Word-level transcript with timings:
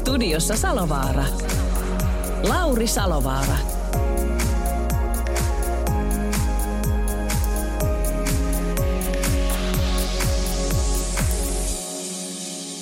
Studiossa 0.00 0.56
Salovaara. 0.56 1.24
Lauri 2.48 2.86
Salovaara. 2.86 3.54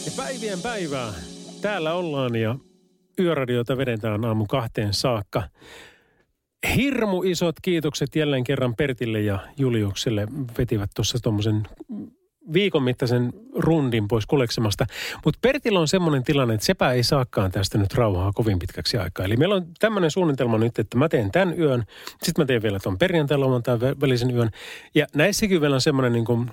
Ja 0.06 0.12
päivien 0.16 0.62
päivää. 0.62 1.12
Täällä 1.60 1.92
ollaan 1.94 2.36
ja 2.36 2.56
yöradiota 3.20 3.76
vedetään 3.76 4.24
aamu 4.24 4.46
kahteen 4.46 4.94
saakka. 4.94 5.42
Hirmu 6.76 7.22
isot 7.22 7.56
kiitokset 7.62 8.16
jälleen 8.16 8.44
kerran 8.44 8.74
Pertille 8.76 9.20
ja 9.20 9.38
Juliukselle. 9.56 10.28
Vetivät 10.58 10.90
tuossa 10.96 11.18
tuommoisen 11.22 11.62
viikon 12.52 12.82
mittaisen 12.82 13.32
rundin 13.56 14.08
pois 14.08 14.26
kuleksemasta. 14.26 14.86
Mutta 15.24 15.38
Pertillä 15.42 15.80
on 15.80 15.88
semmoinen 15.88 16.24
tilanne, 16.24 16.54
että 16.54 16.66
sepä 16.66 16.92
ei 16.92 17.02
saakaan 17.02 17.50
tästä 17.50 17.78
nyt 17.78 17.94
rauhaa 17.94 18.32
kovin 18.32 18.58
pitkäksi 18.58 18.96
aikaa. 18.96 19.26
Eli 19.26 19.36
meillä 19.36 19.54
on 19.54 19.66
tämmöinen 19.78 20.10
suunnitelma 20.10 20.58
nyt, 20.58 20.78
että 20.78 20.98
mä 20.98 21.08
teen 21.08 21.30
tämän 21.30 21.60
yön, 21.60 21.84
sitten 22.22 22.42
mä 22.42 22.46
teen 22.46 22.62
vielä 22.62 22.78
tuon 22.78 22.98
perjantai 22.98 23.38
tai 23.62 23.78
välisen 24.00 24.36
yön. 24.36 24.50
Ja 24.94 25.06
näissäkin 25.14 25.60
vielä 25.60 25.74
on 25.74 25.80
semmoinen 25.80 26.12
niin 26.12 26.24
kuin 26.24 26.50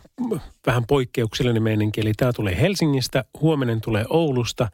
vähän 0.65 0.85
poikkeuksellinen 0.87 1.63
meininki, 1.63 2.02
eli 2.02 2.13
tämä 2.17 2.33
tulee 2.33 2.61
Helsingistä, 2.61 3.25
huominen 3.41 3.81
tulee 3.81 4.05
Oulusta, 4.09 4.67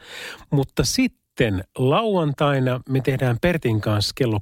mutta 0.50 0.84
sitten 0.84 1.64
lauantaina 1.78 2.82
me 2.90 3.02
tehdään 3.02 3.38
Pertin 3.42 3.82
kanssa 3.82 4.14
kello 4.16 4.40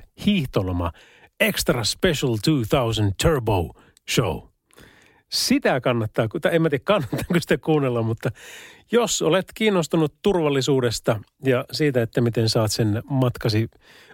16-22 0.00 0.02
hiihtoloma 0.26 0.92
Extra 1.40 1.84
Special 1.84 2.36
2000 2.42 3.14
Turbo 3.22 3.74
Show 4.10 4.48
sitä 5.28 5.80
kannattaa, 5.80 6.28
en 6.50 6.62
mä 6.62 6.70
tiedä 6.70 6.84
kannattaako 6.84 7.40
sitä 7.40 7.58
kuunnella, 7.58 8.02
mutta 8.02 8.30
jos 8.92 9.22
olet 9.22 9.46
kiinnostunut 9.54 10.14
turvallisuudesta 10.22 11.20
ja 11.44 11.64
siitä, 11.72 12.02
että 12.02 12.20
miten 12.20 12.48
saat 12.48 12.72
sen 12.72 13.02
matkasi 13.10 13.68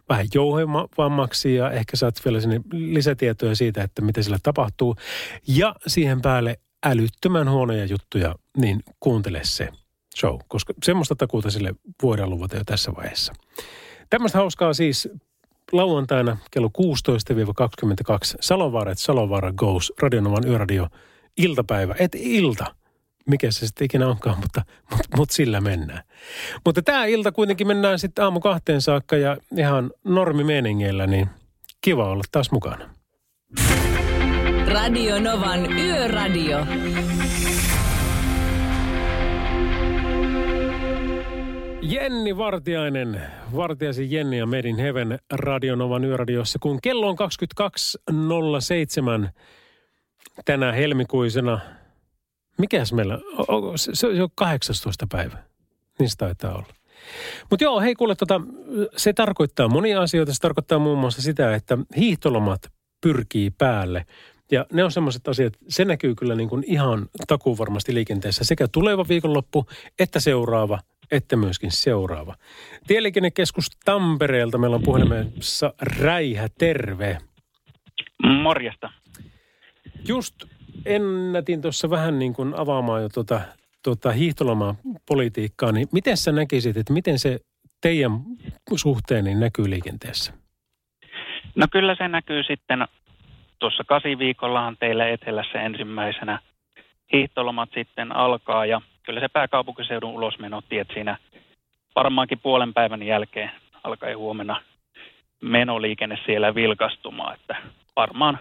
vähän 0.08 0.26
jouhevammaksi 0.34 1.54
ja 1.54 1.70
ehkä 1.70 1.96
saat 1.96 2.24
vielä 2.24 2.40
sinne 2.40 2.60
lisätietoja 2.72 3.56
siitä, 3.56 3.82
että 3.82 4.02
mitä 4.02 4.22
sillä 4.22 4.38
tapahtuu. 4.42 4.96
Ja 5.48 5.74
siihen 5.86 6.22
päälle 6.22 6.58
älyttömän 6.86 7.50
huonoja 7.50 7.84
juttuja, 7.84 8.34
niin 8.56 8.80
kuuntele 9.00 9.40
se 9.42 9.68
show, 10.16 10.38
koska 10.48 10.74
semmoista 10.82 11.14
takuuta 11.16 11.50
sille 11.50 11.74
voidaan 12.02 12.30
luvata 12.30 12.56
jo 12.56 12.64
tässä 12.66 12.92
vaiheessa. 12.96 13.32
Tämmöistä 14.10 14.38
hauskaa 14.38 14.72
siis 14.74 15.08
lauantaina 15.72 16.36
kello 16.50 16.70
16-22 16.78 18.10
Salovaara, 18.40 18.92
että 18.92 19.04
Salovaara 19.04 19.52
Goes, 19.52 19.92
Radionovan 20.02 20.46
yöradio, 20.46 20.88
iltapäivä, 21.36 21.94
et 21.98 22.14
ilta. 22.14 22.74
Mikä 23.26 23.50
se 23.50 23.66
sitten 23.66 23.84
ikinä 23.84 24.08
onkaan, 24.08 24.38
mutta, 24.38 24.62
mutta, 24.90 25.16
mutta 25.16 25.34
sillä 25.34 25.60
mennään. 25.60 26.02
Mutta 26.64 26.82
tämä 26.82 27.04
ilta 27.04 27.32
kuitenkin 27.32 27.66
mennään 27.66 27.98
sitten 27.98 28.24
aamu 28.24 28.40
kahteen 28.40 28.80
saakka 28.80 29.16
ja 29.16 29.36
ihan 29.56 29.90
normimeningeillä, 30.04 31.06
niin 31.06 31.28
kiva 31.80 32.10
olla 32.10 32.24
taas 32.32 32.50
mukana. 32.50 32.90
Radio 34.66 35.20
Novan 35.20 35.72
Yöradio. 35.78 36.66
Jenni 41.86 42.36
Vartiainen, 42.36 43.20
Vartiaisen 43.56 44.10
Jenni 44.10 44.38
ja 44.38 44.46
Medin 44.46 44.76
Heaven 44.76 45.18
Radionovan 45.32 46.04
yöradiossa, 46.04 46.58
kun 46.58 46.78
kello 46.82 47.08
on 47.08 47.16
22.07 49.26 49.30
tänä 50.44 50.72
helmikuisena. 50.72 51.60
Mikäs 52.58 52.92
meillä, 52.92 53.18
se 53.76 54.06
on 54.06 54.16
jo 54.16 54.28
18 54.34 55.06
päivä, 55.12 55.38
niin 55.98 56.10
se 56.10 56.16
taitaa 56.16 56.54
olla. 56.54 56.74
Mutta 57.50 57.64
joo, 57.64 57.80
hei 57.80 57.94
kuule, 57.94 58.14
tota, 58.14 58.40
se 58.96 59.12
tarkoittaa 59.12 59.68
monia 59.68 60.02
asioita. 60.02 60.34
Se 60.34 60.40
tarkoittaa 60.40 60.78
muun 60.78 60.98
muassa 60.98 61.22
sitä, 61.22 61.54
että 61.54 61.78
hiihtolomat 61.96 62.72
pyrkii 63.00 63.50
päälle. 63.50 64.06
Ja 64.50 64.66
ne 64.72 64.84
on 64.84 64.92
semmoiset 64.92 65.28
asiat, 65.28 65.52
se 65.68 65.84
näkyy 65.84 66.14
kyllä 66.14 66.34
niin 66.34 66.48
kuin 66.48 66.64
ihan 66.66 67.08
takuun 67.28 67.58
varmasti 67.58 67.94
liikenteessä 67.94 68.44
sekä 68.44 68.68
tuleva 68.68 69.04
viikonloppu 69.08 69.66
että 69.98 70.20
seuraava– 70.20 70.78
että 71.14 71.36
myöskin 71.36 71.70
seuraava. 71.70 72.34
Tieliikennekeskus 72.86 73.66
Tampereelta 73.84 74.58
meillä 74.58 74.76
on 74.76 74.82
puhelimessa 74.82 75.74
Räihä, 76.00 76.48
terve. 76.58 77.18
Morjesta. 78.22 78.90
Just 80.08 80.34
ennätin 80.86 81.62
tuossa 81.62 81.90
vähän 81.90 82.18
niin 82.18 82.34
kuin 82.34 82.54
avaamaan 82.54 83.02
jo 83.02 83.08
tuota, 83.08 83.40
tuota 83.82 84.12
hiihtolomapolitiikkaa, 84.12 85.72
niin 85.72 85.88
miten 85.92 86.16
sä 86.16 86.32
näkisit, 86.32 86.76
että 86.76 86.92
miten 86.92 87.18
se 87.18 87.38
teidän 87.80 88.12
suhteen 88.76 89.24
niin 89.24 89.40
näkyy 89.40 89.70
liikenteessä? 89.70 90.32
No 91.54 91.66
kyllä 91.72 91.94
se 91.98 92.08
näkyy 92.08 92.42
sitten 92.42 92.88
tuossa 93.58 93.84
kasiviikollahan 93.84 94.76
teillä 94.80 95.08
etelässä 95.08 95.62
ensimmäisenä 95.62 96.38
hiihtolomat 97.12 97.68
sitten 97.74 98.16
alkaa 98.16 98.66
ja 98.66 98.80
kyllä 99.04 99.20
se 99.20 99.28
pääkaupunkiseudun 99.28 100.10
ulosmenotiet 100.10 100.88
siinä 100.94 101.16
varmaankin 101.96 102.38
puolen 102.38 102.74
päivän 102.74 103.02
jälkeen 103.02 103.50
alkaa 103.84 104.16
huomenna 104.16 104.62
menoliikenne 105.40 106.18
siellä 106.26 106.54
vilkastumaan, 106.54 107.34
että 107.34 107.56
varmaan 107.96 108.38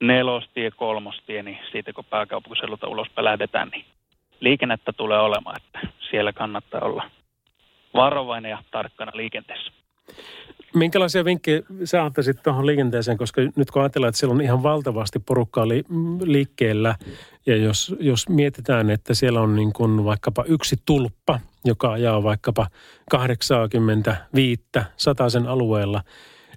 nelostie, 0.00 0.70
kolmostie, 0.70 1.42
niin 1.42 1.58
siitä 1.72 1.92
kun 1.92 2.04
pääkaupunkiseudulta 2.04 2.88
ulospäin 2.88 3.24
lähdetään, 3.24 3.68
niin 3.68 3.84
liikennettä 4.40 4.92
tulee 4.92 5.20
olemaan, 5.20 5.56
että 5.56 5.88
siellä 6.10 6.32
kannattaa 6.32 6.80
olla 6.80 7.10
varovainen 7.94 8.50
ja 8.50 8.58
tarkkana 8.70 9.12
liikenteessä. 9.14 9.72
Minkälaisia 10.74 11.24
vinkkejä 11.24 11.62
sä 11.84 12.04
antaisit 12.04 12.42
tuohon 12.42 12.66
liikenteeseen, 12.66 13.18
koska 13.18 13.40
nyt 13.56 13.70
kun 13.70 13.82
ajatellaan, 13.82 14.08
että 14.08 14.18
siellä 14.18 14.34
on 14.34 14.40
ihan 14.40 14.62
valtavasti 14.62 15.18
porukkaa 15.18 15.68
li- 15.68 15.84
liikkeellä, 16.22 16.94
ja 17.46 17.56
jos, 17.56 17.94
jos 18.00 18.28
mietitään, 18.28 18.90
että 18.90 19.14
siellä 19.14 19.40
on 19.40 19.56
niin 19.56 19.72
kuin 19.72 20.04
vaikkapa 20.04 20.44
yksi 20.44 20.76
tulppa, 20.86 21.40
joka 21.64 21.92
ajaa 21.92 22.22
vaikkapa 22.22 22.66
85 23.10 24.62
sen 25.28 25.46
alueella, 25.46 26.02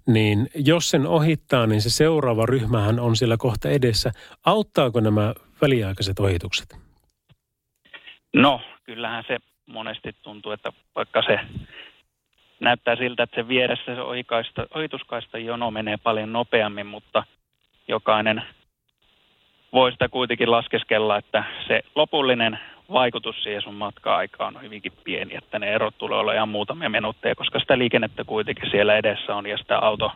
niin 0.07 0.49
jos 0.55 0.89
sen 0.89 1.07
ohittaa, 1.07 1.67
niin 1.67 1.81
se 1.81 1.89
seuraava 1.89 2.45
ryhmähän 2.45 2.99
on 2.99 3.15
siellä 3.15 3.37
kohta 3.37 3.69
edessä. 3.69 4.11
Auttaako 4.45 4.99
nämä 4.99 5.33
väliaikaiset 5.61 6.19
ohitukset? 6.19 6.77
No, 8.33 8.61
kyllähän 8.83 9.23
se 9.27 9.37
monesti 9.65 10.15
tuntuu, 10.21 10.51
että 10.51 10.73
vaikka 10.95 11.21
se 11.21 11.39
näyttää 12.59 12.95
siltä, 12.95 13.23
että 13.23 13.41
se 13.41 13.47
vieressä 13.47 13.95
se 13.95 14.01
ohituskaista 14.75 15.37
jono 15.37 15.71
menee 15.71 15.97
paljon 15.97 16.33
nopeammin, 16.33 16.87
mutta 16.87 17.23
jokainen 17.87 18.43
voi 19.73 19.91
sitä 19.91 20.09
kuitenkin 20.09 20.51
laskeskella, 20.51 21.17
että 21.17 21.43
se 21.67 21.81
lopullinen 21.95 22.59
vaikutus 22.91 23.43
siihen 23.43 23.61
sun 23.61 23.73
matka-aikaan 23.73 24.57
on 24.57 24.63
hyvinkin 24.63 24.93
pieni, 25.03 25.35
että 25.35 25.59
ne 25.59 25.73
erot 25.73 25.97
tulee 25.97 26.19
olla 26.19 26.33
ihan 26.33 26.49
muutamia 26.49 26.89
minuutteja, 26.89 27.35
koska 27.35 27.59
sitä 27.59 27.77
liikennettä 27.77 28.23
kuitenkin 28.23 28.71
siellä 28.71 28.97
edessä 28.97 29.35
on 29.35 29.45
ja 29.45 29.57
sitä 29.57 29.79
auto, 29.79 30.11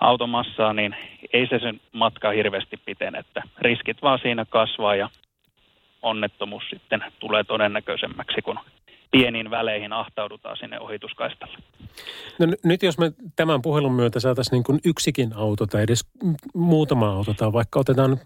automassaa, 0.00 0.72
niin 0.72 0.96
ei 1.32 1.46
se 1.46 1.58
sen 1.58 1.80
matka 1.92 2.30
hirveästi 2.30 2.76
pitene, 2.76 3.18
että 3.18 3.42
riskit 3.58 4.02
vaan 4.02 4.18
siinä 4.22 4.44
kasvaa 4.44 4.96
ja 4.96 5.08
onnettomuus 6.02 6.62
sitten 6.70 7.04
tulee 7.18 7.44
todennäköisemmäksi, 7.44 8.42
kun 8.42 8.58
pieniin 9.10 9.50
väleihin 9.50 9.92
ahtaudutaan 9.92 10.56
sinne 10.56 10.80
ohituskaistalle. 10.80 11.58
No 12.38 12.46
nyt 12.64 12.82
jos 12.82 12.98
me 12.98 13.12
tämän 13.36 13.62
puhelun 13.62 13.92
myötä 13.92 14.20
saataisiin 14.20 14.62
niin 14.68 14.80
yksikin 14.84 15.32
auto 15.36 15.66
tai 15.66 15.82
edes 15.82 16.10
muutama 16.54 17.12
auto 17.12 17.34
tai 17.34 17.52
vaikka 17.52 17.80
otetaan 17.80 18.18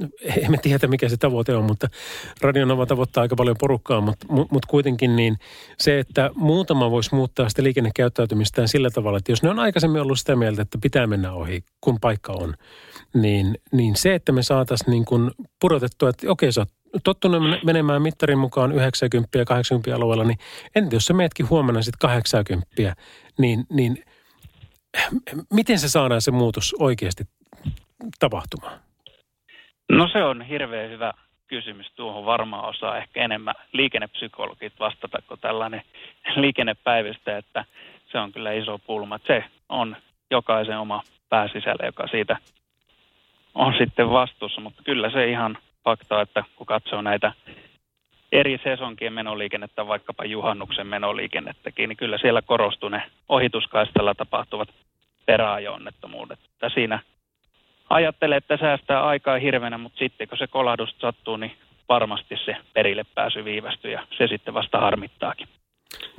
emme 0.44 0.58
tiedä 0.58 0.86
mikä 0.86 1.08
se 1.08 1.16
tavoite 1.16 1.56
on, 1.56 1.64
mutta 1.64 1.88
Radionova 2.40 2.86
tavoittaa 2.86 3.22
aika 3.22 3.36
paljon 3.36 3.56
porukkaa, 3.60 4.00
mutta, 4.00 4.26
mutta 4.28 4.68
kuitenkin 4.68 5.16
niin 5.16 5.36
se, 5.78 5.98
että 5.98 6.30
muutama 6.34 6.90
voisi 6.90 7.14
muuttaa 7.14 7.48
sitä 7.48 7.62
liikennekäyttäytymistään 7.62 8.68
sillä 8.68 8.90
tavalla, 8.90 9.18
että 9.18 9.32
jos 9.32 9.42
ne 9.42 9.50
on 9.50 9.58
aikaisemmin 9.58 10.02
ollut 10.02 10.18
sitä 10.18 10.36
mieltä, 10.36 10.62
että 10.62 10.78
pitää 10.82 11.06
mennä 11.06 11.32
ohi, 11.32 11.64
kun 11.80 12.00
paikka 12.00 12.32
on, 12.32 12.54
niin, 13.14 13.58
niin 13.72 13.96
se, 13.96 14.14
että 14.14 14.32
me 14.32 14.42
saataisiin 14.42 14.90
niin 14.90 15.04
kuin 15.04 15.30
pudotettua, 15.60 16.08
että 16.08 16.30
okei, 16.30 16.52
sä 16.52 16.60
oot 16.60 16.68
tottunut 17.04 17.42
menemään 17.64 18.02
mittarin 18.02 18.38
mukaan 18.38 18.72
90 18.72 19.38
ja 19.38 19.44
80 19.44 19.96
alueella, 19.96 20.24
niin 20.24 20.38
entä 20.74 20.96
jos 20.96 21.06
sä 21.06 21.14
meetkin 21.14 21.50
huomenna 21.50 21.82
sitten 21.82 22.08
80, 22.08 22.96
niin, 23.38 23.66
niin 23.70 24.04
miten 25.52 25.78
se 25.78 25.88
saadaan 25.88 26.22
se 26.22 26.30
muutos 26.30 26.74
oikeasti 26.78 27.24
tapahtumaan? 28.18 28.85
No 29.88 30.08
se 30.12 30.24
on 30.24 30.42
hirveän 30.42 30.90
hyvä 30.90 31.12
kysymys. 31.46 31.92
Tuohon 31.96 32.24
varmaan 32.24 32.68
osaa 32.68 32.98
ehkä 32.98 33.24
enemmän 33.24 33.54
liikennepsykologit 33.72 34.72
vastata 34.80 35.18
kuin 35.28 35.40
tällainen 35.40 35.82
liikennepäivistä, 36.36 37.36
että 37.36 37.64
se 38.12 38.18
on 38.18 38.32
kyllä 38.32 38.52
iso 38.52 38.78
pulma. 38.78 39.18
Se 39.26 39.44
on 39.68 39.96
jokaisen 40.30 40.78
oma 40.78 41.02
pääsisällä, 41.28 41.86
joka 41.86 42.06
siitä 42.06 42.36
on 43.54 43.74
sitten 43.78 44.10
vastuussa, 44.10 44.60
mutta 44.60 44.82
kyllä 44.82 45.10
se 45.10 45.30
ihan 45.30 45.58
fakta, 45.84 46.20
että 46.20 46.44
kun 46.56 46.66
katsoo 46.66 47.02
näitä 47.02 47.32
eri 48.32 48.60
sesonkien 48.64 49.12
menoliikennettä, 49.12 49.86
vaikkapa 49.86 50.24
juhannuksen 50.24 50.86
menoliikennettäkin, 50.86 51.88
niin 51.88 51.96
kyllä 51.96 52.18
siellä 52.18 52.42
korostuu 52.42 52.88
ne 52.88 53.02
ohituskaistalla 53.28 54.14
tapahtuvat 54.14 54.68
peräajo-onnettomuudet. 55.26 56.38
Siinä 56.74 56.98
ajattelee, 57.90 58.36
että 58.36 58.56
säästää 58.56 59.06
aikaa 59.06 59.38
hirveänä, 59.38 59.78
mutta 59.78 59.98
sitten 59.98 60.28
kun 60.28 60.38
se 60.38 60.46
kolahdus 60.46 60.94
sattuu, 60.98 61.36
niin 61.36 61.52
varmasti 61.88 62.34
se 62.44 62.56
perille 62.74 63.04
pääsy 63.14 63.44
viivästyy 63.44 63.90
ja 63.90 64.06
se 64.18 64.26
sitten 64.26 64.54
vasta 64.54 64.80
harmittaakin. 64.80 65.48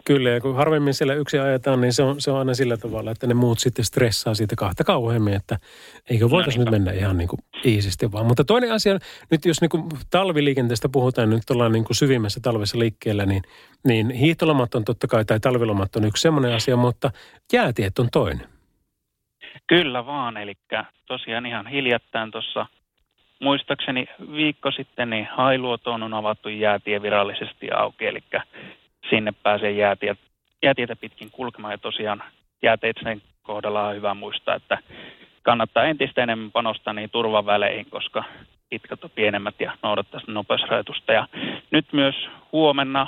Kyllä, 0.05 0.29
ja 0.29 0.41
kun 0.41 0.55
harvemmin 0.55 0.93
siellä 0.93 1.13
yksi 1.13 1.39
ajetaan, 1.39 1.81
niin 1.81 1.93
se 1.93 2.03
on, 2.03 2.21
se 2.21 2.31
on 2.31 2.39
aina 2.39 2.53
sillä 2.53 2.77
tavalla, 2.77 3.11
että 3.11 3.27
ne 3.27 3.33
muut 3.33 3.59
sitten 3.59 3.85
stressaa 3.85 4.33
siitä 4.33 4.55
kahta 4.55 4.83
kauheammin, 4.83 5.33
että 5.33 5.57
eikö 6.09 6.29
voitaisiin 6.29 6.65
no, 6.65 6.71
nyt 6.71 6.71
mennä 6.71 6.91
ihan 6.91 7.17
niin 7.17 7.27
kuin 7.27 7.39
iisisti 7.65 8.11
vaan. 8.11 8.25
Mutta 8.25 8.43
toinen 8.43 8.71
asia, 8.71 8.99
nyt 9.31 9.45
jos 9.45 9.61
niin 9.61 9.69
kuin 9.69 9.83
talviliikenteestä 10.09 10.89
puhutaan, 10.89 11.29
nyt 11.29 11.49
ollaan 11.49 11.71
niin 11.71 11.83
kuin 11.83 11.95
syvimmässä 11.95 12.39
talvessa 12.39 12.79
liikkeellä, 12.79 13.25
niin, 13.25 13.41
niin 13.87 14.09
hiihtolomat 14.09 14.75
on 14.75 14.85
totta 14.85 15.07
kai, 15.07 15.25
tai 15.25 15.39
talvilomat 15.39 15.95
on 15.95 16.05
yksi 16.05 16.21
semmoinen 16.21 16.53
asia, 16.53 16.77
mutta 16.77 17.11
jäätiet 17.53 17.99
on 17.99 18.07
toinen. 18.11 18.56
Kyllä 19.67 20.05
vaan, 20.05 20.37
eli 20.37 20.53
tosiaan 21.05 21.45
ihan 21.45 21.67
hiljattain 21.67 22.31
tuossa 22.31 22.65
muistaakseni 23.39 24.07
viikko 24.33 24.71
sitten 24.71 25.09
niin 25.09 25.27
Hailuotoon 25.31 26.03
on 26.03 26.13
avattu 26.13 26.49
jäätie 26.49 27.01
virallisesti 27.01 27.71
auki, 27.71 28.05
eli 28.05 28.23
sinne 29.09 29.33
pääsee 29.43 29.71
jäätiet, 29.71 30.19
jäätietä 30.63 30.95
pitkin 30.95 31.31
kulkemaan 31.31 31.73
ja 31.73 31.77
tosiaan 31.77 32.23
jääteitsen 32.61 33.21
kohdalla 33.43 33.87
on 33.87 33.95
hyvä 33.95 34.13
muistaa, 34.13 34.55
että 34.55 34.77
kannattaa 35.41 35.85
entistä 35.85 36.23
enemmän 36.23 36.51
panostaa 36.51 36.93
niihin 36.93 37.09
turvaväleihin, 37.09 37.85
koska 37.89 38.23
pitkät 38.69 39.03
on 39.03 39.09
pienemmät 39.09 39.55
ja 39.59 39.77
noudattaa 39.83 40.21
nopeusrajoitusta. 40.27 41.13
Ja 41.13 41.27
nyt 41.71 41.85
myös 41.93 42.15
huomenna 42.51 43.07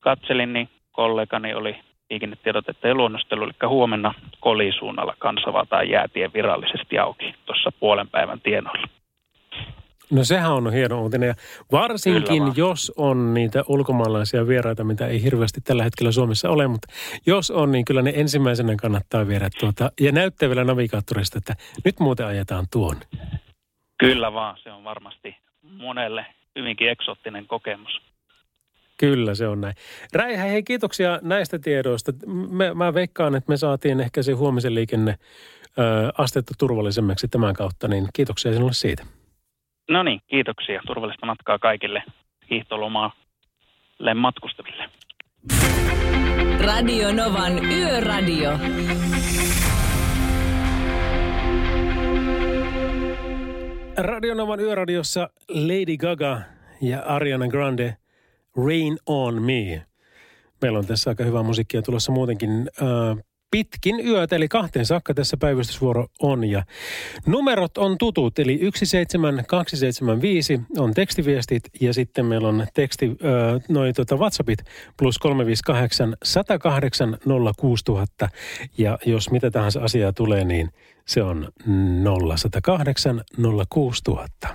katselin, 0.00 0.52
niin 0.52 0.68
kollegani 0.92 1.54
oli 1.54 1.76
liikennetiedotetta 2.10 2.88
ja 2.88 2.94
luonnostelu, 2.94 3.44
eli 3.44 3.52
huomenna 3.68 4.14
kolisuunnalla 4.40 5.14
kansava 5.18 5.66
tai 5.66 5.90
jäätie 5.90 6.30
virallisesti 6.34 6.98
auki 6.98 7.34
tuossa 7.46 7.72
puolen 7.80 8.08
päivän 8.08 8.40
tienoilla. 8.40 8.88
No 10.10 10.24
sehän 10.24 10.52
on 10.52 10.72
hieno 10.72 11.02
uutinen 11.02 11.26
ja 11.26 11.34
varsinkin 11.72 12.42
jos 12.56 12.92
on 12.96 13.34
niitä 13.34 13.64
ulkomaalaisia 13.68 14.48
vieraita, 14.48 14.84
mitä 14.84 15.06
ei 15.06 15.22
hirveästi 15.22 15.60
tällä 15.60 15.84
hetkellä 15.84 16.12
Suomessa 16.12 16.50
ole, 16.50 16.68
mutta 16.68 16.88
jos 17.26 17.50
on, 17.50 17.72
niin 17.72 17.84
kyllä 17.84 18.02
ne 18.02 18.12
ensimmäisenä 18.16 18.76
kannattaa 18.82 19.28
viedä 19.28 19.48
tuota 19.60 19.90
ja 20.00 20.12
näyttää 20.12 20.48
vielä 20.48 20.64
navigaattorista, 20.64 21.38
että 21.38 21.54
nyt 21.84 22.00
muuten 22.00 22.26
ajetaan 22.26 22.64
tuon. 22.72 22.96
Kyllä 23.98 24.32
vaan, 24.32 24.56
se 24.62 24.72
on 24.72 24.84
varmasti 24.84 25.36
monelle 25.62 26.26
hyvinkin 26.58 26.88
eksottinen 26.88 27.46
kokemus. 27.46 28.07
Kyllä 28.98 29.34
se 29.34 29.48
on 29.48 29.60
näin. 29.60 29.74
Räihä, 30.12 30.44
hei 30.44 30.62
kiitoksia 30.62 31.18
näistä 31.22 31.58
tiedoista. 31.58 32.12
Me, 32.50 32.74
mä 32.74 32.94
veikkaan, 32.94 33.34
että 33.34 33.52
me 33.52 33.56
saatiin 33.56 34.00
ehkä 34.00 34.22
se 34.22 34.32
huomisen 34.32 34.74
liikenne 34.74 35.10
ö, 35.10 35.82
astetta 36.18 36.54
turvallisemmaksi 36.58 37.28
tämän 37.28 37.54
kautta, 37.54 37.88
niin 37.88 38.08
kiitoksia 38.12 38.52
sinulle 38.52 38.72
siitä. 38.72 39.04
No 39.90 40.02
niin, 40.02 40.20
kiitoksia. 40.26 40.80
Turvallista 40.86 41.26
matkaa 41.26 41.58
kaikille 41.58 42.02
hiihtolomaalle 42.50 44.14
matkustaville. 44.14 44.84
Radio 46.60 47.12
Novan 47.12 47.64
Yöradio. 47.64 48.50
Radio 53.96 54.34
Novan 54.34 54.60
Yöradiossa 54.60 55.30
Lady 55.48 55.96
Gaga 55.96 56.40
ja 56.80 57.02
Ariana 57.02 57.48
Grande– 57.48 57.96
Rain 58.66 58.98
on 59.06 59.42
Me. 59.42 59.82
Meillä 60.62 60.78
on 60.78 60.86
tässä 60.86 61.10
aika 61.10 61.24
hyvää 61.24 61.42
musiikkia 61.42 61.82
tulossa 61.82 62.12
muutenkin 62.12 62.70
äh, 62.82 63.24
pitkin 63.50 64.06
yötä, 64.06 64.36
eli 64.36 64.48
kahteen 64.48 64.86
saakka 64.86 65.14
tässä 65.14 65.36
päivystysvuoro 65.36 66.06
on. 66.22 66.44
Ja 66.44 66.62
numerot 67.26 67.78
on 67.78 67.98
tutut, 67.98 68.38
eli 68.38 68.58
17275 68.58 70.60
on 70.76 70.94
tekstiviestit 70.94 71.62
ja 71.80 71.94
sitten 71.94 72.26
meillä 72.26 72.48
on 72.48 72.66
teksti, 72.74 73.06
äh, 73.06 73.62
noin 73.68 73.94
tota 73.94 74.16
WhatsAppit 74.16 74.58
plus 74.96 75.18
358 75.18 76.16
108 76.22 77.18
06000. 77.56 78.28
Ja 78.78 78.98
jos 79.06 79.30
mitä 79.30 79.50
tahansa 79.50 79.80
asiaa 79.80 80.12
tulee, 80.12 80.44
niin 80.44 80.70
se 81.06 81.22
on 81.22 81.48
0108 82.28 83.24
06000. 83.68 84.48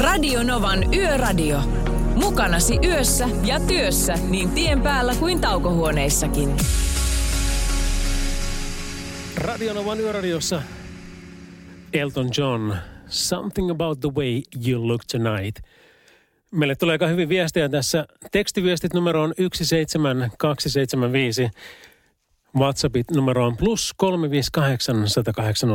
Radio 0.00 0.42
Novan 0.42 0.94
Yöradio. 0.94 1.60
Mukanasi 2.20 2.78
yössä 2.84 3.28
ja 3.44 3.60
työssä 3.60 4.14
niin 4.30 4.50
tien 4.50 4.82
päällä 4.82 5.14
kuin 5.14 5.40
taukohuoneissakin. 5.40 6.56
Radionovan 9.36 10.00
yöradiossa 10.00 10.62
Elton 11.92 12.30
John, 12.38 12.74
Something 13.06 13.70
About 13.70 14.00
the 14.00 14.10
Way 14.16 14.40
You 14.66 14.88
Look 14.88 15.00
Tonight. 15.12 15.64
Meille 16.50 16.76
tulee 16.76 16.94
aika 16.94 17.06
hyvin 17.06 17.28
viestejä 17.28 17.68
tässä. 17.68 18.06
Tekstiviestit 18.32 18.94
numero 18.94 19.22
on 19.22 19.34
17275. 19.38 21.50
WhatsAppit 22.56 23.10
numero 23.10 23.46
on 23.46 23.56
plus 23.56 23.94
358 23.96 25.08
108 25.08 25.70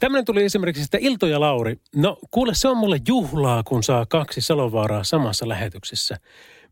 Tämmöinen 0.00 0.24
tuli 0.24 0.44
esimerkiksi 0.44 0.84
sitä 0.84 0.98
Ilto 1.00 1.26
ja 1.26 1.40
Lauri. 1.40 1.76
No 1.96 2.18
kuule, 2.30 2.54
se 2.54 2.68
on 2.68 2.76
mulle 2.76 3.00
juhlaa, 3.08 3.62
kun 3.62 3.82
saa 3.82 4.06
kaksi 4.06 4.40
Salovaaraa 4.40 5.04
samassa 5.04 5.48
lähetyksessä. 5.48 6.16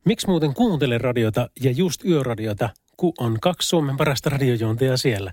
Miksi 0.04 0.26
muuten 0.26 0.54
kuuntele 0.54 0.98
radiota 0.98 1.50
ja 1.60 1.70
just 1.70 2.04
yöradiota, 2.04 2.70
kun 2.96 3.12
on 3.18 3.38
kaksi 3.40 3.68
Suomen 3.68 3.96
parasta 3.96 4.30
radiojuontajaa 4.30 4.96
siellä? 4.96 5.32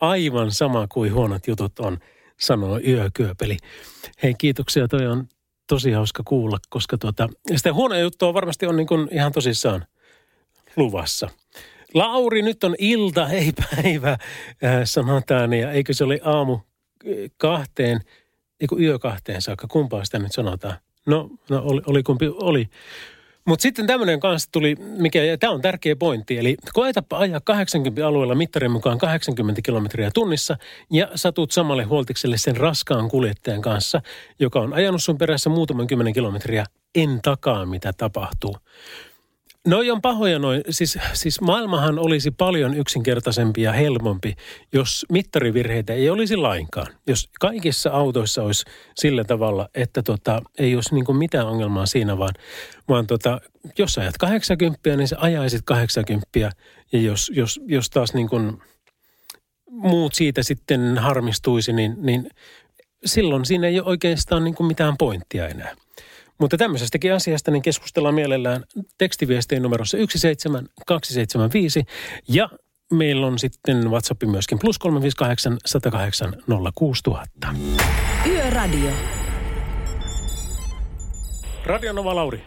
Aivan 0.00 0.50
sama 0.50 0.86
kuin 0.88 1.14
huonot 1.14 1.46
jutut 1.46 1.78
on, 1.78 1.98
sanoo 2.40 2.80
Yökyöpeli. 2.86 3.56
Hei 4.22 4.34
kiitoksia, 4.34 4.88
toi 4.88 5.06
on 5.06 5.28
tosi 5.66 5.92
hauska 5.92 6.22
kuulla, 6.26 6.58
koska 6.68 6.98
tuota, 6.98 7.28
sitä 7.56 7.72
huonoja 7.72 8.00
juttua 8.00 8.34
varmasti 8.34 8.66
on 8.66 8.76
niin 8.76 8.86
kuin 8.86 9.08
ihan 9.10 9.32
tosissaan 9.32 9.86
luvassa. 10.76 11.28
Lauri, 11.94 12.42
nyt 12.42 12.64
on 12.64 12.74
ilta, 12.78 13.28
ei 13.28 13.52
päivä, 13.52 14.10
äh, 14.10 14.18
sanotaan. 14.84 15.52
Ja 15.52 15.72
eikö 15.72 15.94
se 15.94 16.04
oli 16.04 16.20
aamu 16.24 16.52
äh, 16.52 16.60
kahteen, 17.36 18.00
eikö 18.60 18.76
yö 18.80 18.98
kahteen 18.98 19.42
saakka, 19.42 19.66
kumpaa 19.66 20.04
sitä 20.04 20.18
nyt 20.18 20.32
sanotaan? 20.32 20.74
No, 21.06 21.30
no 21.50 21.62
oli, 21.64 21.80
oli 21.86 22.02
kumpi 22.02 22.28
oli. 22.28 22.68
Mutta 23.46 23.62
sitten 23.62 23.86
tämmöinen 23.86 24.20
kanssa 24.20 24.48
tuli, 24.52 24.76
mikä, 24.78 25.24
ja 25.24 25.38
tämä 25.38 25.52
on 25.52 25.60
tärkeä 25.60 25.96
pointti, 25.96 26.38
eli 26.38 26.56
koetapa 26.72 27.18
ajaa 27.18 27.40
80 27.44 28.06
alueella 28.06 28.34
mittarin 28.34 28.70
mukaan 28.70 28.98
80 28.98 29.62
kilometriä 29.62 30.10
tunnissa 30.14 30.56
ja 30.90 31.08
satut 31.14 31.50
samalle 31.50 31.84
huoltikselle 31.84 32.38
sen 32.38 32.56
raskaan 32.56 33.08
kuljettajan 33.08 33.62
kanssa, 33.62 34.02
joka 34.38 34.60
on 34.60 34.74
ajanut 34.74 35.02
sun 35.02 35.18
perässä 35.18 35.50
muutaman 35.50 35.86
kymmenen 35.86 36.12
kilometriä, 36.12 36.64
en 36.94 37.20
takaa 37.22 37.66
mitä 37.66 37.92
tapahtuu. 37.92 38.56
Noi 39.66 39.90
on 39.90 40.02
pahoja 40.02 40.38
noin. 40.38 40.62
Siis, 40.70 40.98
siis 41.12 41.40
maailmahan 41.40 41.98
olisi 41.98 42.30
paljon 42.30 42.74
yksinkertaisempi 42.74 43.62
ja 43.62 43.72
helpompi, 43.72 44.36
jos 44.72 45.06
mittarivirheitä 45.12 45.92
ei 45.92 46.10
olisi 46.10 46.36
lainkaan. 46.36 46.86
Jos 47.06 47.28
kaikissa 47.40 47.90
autoissa 47.90 48.42
olisi 48.42 48.64
sillä 48.96 49.24
tavalla, 49.24 49.68
että 49.74 50.02
tota, 50.02 50.42
ei 50.58 50.74
olisi 50.74 50.94
niin 50.94 51.16
mitään 51.16 51.46
ongelmaa 51.46 51.86
siinä, 51.86 52.18
vaan, 52.18 52.34
vaan 52.88 53.06
tota, 53.06 53.40
jos 53.78 53.98
ajat 53.98 54.18
80, 54.18 54.96
niin 54.96 55.08
sä 55.08 55.16
ajaisit 55.18 55.62
80. 55.64 56.28
Ja 56.92 57.00
jos, 57.00 57.32
jos, 57.34 57.60
jos 57.66 57.90
taas 57.90 58.14
niin 58.14 58.28
kuin 58.28 58.62
muut 59.70 60.14
siitä 60.14 60.42
sitten 60.42 60.98
harmistuisi, 60.98 61.72
niin, 61.72 61.94
niin 61.98 62.30
silloin 63.04 63.44
siinä 63.44 63.66
ei 63.66 63.80
ole 63.80 63.88
oikeastaan 63.88 64.44
niin 64.44 64.66
mitään 64.66 64.94
pointtia 64.98 65.48
enää. 65.48 65.76
Mutta 66.40 66.56
tämmöisestäkin 66.56 67.14
asiasta 67.14 67.50
niin 67.50 67.62
keskustellaan 67.62 68.14
mielellään 68.14 68.62
tekstiviesteen 68.98 69.62
numerossa 69.62 69.96
17275 69.98 71.82
ja 72.28 72.48
meillä 72.92 73.26
on 73.26 73.38
sitten 73.38 73.90
WhatsApp 73.90 74.22
myöskin 74.22 74.58
plus 74.58 74.78
358 74.78 75.56
108 75.66 76.34
06000. 76.74 77.48
Yöradio. 78.26 78.90
Radionova 81.66 82.14
Lauri. 82.14 82.42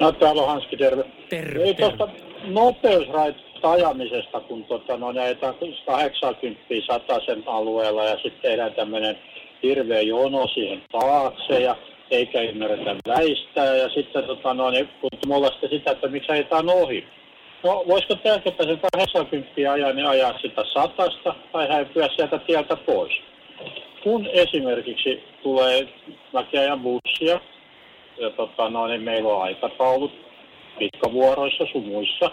No 0.00 0.12
täällä 0.12 0.42
on 0.42 0.48
Hanski, 0.48 0.76
terve. 0.76 1.04
Terve, 1.30 1.64
Ei 1.64 1.74
terve. 1.74 1.96
tuosta 1.96 2.16
nopeusrajoitusta 2.44 3.70
ajamisesta, 3.70 4.40
kun 4.40 4.64
tota, 4.64 4.96
no, 4.96 5.06
ajetaan 5.06 5.54
80 5.86 6.64
sen 7.26 7.42
alueella 7.46 8.04
ja 8.04 8.14
sitten 8.14 8.42
tehdään 8.42 8.74
tämmöinen 8.74 9.18
hirveä 9.62 10.00
jono 10.00 10.46
siihen 10.46 10.82
taakse 10.92 11.60
ja 11.60 11.76
eikä 12.10 12.40
ymmärretä 12.40 12.96
väistää 13.08 13.76
ja 13.76 13.88
sitten 13.88 14.24
tota, 14.24 14.54
no, 14.54 14.70
niin, 14.70 14.88
kun 15.00 15.10
mulla 15.26 15.50
sitten 15.50 15.70
sitä, 15.70 15.90
että 15.90 16.08
miksi 16.08 16.32
ajetaan 16.32 16.68
ohi. 16.68 17.06
No 17.64 17.84
voisiko 17.88 18.14
tehdä, 18.14 18.42
että 18.44 18.64
sen 18.64 18.80
80 18.92 19.72
ajaa, 19.72 19.92
niin 19.92 20.06
ajaa 20.06 20.38
sitä 20.38 20.64
satasta 20.74 21.34
tai 21.52 21.68
häipyä 21.68 22.08
sieltä 22.16 22.38
tieltä 22.38 22.76
pois. 22.76 23.12
Kun 24.02 24.26
esimerkiksi 24.32 25.24
tulee 25.42 25.88
väkeä 26.34 26.76
bussia, 26.76 27.40
ja 28.18 28.30
tota, 28.30 28.70
no, 28.70 28.86
niin 28.86 29.02
meillä 29.02 29.28
on 29.28 29.42
aikataulut 29.42 30.12
pitkävuoroissa 30.78 31.64
sun 31.72 31.86
muissa, 31.86 32.30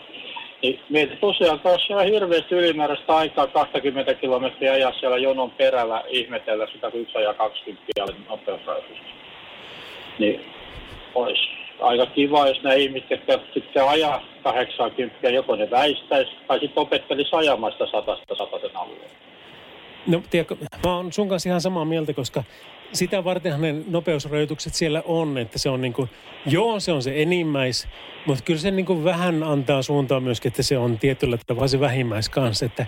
niin 0.62 0.80
meitä 0.90 1.16
tosiaan 1.16 1.60
taas 1.60 1.86
siellä 1.88 2.04
hirveästi 2.04 2.56
ylimääräistä 2.56 3.16
aikaa 3.16 3.48
20 3.48 4.14
kilometriä 4.14 4.74
ajaa 4.74 4.94
siellä 5.00 5.18
jonon 5.18 5.52
perällä 5.52 6.04
ihmetellä 6.08 6.68
sitä, 6.74 6.92
kun 6.92 7.00
yksi 7.00 7.18
ajaa 7.18 7.34
20 7.34 7.84
alle 8.02 8.16
nopeusrajoitusta. 8.30 9.23
Niin 10.20 10.42
olisi 11.16 11.42
aika 11.80 12.06
kiva, 12.06 12.48
jos 12.48 12.64
nämä 12.64 12.76
ihmiset, 12.76 13.10
jotka 13.10 13.38
tykkää 13.38 13.90
ajaa 13.90 14.22
80, 14.44 15.30
joko 15.30 15.56
ne 15.56 15.72
väistäisi 15.72 16.32
tai 16.48 16.60
sitten 16.60 16.82
opettelisi 16.82 17.30
ajamaan 17.36 17.72
sitä 17.72 17.86
satasta 17.92 18.36
sataisen 18.36 18.78
alueen. 18.78 19.12
No 20.08 20.22
tiedätkö, 20.30 20.56
mä 20.86 20.96
oon 20.96 21.14
sun 21.14 21.30
kanssa 21.30 21.50
ihan 21.50 21.62
samaa 21.62 21.86
mieltä, 21.86 22.14
koska 22.14 22.44
sitä 22.94 23.24
vartenhan 23.24 23.62
ne 23.62 23.76
nopeusrajoitukset 23.88 24.74
siellä 24.74 25.04
on, 25.06 25.38
että 25.38 25.60
se 25.60 25.70
on 25.70 25.82
niin 25.82 25.94
kuin, 25.94 26.10
joo 26.46 26.80
se 26.80 26.92
on 26.92 27.04
se 27.04 27.22
enimmäis, 27.22 27.88
mutta 28.26 28.44
kyllä 28.44 28.60
se 28.60 28.72
niin 28.72 28.86
kuin 28.86 29.04
vähän 29.04 29.44
antaa 29.44 29.82
suuntaa 29.82 30.20
myöskin, 30.20 30.50
että 30.50 30.64
se 30.64 30.78
on 30.78 31.00
tietyllä 31.00 31.38
tavalla 31.48 31.68
se 31.68 31.80
vähimmäis 31.80 32.30
kanssa, 32.30 32.66
että 32.66 32.86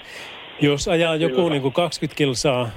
jos 0.62 0.88
ajaa 0.88 1.16
joku 1.16 1.36
Kyllä. 1.36 1.50
niin 1.50 1.62
kuin 1.62 1.74
20 1.74 2.18
kilsaa 2.18 2.70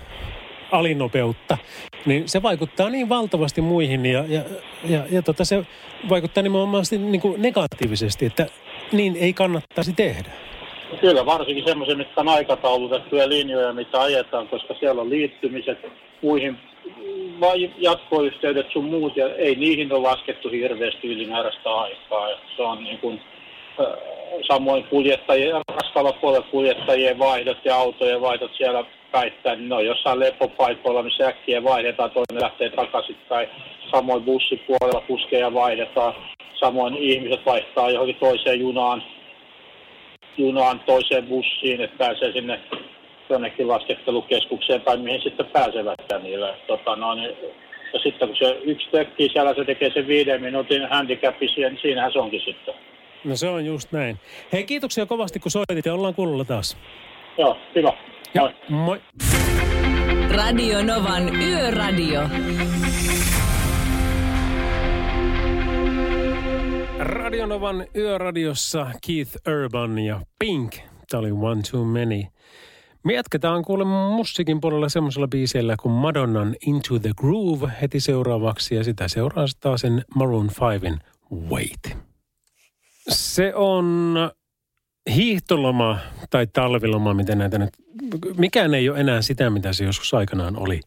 alinopeutta, 0.72 1.58
niin 2.06 2.28
se 2.28 2.42
vaikuttaa 2.42 2.90
niin 2.90 3.08
valtavasti 3.08 3.60
muihin 3.60 4.06
ja, 4.06 4.24
ja, 4.28 4.42
ja, 4.88 5.00
ja 5.10 5.22
tota, 5.22 5.44
se 5.44 5.66
vaikuttaa 6.08 6.42
nimenomaan 6.42 6.84
niin 6.90 7.20
kuin 7.20 7.42
negatiivisesti, 7.42 8.26
että 8.26 8.46
niin 8.92 9.16
ei 9.16 9.32
kannattaisi 9.32 9.92
tehdä. 9.92 10.30
Kyllä, 11.00 11.26
varsinkin 11.26 11.64
semmoisia, 11.66 11.96
mitkä 11.96 12.20
on 12.20 12.28
aikataulutettuja 12.28 13.28
linjoja, 13.28 13.72
mitä 13.72 14.00
ajetaan, 14.00 14.48
koska 14.48 14.74
siellä 14.74 15.02
on 15.02 15.10
liittymiset 15.10 15.78
muihin 16.22 16.58
jatkoyhteydet 17.78 18.66
sun 18.72 18.84
muut, 18.84 19.16
ja 19.16 19.34
ei 19.34 19.54
niihin 19.54 19.92
ole 19.92 20.08
laskettu 20.08 20.48
hirveästi 20.48 21.08
ylimääräistä 21.08 21.70
aikaa. 21.70 22.30
Ja 22.30 22.36
se 22.56 22.62
on 22.62 22.84
niin 22.84 22.98
kuin, 22.98 23.20
samoin 24.48 24.84
kuljettajien, 24.84 25.60
raskaalla 25.68 26.12
puolella 26.12 26.46
kuljettajien 26.50 27.18
vaihdot 27.18 27.64
ja 27.64 27.76
autojen 27.76 28.20
vaihdot 28.20 28.50
siellä 28.56 28.84
päittäin, 29.12 29.58
niin 29.58 29.68
ne 29.68 29.74
on 29.74 29.86
jossain 29.86 30.20
lepopaikoilla, 30.20 31.02
missä 31.02 31.26
äkkiä 31.26 31.64
vaihdetaan, 31.64 32.10
toinen 32.10 32.42
lähtee 32.42 32.70
takaisin, 32.70 33.16
tai 33.28 33.48
samoin 33.90 34.22
bussipuolella 34.22 35.00
kuskeja 35.00 35.54
vaihdetaan, 35.54 36.14
samoin 36.54 36.96
ihmiset 36.96 37.46
vaihtaa 37.46 37.90
johonkin 37.90 38.16
toiseen 38.16 38.60
junaan, 38.60 39.02
junaan 40.36 40.80
toiseen 40.80 41.26
bussiin, 41.26 41.80
että 41.80 41.98
pääsee 41.98 42.32
sinne 42.32 42.60
jonnekin 43.30 43.68
laskettelukeskukseen 43.68 44.80
tai 44.80 44.96
mihin 44.96 45.22
sitten 45.22 45.46
pääsevätkään 45.46 46.22
niillä. 46.22 46.54
Tota, 46.66 46.96
no, 46.96 47.14
niin, 47.14 47.30
ja 47.92 48.00
sitten 48.02 48.28
kun 48.28 48.36
se 48.36 48.58
yksi 48.64 48.88
tökkii 48.90 49.28
siellä, 49.32 49.54
se 49.54 49.64
tekee 49.64 49.90
sen 49.94 50.06
viiden 50.06 50.42
minuutin 50.42 50.88
handicapi 50.88 51.48
siihen, 51.48 51.72
niin 51.72 51.82
siinähän 51.82 52.12
se 52.12 52.18
onkin 52.18 52.40
sitten. 52.40 52.74
No 53.24 53.36
se 53.36 53.48
on 53.48 53.66
just 53.66 53.92
näin. 53.92 54.18
Hei 54.52 54.64
kiitoksia 54.64 55.06
kovasti 55.06 55.40
kun 55.40 55.50
soitit 55.50 55.86
ja 55.86 55.94
ollaan 55.94 56.14
kuulolla 56.14 56.44
taas. 56.44 56.76
Joo, 57.38 57.56
hyvä. 57.74 57.92
Moi. 58.34 58.54
Moi. 58.68 59.00
Radio 60.30 60.82
Novan 60.82 61.42
Yöradio. 61.42 62.20
Radionovan 66.98 67.86
yöradiossa 67.96 68.86
Keith 69.06 69.36
Urban 69.48 69.98
ja 69.98 70.20
Pink. 70.38 70.76
Tämä 71.10 71.20
oli 71.20 71.32
One 71.32 71.62
Too 71.70 71.84
Many. 71.84 72.22
Me 73.04 73.12
jatketaan 73.12 73.64
kuule 73.64 73.84
musiikin 74.16 74.60
puolella 74.60 74.88
semmoisella 74.88 75.28
biiseillä 75.28 75.76
kuin 75.82 75.92
Madonnan 75.92 76.54
Into 76.66 76.98
the 76.98 77.10
Groove 77.16 77.72
heti 77.82 78.00
seuraavaksi 78.00 78.74
ja 78.74 78.84
sitä 78.84 79.08
seuraa 79.08 79.46
taas 79.60 79.80
sen 79.80 80.04
Maroon 80.14 80.50
5 80.82 80.98
Wait. 81.50 81.98
Se 83.08 83.54
on 83.54 84.14
hiihtoloma 85.14 85.98
tai 86.30 86.46
talviloma, 86.46 87.14
miten 87.14 87.38
näitä 87.38 87.58
nyt, 87.58 87.70
mikään 88.36 88.74
ei 88.74 88.88
ole 88.88 89.00
enää 89.00 89.22
sitä, 89.22 89.50
mitä 89.50 89.72
se 89.72 89.84
joskus 89.84 90.14
aikanaan 90.14 90.56
oli. 90.56 90.80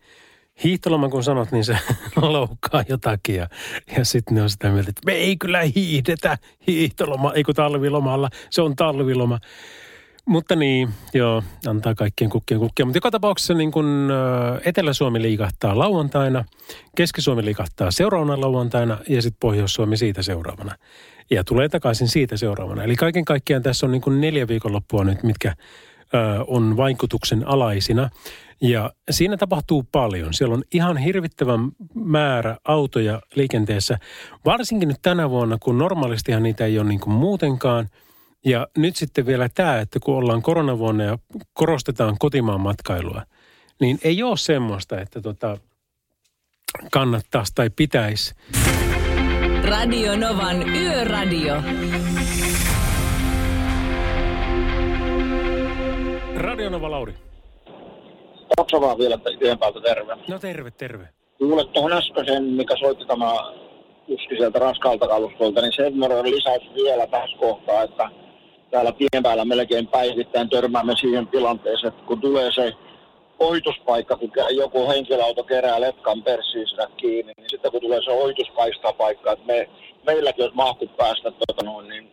Hiihtoloma, 0.64 1.10
kun 1.10 1.24
sanot, 1.24 1.52
niin 1.52 1.66
se 1.66 1.78
loukkaa 2.22 2.84
jotakin 2.90 3.36
ja, 3.36 3.48
ja 3.98 4.06
sitten 4.06 4.36
ne 4.36 4.42
on 4.42 4.50
sitä 4.50 4.70
mieltä, 4.70 4.90
että 4.90 5.02
me 5.06 5.14
ei 5.14 5.38
kyllä 5.38 5.62
hiihdetä 5.62 6.38
hiihtoloma, 6.68 7.34
ei 7.34 7.44
kun 7.44 7.56
talvilomalla, 7.56 8.30
se 8.50 8.62
on 8.62 8.76
talviloma. 8.76 9.40
Mutta 10.26 10.56
niin, 10.56 10.90
joo, 11.14 11.44
antaa 11.68 11.96
kaikkien 11.96 12.30
kukkien 12.30 12.60
kukkia. 12.60 12.86
Mutta 12.86 12.98
joka 12.98 13.12
tapauksessa 13.12 13.54
niin 13.54 13.72
kun 13.72 14.12
Etelä-Suomi 14.66 15.22
liikahtaa 15.22 15.80
lauantaina, 15.80 16.46
Keski-Suomi 16.96 17.46
liikahtaa 17.46 17.92
seuraavana 17.92 18.42
lauantaina 18.42 18.98
ja 19.10 19.22
sitten 19.22 19.40
Pohjois-Suomi 19.40 19.98
siitä 19.98 20.22
seuraavana. 20.22 20.76
Ja 21.32 21.44
tulee 21.44 21.70
takaisin 21.70 22.08
siitä 22.08 22.38
seuraavana. 22.38 22.84
Eli 22.84 22.96
kaiken 22.96 23.26
kaikkiaan 23.26 23.64
tässä 23.64 23.86
on 23.86 23.92
niin 23.92 24.02
kun 24.02 24.22
neljä 24.22 24.48
viikonloppua 24.48 25.04
nyt, 25.04 25.24
mitkä 25.24 25.56
ö, 26.14 26.18
on 26.48 26.78
vaikutuksen 26.78 27.48
alaisina. 27.48 28.10
Ja 28.62 28.92
siinä 29.12 29.38
tapahtuu 29.38 29.84
paljon. 29.92 30.34
Siellä 30.34 30.54
on 30.54 30.64
ihan 30.74 30.98
hirvittävän 30.98 31.72
määrä 31.94 32.58
autoja 32.64 33.22
liikenteessä, 33.36 33.98
varsinkin 34.46 34.88
nyt 34.88 35.02
tänä 35.02 35.30
vuonna, 35.30 35.58
kun 35.62 35.78
normaalistihan 35.78 36.44
niitä 36.44 36.66
ei 36.66 36.80
ole 36.80 36.88
niin 36.88 37.00
kuin 37.00 37.14
muutenkaan. 37.14 37.90
Ja 38.46 38.68
nyt 38.78 38.96
sitten 38.96 39.26
vielä 39.26 39.50
tämä, 39.50 39.80
että 39.80 40.00
kun 40.00 40.16
ollaan 40.16 40.42
koronavuonna 40.42 41.04
ja 41.04 41.18
korostetaan 41.54 42.16
kotimaan 42.20 42.62
matkailua, 42.62 43.22
niin 43.82 44.00
ei 44.04 44.24
ole 44.24 44.38
semmoista, 44.38 45.02
että 45.02 45.22
tota, 45.22 45.58
kannattaisi 46.92 47.56
tai 47.56 47.70
pitäisi. 47.76 48.36
Radio 49.64 50.16
Novan 50.16 50.70
Yöradio. 50.70 51.56
Radionova 56.36 56.92
Lauri. 56.92 57.14
Oksa 58.58 58.82
vaan 58.82 58.98
vielä 58.98 59.20
yhden 59.42 59.60
päältä 59.60 59.82
terve. 59.82 60.16
No 60.28 60.40
terve, 60.40 60.72
terve. 60.72 61.10
Kuule 61.38 61.66
tuohon 61.66 61.94
äskeisen, 61.94 62.44
mikä 62.44 62.76
soitti 62.80 63.06
tämä 63.06 63.34
kuski 64.06 64.38
sieltä 64.38 64.60
raskaalta 64.60 65.08
kalustolta, 65.08 65.62
niin 65.62 65.74
sen 65.74 66.00
verran 66.00 66.32
lisäys 66.32 66.64
vielä 66.76 67.08
tässä 67.08 67.38
kohtaa, 67.38 67.84
että 67.84 68.10
täällä 68.72 68.92
tien 68.92 69.24
päällä 69.24 69.46
melkein 69.46 69.88
päivittäin 69.88 70.50
törmäämme 70.50 70.96
siihen 70.96 71.28
tilanteeseen, 71.28 71.94
että 71.94 72.06
kun 72.06 72.22
tulee 72.22 72.52
se 72.52 72.74
ohituspaikka, 73.40 74.18
kun 74.18 74.32
joku 74.50 74.88
henkilöauto 74.88 75.44
kerää 75.44 75.82
letkan 75.82 76.24
perssiin 76.24 76.68
sitä 76.68 76.88
kiinni, 76.98 77.34
niin 77.38 77.50
sitten 77.50 77.72
kun 77.72 77.82
tulee 77.82 78.02
se 78.02 78.12
ohituskaistapaikka, 78.12 79.32
että 79.32 79.46
me, 79.46 79.70
meilläkin 80.06 80.44
olisi 80.44 80.56
mahku 80.56 80.88
päästä 80.88 81.32
tota 81.32 81.66
noin, 81.66 81.88
niin 81.88 82.12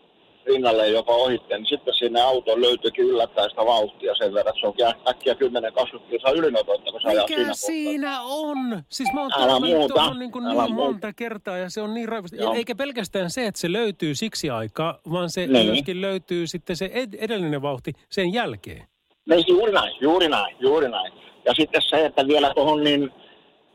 rinnalle 0.48 0.88
jopa 0.88 1.12
ohitte, 1.14 1.58
niin 1.58 1.66
sitten 1.66 1.94
sinne 1.94 2.20
autoon 2.20 2.60
löytyykin 2.62 3.04
yllättäen 3.04 3.50
sitä 3.50 3.64
vauhtia 3.66 4.14
sen 4.14 4.34
verran, 4.34 4.54
että 4.56 4.60
se 4.60 4.66
on 4.66 4.74
kä- 4.94 5.10
äkkiä 5.10 5.34
10-20 5.34 5.98
kilsaa 6.10 6.30
ylinopeutta, 6.32 6.92
kun 6.92 7.00
se 7.00 7.08
ajaa 7.08 7.26
siinä 7.26 7.38
Mikä 7.42 7.50
kohtaa. 7.50 7.66
siinä 7.66 8.20
on? 8.22 8.82
Siis 8.88 9.12
mä 9.12 9.20
oon 9.22 9.30
Älä 9.38 9.60
muuta, 9.60 9.94
tuohon 9.94 10.18
niin, 10.18 10.32
kuin 10.32 10.46
älä 10.46 10.62
niin 10.64 10.74
muuta. 10.74 10.90
monta 10.92 11.12
kertaa 11.12 11.58
ja 11.58 11.70
se 11.70 11.80
on 11.82 11.94
niin 11.94 12.08
Joo. 12.32 12.54
eikä 12.54 12.74
pelkästään 12.74 13.30
se, 13.30 13.46
että 13.46 13.60
se 13.60 13.72
löytyy 13.72 14.14
siksi 14.14 14.50
aikaa, 14.50 14.98
vaan 15.12 15.30
se 15.30 15.46
Niin. 15.46 15.66
myöskin 15.66 16.00
löytyy 16.00 16.46
sitten 16.46 16.76
se 16.76 16.90
ed- 16.94 17.14
edellinen 17.18 17.62
vauhti 17.62 17.92
sen 18.10 18.32
jälkeen. 18.32 18.86
Niin 19.28 19.44
juuri 19.48 19.72
näin, 19.72 19.92
juuri 20.00 20.28
näin, 20.28 20.56
juuri 20.60 20.88
näin. 20.88 21.12
Ja 21.44 21.54
sitten 21.54 21.82
se, 21.82 22.04
että 22.06 22.26
vielä 22.26 22.54
tuohon 22.54 22.84
niin, 22.84 23.10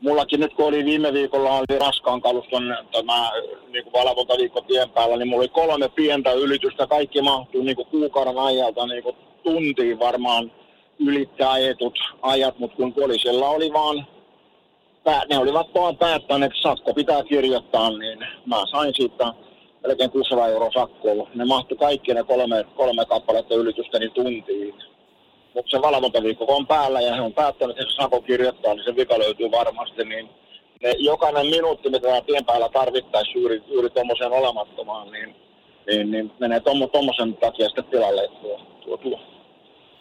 mullakin 0.04 0.40
nyt 0.40 0.54
kun 0.54 0.66
oli 0.66 0.84
viime 0.84 1.12
viikolla 1.12 1.58
oli 1.58 1.78
raskaan 1.78 2.20
kaluston 2.20 2.76
tämä 2.92 3.30
niin 3.72 3.84
kuin 3.84 3.92
valvontaviikko 3.92 4.60
tien 4.60 4.90
päällä, 4.90 5.16
niin 5.16 5.28
mulla 5.28 5.40
oli 5.40 5.48
kolme 5.48 5.88
pientä 5.88 6.32
ylitystä. 6.32 6.86
Kaikki 6.86 7.22
mahtuu 7.22 7.62
niin 7.62 7.76
kuin 7.76 7.88
kuukauden 7.88 8.38
ajalta 8.38 8.86
niin 8.86 9.02
kuin 9.02 9.16
tuntiin 9.42 9.98
varmaan 9.98 10.52
ylittää 10.98 11.52
ajetut 11.52 11.98
ajat, 12.22 12.58
mutta 12.58 12.76
kun 12.76 12.92
poliisilla 12.92 13.48
oli 13.48 13.72
vaan, 13.72 14.06
ne 15.30 15.38
olivat 15.38 15.74
vaan 15.74 15.96
päättäneet, 15.96 16.52
että 16.52 16.62
sakko 16.62 16.94
pitää 16.94 17.22
kirjoittaa, 17.22 17.98
niin 17.98 18.18
mä 18.46 18.56
sain 18.70 18.94
siitä 18.96 19.34
melkein 19.86 20.10
600 20.10 20.48
euroa 20.48 20.70
sakkoa. 20.74 21.28
Ne 21.34 21.44
mahtui 21.44 21.78
kaikki 21.78 22.14
ne 22.14 22.24
kolme, 22.24 22.64
kolme 22.76 23.04
kappaletta 23.04 23.54
ylitystä 23.54 23.98
niin 23.98 24.12
tuntiin. 24.12 24.74
Mutta 25.54 25.70
se 25.70 25.82
valvontaviikko 25.82 26.44
on 26.48 26.66
päällä 26.66 27.00
ja 27.00 27.14
he 27.14 27.20
on 27.20 27.32
päättänyt, 27.32 27.78
että 27.78 27.90
se 27.90 27.96
sako 28.02 28.22
kirjoittaa, 28.22 28.74
niin 28.74 28.84
se 28.84 28.96
vika 28.96 29.18
löytyy 29.18 29.50
varmasti, 29.50 30.04
niin 30.04 30.28
ne 30.82 30.94
jokainen 30.98 31.46
minuutti, 31.46 31.90
mitä 31.90 32.06
täällä 32.06 32.26
tien 32.26 32.44
päällä 32.44 32.68
tarvittaisiin 32.68 33.40
juuri, 33.40 33.62
juuri 33.66 33.90
tuommoiseen 33.90 34.32
olemattomaan, 34.32 35.10
niin, 35.12 35.36
niin, 35.86 36.10
niin 36.10 36.32
menee 36.40 36.60
tuommoisen 36.60 37.36
takia 37.36 37.66
sitten 37.66 37.84
tilalle 37.84 38.28
tuo, 38.28 38.60
tuo, 38.84 38.96
tuo. 38.96 39.20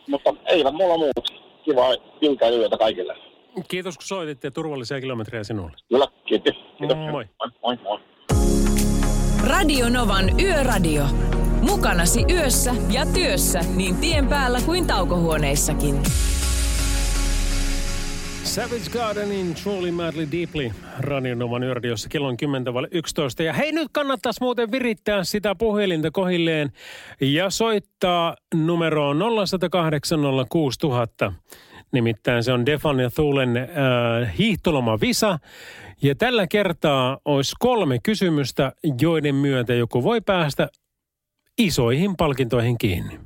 Mutta 0.08 0.34
eivät 0.46 0.74
mulla 0.74 0.98
muuta. 0.98 1.22
Kiva 1.66 1.96
iltailuyötä 2.22 2.78
kaikille. 2.78 3.16
Kiitos 3.70 3.98
kun 3.98 4.08
soitit 4.08 4.44
ja 4.44 4.52
turvallisia 4.52 5.02
kilometrejä 5.02 5.44
sinulle. 5.44 5.72
Kyllä, 5.90 6.08
kiitos. 6.26 6.56
kiitos. 6.78 6.98
Moi. 6.98 7.26
Moi, 7.40 7.50
moi. 7.64 7.78
moi. 7.84 8.00
Radio 9.48 9.90
Novan 9.90 10.42
Yöradio. 10.42 11.04
Mukanasi 11.64 12.26
yössä 12.32 12.76
ja 12.92 13.06
työssä 13.06 13.60
niin 13.76 13.96
tien 13.96 14.28
päällä 14.28 14.62
kuin 14.66 14.88
taukohuoneissakin. 14.88 15.96
Savage 18.44 18.90
Gardenin 18.94 19.56
Truly 19.64 19.92
Madly 19.92 20.28
Deeply 20.32 20.72
Radionovan 21.00 21.64
yöradiossa 21.64 22.10
kello 22.10 22.28
on 22.28 22.38
10 22.38 22.66
11. 22.92 23.44
Ja 23.44 23.54
hei 23.54 23.72
nyt 23.72 23.88
kannattaisi 23.92 24.42
muuten 24.42 24.72
virittää 24.72 25.24
sitä 25.24 25.56
puhelinta 25.56 26.12
kohilleen 26.12 26.72
ja 27.22 27.50
soittaa 27.50 28.36
numeroon 28.56 29.20
0108 29.48 30.20
06000. 30.50 31.34
Nimittäin 31.92 32.44
se 32.44 32.54
on 32.54 32.66
Defan 32.66 33.00
ja 33.00 33.10
Thulen 33.10 33.58
äh, 33.58 34.38
hiihtoloma 34.38 35.00
Visa. 35.02 35.40
Ja 36.02 36.16
tällä 36.16 36.48
kertaa 36.48 37.18
olisi 37.26 37.56
kolme 37.60 38.00
kysymystä, 38.04 38.72
joiden 39.02 39.36
myötä 39.36 39.74
joku 39.74 40.04
voi 40.04 40.22
päästä 40.22 40.70
isoihin 41.58 42.16
palkintoihin 42.18 42.78
kiinni. 42.78 43.20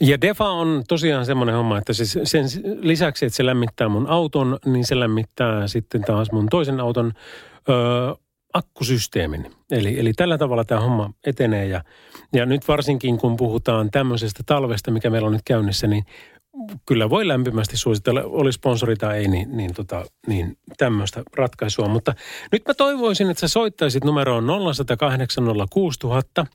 Ja 0.00 0.20
Defa 0.20 0.48
on 0.48 0.82
tosiaan 0.88 1.26
semmoinen 1.26 1.54
homma, 1.54 1.78
että 1.78 1.92
siis 1.92 2.18
sen 2.24 2.44
lisäksi, 2.80 3.26
että 3.26 3.36
se 3.36 3.46
lämmittää 3.46 3.88
mun 3.88 4.06
auton, 4.06 4.58
niin 4.64 4.86
se 4.86 5.00
lämmittää 5.00 5.68
sitten 5.68 6.02
taas 6.02 6.32
mun 6.32 6.48
toisen 6.50 6.80
auton 6.80 7.12
ö, 7.68 8.16
akkusysteemin. 8.54 9.52
Eli, 9.70 10.00
eli 10.00 10.12
tällä 10.12 10.38
tavalla 10.38 10.64
tämä 10.64 10.80
homma 10.80 11.10
etenee 11.26 11.66
ja, 11.66 11.84
ja 12.32 12.46
nyt 12.46 12.68
varsinkin 12.68 13.18
kun 13.18 13.36
puhutaan 13.36 13.90
tämmöisestä 13.90 14.42
talvesta, 14.46 14.90
mikä 14.90 15.10
meillä 15.10 15.26
on 15.26 15.32
nyt 15.32 15.42
käynnissä, 15.44 15.86
niin 15.86 16.04
kyllä 16.86 17.10
voi 17.10 17.28
lämpimästi 17.28 17.76
suositella, 17.76 18.22
oli 18.24 18.52
sponsori 18.52 18.96
tai 18.96 19.18
ei, 19.18 19.28
niin, 19.28 19.56
niin, 19.56 19.74
tota, 19.74 20.04
niin 20.26 20.58
tämmöistä 20.76 21.22
ratkaisua. 21.36 21.88
Mutta 21.88 22.14
nyt 22.52 22.62
mä 22.68 22.74
toivoisin, 22.74 23.30
että 23.30 23.40
sä 23.40 23.48
soittaisit 23.48 24.04
numeroon 24.04 24.46
0108 24.74 25.44
06000 25.70 26.46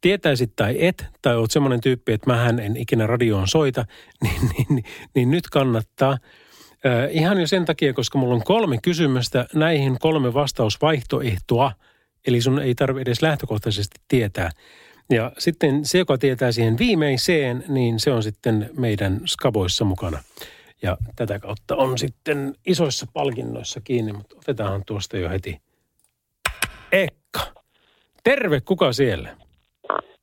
tietäisit 0.00 0.52
tai 0.56 0.76
et, 0.78 1.06
tai 1.22 1.36
oot 1.36 1.50
semmoinen 1.50 1.80
tyyppi, 1.80 2.12
että 2.12 2.30
mähän 2.30 2.60
en 2.60 2.76
ikinä 2.76 3.06
radioon 3.06 3.48
soita, 3.48 3.86
niin, 4.22 4.40
niin, 4.42 4.66
niin, 4.68 4.84
niin 5.14 5.30
nyt 5.30 5.44
kannattaa. 5.46 6.12
Äh, 6.12 7.08
ihan 7.10 7.40
jo 7.40 7.46
sen 7.46 7.64
takia, 7.64 7.92
koska 7.92 8.18
mulla 8.18 8.34
on 8.34 8.44
kolme 8.44 8.78
kysymystä, 8.82 9.46
näihin 9.54 9.96
kolme 10.00 10.34
vastausvaihtoehtoa, 10.34 11.72
eli 12.26 12.40
sun 12.40 12.58
ei 12.58 12.74
tarvitse 12.74 13.02
edes 13.02 13.22
lähtökohtaisesti 13.22 14.00
tietää. 14.08 14.50
Ja 15.10 15.32
sitten 15.38 15.84
se, 15.84 15.98
joka 15.98 16.18
tietää 16.18 16.52
siihen 16.52 16.78
viimeiseen, 16.78 17.64
niin 17.68 18.00
se 18.00 18.12
on 18.12 18.22
sitten 18.22 18.70
meidän 18.78 19.20
skaboissa 19.26 19.84
mukana. 19.84 20.18
Ja 20.82 20.96
tätä 21.16 21.38
kautta 21.38 21.76
on 21.76 21.98
sitten 21.98 22.54
isoissa 22.66 23.06
palkinnoissa 23.12 23.80
kiinni, 23.84 24.12
mutta 24.12 24.36
otetaan 24.38 24.82
tuosta 24.86 25.16
jo 25.16 25.28
heti. 25.28 25.60
Ekka. 26.92 27.40
Terve, 28.24 28.60
kuka 28.60 28.92
siellä? 28.92 29.36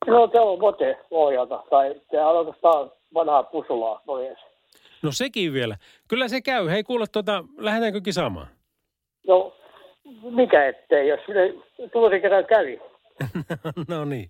No 0.08 0.30
se 0.32 0.40
on 0.40 0.60
Vote 0.60 0.98
Lohjalta, 1.12 1.64
tai 1.70 1.96
se 2.12 2.20
on 2.20 2.38
oikeastaan 2.38 2.92
vanhaa 3.14 3.44
pusulaa 3.44 4.02
pois. 4.06 4.38
No 5.02 5.12
sekin 5.12 5.54
vielä. 5.54 5.78
Kyllä 6.08 6.28
se 6.28 6.42
käy. 6.42 6.68
Hei 6.70 6.84
kuule, 6.84 7.06
tota, 7.12 7.44
lähdetäänkö 7.58 8.02
kisaamaan? 8.02 8.48
No, 9.28 9.54
mikä 10.24 10.68
ettei, 10.68 11.08
jos 11.08 11.20
ne 11.28 11.54
tuosi 11.94 12.20
kerran 12.20 12.46
kävi. 12.46 12.82
no 13.88 14.06
niin. 14.06 14.30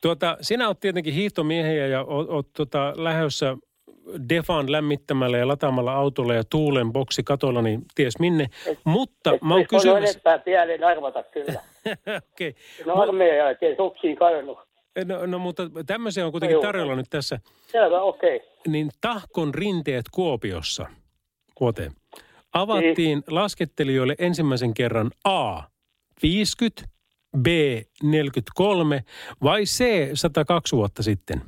Tuota, 0.00 0.36
sinä 0.40 0.66
olet 0.66 0.80
tietenkin 0.80 1.14
hiihtomiehiä 1.14 1.86
ja 1.86 2.04
oot, 2.04 2.30
oot 2.30 2.52
tota, 2.52 2.92
lähdössä 2.96 3.56
Defan 4.28 4.72
lämmittämällä 4.72 5.38
ja 5.38 5.48
lataamalla 5.48 5.92
autolla 5.92 6.34
ja 6.34 6.42
tuulen 6.50 6.92
boksi 6.92 7.22
katolla, 7.22 7.62
niin 7.62 7.82
ties 7.94 8.18
minne. 8.18 8.46
Et, 8.66 8.78
Mutta 8.84 9.32
Et 9.32 9.42
mä 9.42 9.54
oon 9.54 9.60
ei 9.60 9.66
kysymässä... 9.66 10.10
enempää 10.10 10.38
pienen 10.38 10.84
arvata 10.84 11.22
kyllä. 11.22 11.60
Okei. 12.32 12.54
No 12.86 12.94
armeijan 12.94 13.36
jälkeen 13.36 13.76
suksiin 13.76 14.16
kadonnut. 14.16 14.58
No, 15.04 15.26
no, 15.26 15.38
mutta 15.38 15.62
tämmöisiä 15.86 16.26
on 16.26 16.32
kuitenkin 16.32 16.60
tarjolla 16.60 16.96
nyt 16.96 17.06
tässä. 17.10 17.40
Selvä, 17.66 18.00
okei. 18.00 18.36
Okay. 18.36 18.48
Niin 18.68 18.90
Tahkon 19.00 19.54
rinteet 19.54 20.04
Kuopiossa, 20.12 20.86
vuoteen, 21.60 21.92
avattiin 22.52 23.22
laskettelijoille 23.30 24.14
ensimmäisen 24.18 24.74
kerran 24.74 25.10
A. 25.24 25.62
50, 26.22 26.82
B. 27.42 27.46
43 28.02 29.04
vai 29.42 29.64
C. 29.64 29.84
102 30.14 30.76
vuotta 30.76 31.02
sitten? 31.02 31.42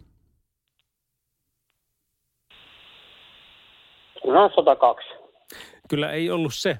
No 4.25 4.51
102. 4.57 5.09
Kyllä 5.89 6.13
ei 6.13 6.31
ollut 6.31 6.55
se. 6.55 6.79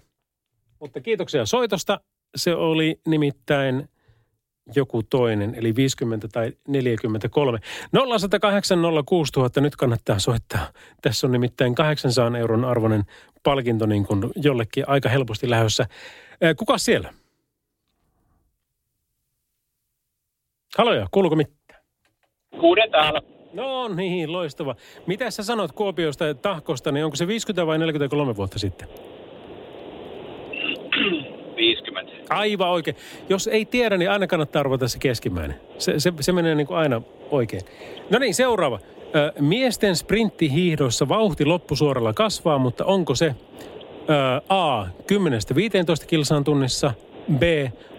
Mutta 0.81 1.01
kiitoksia 1.01 1.47
soitosta. 1.47 2.01
Se 2.37 2.55
oli 2.55 3.01
nimittäin 3.07 3.89
joku 4.75 5.03
toinen, 5.03 5.55
eli 5.55 5.77
50 5.77 6.29
tai 6.29 6.53
43. 6.69 7.59
0108 7.93 8.79
06000 9.07 9.61
nyt 9.61 9.77
kannattaa 9.77 10.19
soittaa. 10.19 10.73
Tässä 11.03 11.27
on 11.27 11.33
nimittäin 11.33 11.75
800 11.75 12.39
euron 12.39 12.65
arvoinen 12.65 13.03
palkinto 13.43 13.87
niin 13.87 14.07
kuin 14.07 14.21
jollekin 14.37 14.89
aika 14.89 15.09
helposti 15.09 15.51
lähdössä. 15.51 15.87
Kuka 16.57 16.79
siellä? 16.79 17.15
Haloja, 20.79 21.07
kuuluuko 21.11 21.37
mitään? 21.37 21.81
Kuuden 22.61 22.91
täällä. 22.91 23.23
No 23.53 23.89
niin, 23.89 24.33
loistava. 24.33 24.75
Mitä 25.07 25.31
sä 25.31 25.43
sanot 25.43 25.73
Kuopiosta 25.73 26.27
ja 26.27 26.35
Tahkosta, 26.35 26.93
niin 26.93 27.05
onko 27.05 27.17
se 27.17 27.27
50 27.27 27.67
vai 27.67 27.79
43 27.79 28.37
vuotta 28.37 28.59
sitten? 28.59 28.89
50. 31.57 32.13
Aivan 32.31 32.69
oikein. 32.71 32.97
Jos 33.29 33.47
ei 33.47 33.65
tiedä, 33.65 33.97
niin 33.97 34.11
aina 34.11 34.27
kannattaa 34.27 34.61
arvata 34.61 34.89
se 34.89 34.99
keskimmäinen. 34.99 35.61
Se, 35.79 36.01
se, 36.01 36.13
se 36.21 36.33
menee 36.33 36.55
niin 36.55 36.67
kuin 36.67 36.79
aina 36.79 37.03
oikein. 37.31 37.63
No 38.11 38.19
niin, 38.19 38.35
seuraava. 38.35 38.79
Ö, 39.15 39.33
miesten 39.41 39.97
sprinttihiihdossa 39.97 41.09
vauhti 41.09 41.45
loppusuoralla 41.45 42.13
kasvaa, 42.13 42.59
mutta 42.59 42.85
onko 42.85 43.15
se 43.15 43.27
ö, 43.27 43.35
A. 44.49 44.85
10-15 44.85 44.89
kilsaan 46.07 46.45
tunnissa, 46.45 46.93
B. 47.39 47.43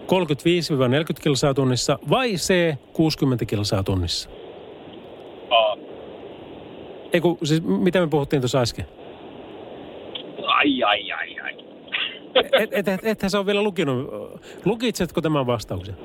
35-40 0.06 1.22
kilsaa 1.22 1.54
tunnissa 1.54 1.98
vai 2.10 2.32
C. 2.34 2.74
60 2.92 3.44
kilsaa 3.44 3.82
tunnissa? 3.82 4.30
A. 5.50 5.76
Ei 7.12 7.20
kun, 7.20 7.38
siis 7.44 7.62
mitä 7.62 8.00
me 8.00 8.06
puhuttiin 8.06 8.42
tuossa 8.42 8.60
äsken? 8.60 8.86
Ai, 10.46 10.82
ai, 10.82 11.12
ai, 11.12 11.40
ai. 11.40 11.56
Et, 12.34 12.72
et, 12.72 12.88
et, 12.88 13.00
ethän 13.04 13.30
sä 13.30 13.38
ole 13.38 13.46
vielä 13.46 13.62
lukinut. 13.62 14.10
Lukitsetko 14.64 15.20
tämän 15.20 15.46
vastauksen? 15.46 15.96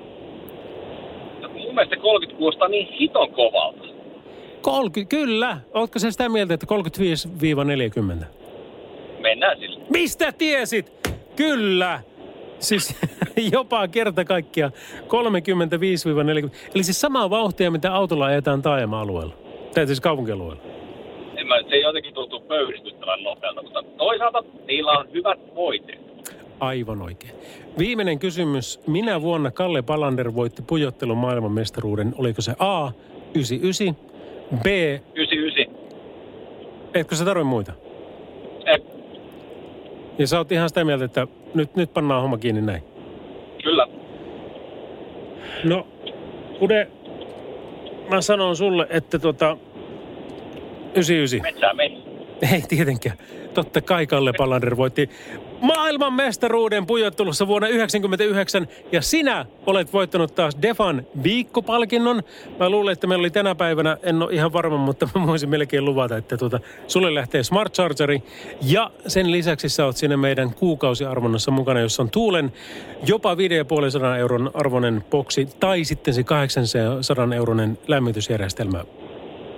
Mun 1.54 1.76
mielestä 1.76 1.96
30 1.98 2.38
kuulostaa 2.38 2.68
niin 2.68 2.88
hiton 3.00 3.32
kovalta. 3.32 3.84
30, 4.62 5.10
kyllä. 5.16 5.58
Ootko 5.74 6.00
se 6.00 6.12
sitä 6.12 6.30
mieltä, 6.30 6.54
että 6.54 6.68
35-40? 8.22 8.26
Mennään 9.22 9.60
sillä. 9.60 9.80
Mistä 9.90 10.32
tiesit? 10.32 10.94
Kyllä. 11.36 12.00
Siis 12.60 12.96
jopa 13.54 13.88
kerta 13.88 14.26
kaikkia 14.26 14.72
35-40. 15.04 16.50
Eli 16.76 16.84
siis 16.84 17.02
samaa 17.02 17.30
vauhtia, 17.30 17.72
mitä 17.72 17.94
autolla 17.94 18.26
ajetaan 18.26 18.62
taajama-alueella. 18.62 19.34
Tai 19.74 19.88
siis 19.88 20.02
kaupunkialueella. 20.02 20.62
En 21.36 21.48
mä, 21.48 21.56
se 21.70 21.78
jotenkin 21.78 22.14
tuntuu 22.14 22.40
pöyristyttävän 22.40 23.24
nopealta, 23.24 23.62
mutta 23.64 23.84
toisaalta 23.98 24.44
niillä 24.68 24.92
on 24.92 25.08
hyvät 25.14 25.40
voiteet. 25.56 26.00
Aivan 26.60 27.02
oikein. 27.02 27.34
Viimeinen 27.78 28.20
kysymys. 28.20 28.80
Minä 28.88 29.22
vuonna 29.22 29.52
Kalle 29.52 29.82
Palander 29.82 30.36
voitti 30.36 30.62
pujottelun 30.62 31.18
maailmanmestaruuden? 31.18 32.16
Oliko 32.18 32.42
se 32.42 32.54
A, 32.60 32.92
99, 33.34 33.96
B, 34.64 34.66
99. 35.16 35.76
etkö 36.94 37.16
sä 37.16 37.26
tarvitse 37.26 37.50
muita? 37.50 37.74
Ja 40.18 40.28
sä 40.28 40.38
oot 40.38 40.52
ihan 40.52 40.70
sitä 40.70 40.84
mieltä, 40.86 41.06
että 41.06 41.28
nyt, 41.54 41.76
nyt 41.76 41.94
pannaan 41.94 42.22
homma 42.22 42.38
kiinni 42.38 42.62
näin. 42.62 42.84
kyllä. 43.64 43.88
No, 45.64 45.88
Kude, 46.60 46.88
mä 48.10 48.22
sanon 48.22 48.56
sulle, 48.56 48.88
että 48.90 49.20
tota, 49.20 49.58
99. 50.96 51.42
Metsään 51.42 51.76
meni. 51.78 52.04
Ei 52.54 52.62
tietenkään. 52.62 53.18
Totta 53.54 53.82
kai 53.82 54.08
Kalle 54.08 54.34
Palander 54.38 54.78
voitti 54.78 55.10
maailman 55.62 56.14
mestaruuden 56.14 56.86
pujottelussa 56.86 57.48
vuonna 57.48 57.68
1999 57.68 58.68
ja 58.92 59.02
sinä 59.02 59.46
olet 59.66 59.94
voittanut 59.94 60.36
taas 60.36 60.58
Defan 60.62 61.06
viikkopalkinnon. 61.24 62.24
Mä 62.60 62.70
luulen, 62.70 62.94
että 62.94 63.08
meillä 63.08 63.22
oli 63.22 63.30
tänä 63.30 63.56
päivänä, 63.56 63.98
en 64.04 64.24
ole 64.24 64.34
ihan 64.34 64.54
varma, 64.54 64.78
mutta 64.78 65.10
mä 65.16 65.28
voisin 65.28 65.50
melkein 65.50 65.86
luvata, 65.86 66.18
että 66.18 66.38
tuota, 66.38 66.60
sulle 66.88 67.16
lähtee 67.16 67.44
Smart 67.44 67.74
Chargeri 67.74 68.24
ja 68.62 68.92
sen 69.08 69.32
lisäksi 69.32 69.70
sä 69.70 69.86
oot 69.86 69.98
sinne 69.98 70.18
meidän 70.18 70.54
kuukausiarvonnassa 70.54 71.52
mukana, 71.52 71.80
jossa 71.80 72.04
on 72.04 72.10
Tuulen 72.10 72.52
jopa 73.08 73.36
5,5 73.36 73.40
euron 74.20 74.52
arvoinen 74.54 75.04
boksi 75.12 75.50
tai 75.60 75.84
sitten 75.84 76.14
se 76.14 76.24
800 76.24 77.36
euronen 77.36 77.78
lämmitysjärjestelmä 77.88 78.86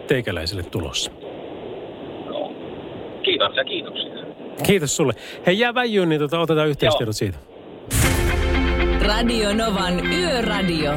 teikäläiselle 0.08 0.64
tulossa. 0.64 1.12
Kiitos 3.24 3.56
ja 3.56 3.64
kiitoksia. 3.64 4.10
Kiitos 4.63 4.95
sulle. 4.95 5.13
Hei, 5.45 5.60
jää 5.60 5.74
väijyyn, 5.74 6.10
niin 6.10 6.22
tota, 6.22 6.39
otetaan 6.39 6.67
yhteistiedot 6.67 7.15
siitä. 7.15 7.38
Radio 9.02 9.54
Novan 9.54 10.06
Yöradio. 10.06 10.91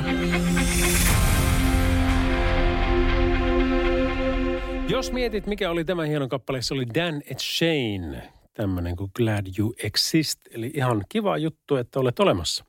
Jos 4.88 5.12
mietit, 5.12 5.46
mikä 5.46 5.70
oli 5.70 5.84
tämä 5.84 6.04
hieno 6.04 6.28
kappale, 6.28 6.62
se 6.62 6.74
oli 6.74 6.86
Dan 6.94 7.22
et 7.30 7.38
Shane, 7.38 8.32
tämmöinen 8.54 8.96
kuin 8.96 9.10
Glad 9.16 9.46
You 9.58 9.74
Exist. 9.82 10.40
Eli 10.50 10.70
ihan 10.74 11.04
kiva 11.08 11.38
juttu, 11.38 11.76
että 11.76 12.00
olet 12.00 12.20
olemassa. 12.20 12.64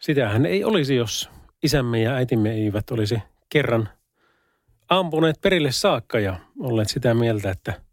Sitähän 0.00 0.46
ei 0.46 0.64
olisi, 0.64 0.96
jos 0.96 1.30
isämme 1.62 2.02
ja 2.02 2.14
äitimme 2.14 2.52
eivät 2.52 2.90
olisi 2.90 3.18
kerran 3.48 3.88
ampuneet 4.88 5.40
perille 5.40 5.72
saakka 5.72 6.20
ja 6.20 6.36
olleet 6.58 6.88
sitä 6.88 7.14
mieltä, 7.14 7.50
että 7.50 7.89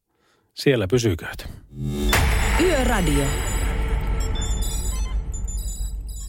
siellä 0.57 0.87
pysykööt. 0.87 1.49
Yöradio. 2.61 3.25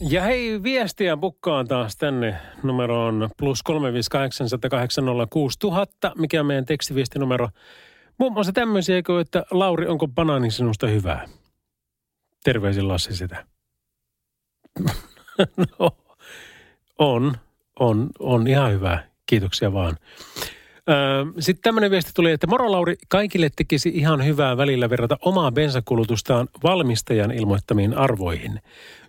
Ja 0.01 0.23
hei, 0.23 0.63
viestiä 0.63 1.17
bukkaan 1.17 1.67
taas 1.67 1.97
tänne 1.97 2.35
numeroon 2.63 3.29
plus 3.37 3.63
358 3.63 4.47
mikä 6.17 6.39
on 6.39 6.45
meidän 6.45 6.65
tekstiviestinumero. 6.65 7.49
Muun 8.17 8.33
muassa 8.33 8.53
tämmöisiä, 8.53 9.03
kuin, 9.03 9.21
että 9.21 9.43
Lauri, 9.51 9.87
onko 9.87 10.07
banaani 10.07 10.51
sinusta 10.51 10.87
hyvää? 10.87 11.27
Terveisin 12.43 12.87
Lassi 12.87 13.15
sitä. 13.15 13.45
no, 15.79 15.97
on, 16.99 17.37
on, 17.79 18.09
on 18.19 18.47
ihan 18.47 18.71
hyvä. 18.71 19.03
Kiitoksia 19.25 19.73
vaan. 19.73 19.97
Sitten 21.39 21.63
tämmöinen 21.63 21.91
viesti 21.91 22.11
tuli, 22.15 22.31
että 22.31 22.47
moro 22.47 22.71
Lauri, 22.71 22.95
kaikille 23.07 23.49
tekisi 23.55 23.89
ihan 23.89 24.25
hyvää 24.25 24.57
välillä 24.57 24.89
verrata 24.89 25.17
omaa 25.21 25.51
bensakulutustaan 25.51 26.47
valmistajan 26.63 27.31
ilmoittamiin 27.31 27.97
arvoihin. 27.97 28.59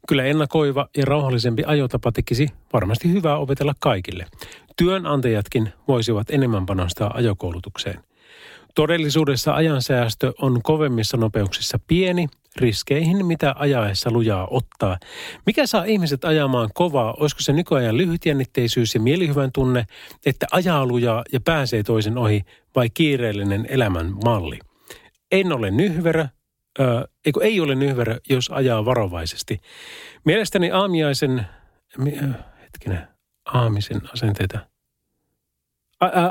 Kyllä 0.09 0.25
ennakoiva 0.25 0.88
ja 0.97 1.05
rauhallisempi 1.05 1.62
ajotapa 1.66 2.12
tekisi 2.12 2.49
varmasti 2.73 3.12
hyvää 3.12 3.37
opetella 3.37 3.75
kaikille. 3.81 4.27
Työnantajatkin 4.77 5.73
voisivat 5.88 6.31
enemmän 6.31 6.66
panostaa 6.66 7.14
ajokoulutukseen. 7.14 8.10
Todellisuudessa 8.81 9.55
ajansäästö 9.55 10.33
on 10.38 10.62
kovemmissa 10.62 11.16
nopeuksissa 11.16 11.79
pieni, 11.87 12.27
riskeihin, 12.57 13.27
mitä 13.27 13.55
ajaessa 13.59 14.11
lujaa 14.11 14.49
ottaa. 14.51 14.99
Mikä 15.47 15.66
saa 15.66 15.85
ihmiset 15.85 16.25
ajamaan 16.25 16.71
kovaa? 16.75 17.14
Olisiko 17.21 17.40
se 17.40 17.53
nykyajan 17.53 17.97
lyhytjännitteisyys 17.97 18.95
ja 18.95 19.01
mielihyvän 19.01 19.53
tunne, 19.53 19.87
että 20.27 20.47
ajaa 20.53 20.87
lujaa 20.87 21.25
ja 21.33 21.40
pääsee 21.40 21.83
toisen 21.83 22.19
ohi 22.19 22.43
vai 22.77 22.90
kiireellinen 22.90 23.66
elämän 23.69 24.12
malli? 24.25 24.59
En 25.33 25.53
ole 25.53 25.71
nyhverä, 25.71 26.29
äh, 26.81 26.87
eikö 27.27 27.45
ei 27.45 27.61
ole 27.61 27.75
nyhverä, 27.75 28.19
jos 28.31 28.51
ajaa 28.51 28.85
varovaisesti. 28.85 29.61
Mielestäni 30.25 30.71
aamiaisen, 30.71 31.38
äh, 31.38 32.35
hetkinen, 32.62 33.09
aamisen 33.45 34.01
asenteita– 34.12 34.59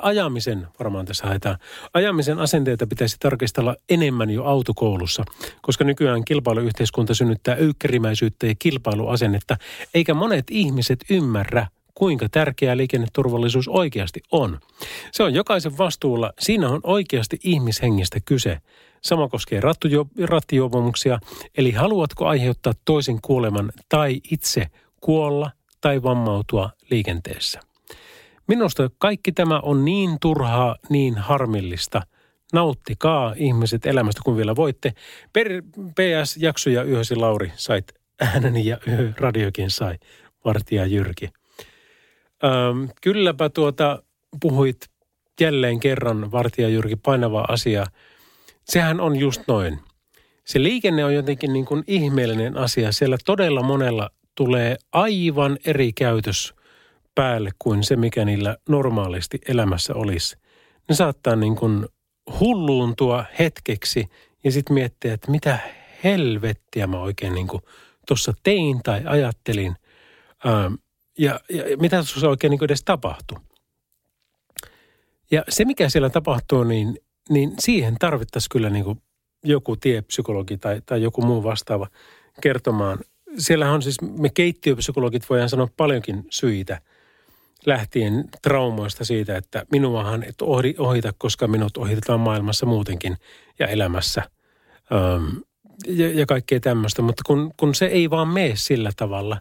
ajamisen, 0.02 0.68
varmaan 0.80 1.06
tässä 1.06 1.28
haetaan, 1.28 1.58
ajamisen 1.94 2.40
asenteita 2.40 2.88
pitäisi 2.88 3.18
tarkistella 3.20 3.76
enemmän 3.90 4.30
jo 4.30 4.44
autokoulussa, 4.44 5.24
koska 5.62 5.84
nykyään 5.84 6.26
kilpailuyhteiskunta 6.26 7.14
synnyttää 7.14 7.56
ykkärimäisyyttä 7.56 8.48
ja 8.48 8.56
kilpailuasennetta, 8.60 9.58
eikä 9.94 10.14
monet 10.14 10.46
ihmiset 10.52 11.00
ymmärrä, 11.10 11.68
kuinka 11.96 12.30
tärkeää 12.30 12.78
liikenneturvallisuus 12.78 13.68
oikeasti 13.68 14.22
on. 14.32 14.60
Se 15.12 15.24
on 15.24 15.34
jokaisen 15.34 15.78
vastuulla, 15.78 16.34
siinä 16.40 16.70
on 16.70 16.80
oikeasti 16.84 17.40
ihmishengistä 17.44 18.20
kyse. 18.26 18.58
Sama 19.02 19.28
koskee 19.28 19.62
rattijuopumuksia, 20.26 21.20
eli 21.58 21.72
haluatko 21.72 22.28
aiheuttaa 22.28 22.74
toisen 22.86 23.22
kuoleman 23.22 23.72
tai 23.90 24.22
itse 24.32 24.68
kuolla 25.02 25.52
tai 25.82 26.04
vammautua 26.04 26.70
liikenteessä. 26.90 27.69
Minusta 28.50 28.90
kaikki 28.98 29.32
tämä 29.32 29.60
on 29.60 29.86
niin 29.86 30.18
turhaa, 30.22 30.76
niin 30.90 31.18
harmillista. 31.18 32.02
Nauttikaa 32.54 33.34
ihmiset 33.38 33.86
elämästä, 33.86 34.22
kun 34.26 34.38
vielä 34.38 34.56
voitte. 34.56 34.94
Per, 35.34 35.48
PS 35.72 36.38
Jakso 36.38 36.70
ja 36.70 36.84
Yösi 36.84 37.16
Lauri 37.16 37.52
sait 37.56 37.94
ääneni 38.22 38.66
ja 38.66 38.78
Yö 38.88 39.14
radiokin 39.18 39.70
sai. 39.70 39.96
Vartija 40.46 40.86
Jyrki. 40.86 41.30
Öm, 42.44 42.90
kylläpä 43.02 43.50
tuota 43.50 44.04
puhuit 44.42 44.78
jälleen 45.42 45.80
kerran, 45.80 46.32
Vartija 46.32 46.70
Jyrki, 46.70 46.96
painavaa 46.96 47.46
asiaa. 47.50 47.86
Sehän 48.66 49.00
on 49.00 49.16
just 49.16 49.42
noin. 49.48 49.80
Se 50.46 50.64
liikenne 50.64 51.06
on 51.06 51.16
jotenkin 51.16 51.54
niin 51.54 51.66
kuin 51.66 51.84
ihmeellinen 51.88 52.58
asia. 52.58 52.92
Siellä 52.92 53.18
todella 53.26 53.64
monella 53.64 54.10
tulee 54.36 54.78
aivan 54.92 55.58
eri 55.66 55.94
käytös 55.94 56.59
päälle 57.20 57.52
kuin 57.60 57.84
se, 57.84 57.96
mikä 57.96 58.26
niillä 58.26 58.58
normaalisti 58.70 59.40
elämässä 59.48 59.94
olisi. 59.94 60.38
Ne 60.90 60.96
saattaa 60.96 61.36
niin 61.36 61.56
kuin 61.56 61.86
hulluuntua 62.40 63.26
hetkeksi 63.40 64.06
ja 64.44 64.52
sitten 64.52 64.74
miettiä, 64.74 65.14
että 65.14 65.32
mitä 65.32 65.60
helvettiä 66.04 66.88
mä 66.88 67.02
oikein 67.02 67.34
niin 67.34 67.48
kuin 67.48 67.62
tuossa 68.08 68.34
tein 68.44 68.84
tai 68.84 69.02
ajattelin. 69.06 69.76
Ähm, 70.48 70.74
ja, 71.18 71.40
ja 71.50 71.78
mitä 71.78 71.96
tuossa 71.96 72.30
oikein 72.30 72.52
niin 72.52 72.60
kuin 72.60 72.68
edes 72.68 72.84
tapahtui. 72.84 73.38
Ja 75.32 75.44
se, 75.50 75.66
mikä 75.66 75.90
siellä 75.90 76.10
tapahtuu, 76.10 76.64
niin, 76.64 77.00
niin 77.30 77.54
siihen 77.60 77.96
tarvittaisiin 78.00 78.50
kyllä 78.52 78.70
niin 78.70 78.86
kuin 78.86 79.02
joku 79.44 79.76
tiepsykologi 79.76 80.58
tai, 80.58 80.82
tai 80.86 81.02
joku 81.02 81.22
muu 81.22 81.44
vastaava 81.44 81.88
kertomaan. 82.42 83.00
Siellä 83.38 83.72
on 83.72 83.82
siis, 83.82 84.02
me 84.02 84.30
keittiöpsykologit 84.30 85.30
voidaan 85.30 85.50
sanoa 85.50 85.68
paljonkin 85.78 86.26
syitä– 86.30 86.82
lähtien 87.66 88.30
traumoista 88.42 89.06
siitä, 89.06 89.38
että 89.38 89.66
minuahan 89.72 90.24
et 90.24 90.42
ohita, 90.78 91.14
koska 91.18 91.48
minut 91.48 91.78
ohitetaan 91.78 92.20
maailmassa 92.20 92.66
muutenkin 92.66 93.18
ja 93.60 93.68
elämässä 93.68 94.22
ähm, 94.94 95.38
ja, 95.88 96.20
ja 96.20 96.26
kaikkea 96.26 96.60
tämmöistä. 96.60 97.02
Mutta 97.02 97.24
kun, 97.26 97.52
kun 97.58 97.76
se 97.76 97.86
ei 97.86 98.10
vaan 98.10 98.28
mene 98.28 98.52
sillä 98.56 98.92
tavalla. 98.96 99.38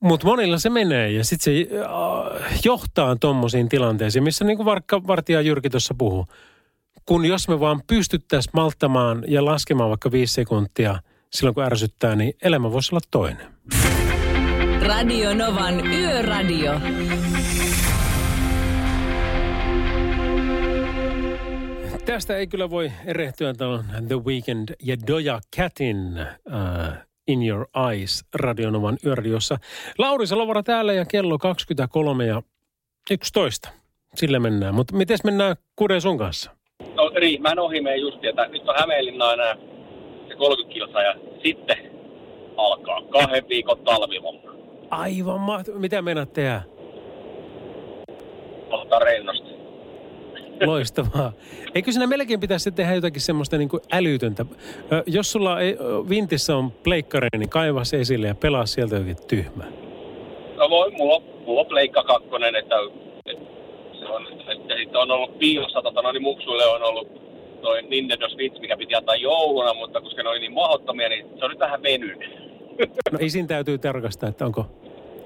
Mutta 0.00 0.26
monilla 0.26 0.58
se 0.58 0.70
menee 0.70 1.10
ja 1.10 1.24
sitten 1.24 1.44
se 1.44 1.68
äh, 1.80 2.60
johtaa 2.64 3.16
tuommoisiin 3.16 3.68
tilanteisiin, 3.68 4.22
missä 4.22 4.44
niin 4.44 4.56
kuin 4.56 4.66
vaikka 4.66 5.06
Vartija 5.06 5.40
Jyrki 5.40 5.70
tuossa 5.70 5.94
puhuu. 5.98 6.26
Kun 7.06 7.24
jos 7.24 7.48
me 7.48 7.60
vaan 7.60 7.82
pystyttäisiin 7.86 8.50
malttamaan 8.54 9.24
ja 9.28 9.44
laskemaan 9.44 9.90
vaikka 9.90 10.10
viisi 10.10 10.34
sekuntia 10.34 10.98
silloin 11.32 11.54
kun 11.54 11.64
ärsyttää, 11.64 12.16
niin 12.16 12.32
elämä 12.42 12.72
voisi 12.72 12.94
olla 12.94 13.00
toinen. 13.10 13.46
Radio 14.86 15.34
Novan 15.34 15.86
Yöradio. 15.86 16.72
Tästä 22.04 22.36
ei 22.36 22.46
kyllä 22.46 22.70
voi 22.70 22.90
erehtyä 23.06 23.54
tuon 23.54 23.84
The 24.08 24.16
Weekend 24.26 24.68
ja 24.82 24.96
Doja 25.06 25.40
Catin 25.56 25.96
uh, 26.46 26.94
In 27.28 27.48
Your 27.48 27.66
Eyes 27.90 28.24
Radionovan 28.34 28.98
yöradiossa. 29.06 29.58
Lauri 29.98 30.26
Salovara 30.26 30.62
täällä 30.62 30.92
ja 30.92 31.04
kello 31.04 31.38
23 31.38 32.26
ja 32.26 32.42
11. 33.10 33.68
Sillä 34.14 34.38
mennään. 34.38 34.74
Mutta 34.74 34.96
miten 34.96 35.18
mennään 35.24 35.56
Kure 35.76 36.00
sun 36.00 36.18
kanssa? 36.18 36.50
No 36.94 37.10
Riihimäen 37.14 37.58
ohi 37.58 37.80
meidän 37.80 38.00
just, 38.00 38.24
että 38.24 38.48
nyt 38.48 38.68
on 38.68 38.74
Hämeenlinna 38.78 39.32
enää 39.32 39.56
se 40.28 40.34
30 40.34 40.74
kilsaa 40.74 41.02
ja 41.02 41.14
sitten 41.42 41.76
alkaa 42.56 43.02
kahden 43.02 43.48
viikon 43.48 43.78
talviloma. 43.78 44.56
Aivan 44.90 45.40
mahtavaa. 45.40 45.80
Mitä 45.80 46.02
meinaat 46.02 46.32
tehdä? 46.32 46.62
Ottaa 48.70 48.98
rennosti. 48.98 49.50
Loistavaa. 50.66 51.32
Eikö 51.74 51.92
sinä 51.92 52.06
melkein 52.06 52.40
pitäisi 52.40 52.72
tehdä 52.72 52.94
jotakin 52.94 53.20
semmoista 53.22 53.58
niin 53.58 53.68
kuin 53.68 53.82
älytöntä? 53.92 54.46
Jos 55.06 55.32
sulla 55.32 55.60
ei, 55.60 55.76
vintissä 56.08 56.56
on 56.56 56.70
pleikkari, 56.70 57.28
niin 57.38 57.48
kaiva 57.48 57.84
se 57.84 58.00
esille 58.00 58.26
ja 58.26 58.34
pelaa 58.34 58.66
sieltä 58.66 58.96
jokin 58.96 59.16
tyhmä. 59.28 59.64
No 60.56 60.70
voi, 60.70 60.90
mulla, 60.90 61.22
mulla 61.46 61.60
on 61.60 61.66
pleikka 61.66 62.02
kakkonen, 62.04 62.56
että, 62.56 62.76
että 63.26 63.44
se 63.98 64.06
on, 64.06 64.26
että 64.26 64.76
sitten 64.76 65.00
on 65.00 65.10
ollut 65.10 65.38
piilossa, 65.38 65.82
tota, 65.82 66.12
niin 66.12 66.22
muksuille 66.22 66.66
on 66.66 66.82
ollut 66.82 67.08
toi 67.62 67.82
Nintendo 67.82 68.28
Switch, 68.28 68.60
mikä 68.60 68.76
piti 68.76 68.94
antaa 68.94 69.16
jouluna, 69.16 69.74
mutta 69.74 70.00
koska 70.00 70.22
ne 70.22 70.28
oli 70.28 70.40
niin 70.40 70.52
mahdottomia, 70.52 71.08
niin 71.08 71.26
se 71.38 71.44
on 71.44 71.50
nyt 71.50 71.60
vähän 71.60 71.82
venynyt. 71.82 72.20
No 73.12 73.18
ensin 73.20 73.46
täytyy 73.46 73.78
tarkastaa, 73.78 74.28
että 74.28 74.46
onko 74.46 74.66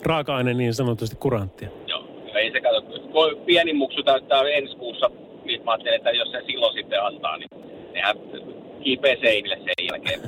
raaka-aine 0.03 0.55
niin 0.55 0.75
sanotusti 0.75 1.17
kuranttia. 1.17 1.69
Joo, 1.87 2.05
ei 2.35 2.53
se 2.53 2.61
kato, 2.61 2.83
kun 2.83 3.43
pieni 3.47 3.73
muksu 3.73 4.03
täyttää 4.03 4.43
ensi 4.43 4.77
kuussa, 4.77 5.11
niin 5.45 5.65
mä 5.65 5.71
ajattelin, 5.71 5.97
että 5.97 6.11
jos 6.11 6.31
se 6.31 6.43
silloin 6.47 6.75
sitten 6.75 7.03
antaa, 7.05 7.37
niin 7.37 7.49
nehän 7.93 8.17
kiipeä 8.83 9.17
seinille 9.21 9.57
sen 9.57 9.87
jälkeen. 9.93 10.21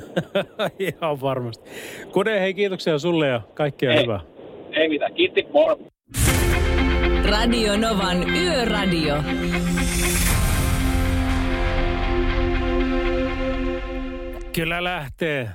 Ihan 0.99 1.21
varmasti. 1.21 1.69
Kode, 2.11 2.39
hei 2.39 2.53
kiitoksia 2.53 2.99
sulle 2.99 3.27
ja 3.27 3.41
kaikkea 3.53 3.91
Hei. 3.93 4.03
hyvää. 4.03 4.19
Ei 4.71 4.89
mitään, 4.89 5.13
kiitti, 5.13 5.47
moro. 5.53 5.77
Radio 7.29 7.77
Novan 7.77 8.29
Yöradio. 8.29 9.15
Kyllä 14.55 14.83
lähtee. 14.83 15.49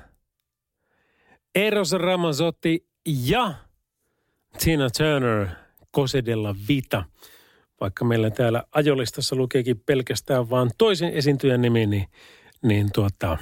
Eros 1.58 1.92
Ramazzotti 1.92 2.86
ja 3.06 3.54
Tina 4.58 4.90
Turner 4.90 5.46
Cosedella 5.96 6.56
Vita. 6.68 7.04
Vaikka 7.80 8.04
meillä 8.04 8.30
täällä 8.30 8.62
ajolistassa 8.72 9.36
lukeekin 9.36 9.80
pelkästään 9.86 10.50
vaan 10.50 10.70
toisen 10.78 11.12
esiintyjän 11.12 11.62
nimi, 11.62 11.86
niin, 11.86 12.06
niin 12.62 12.88
tuota, 12.94 13.38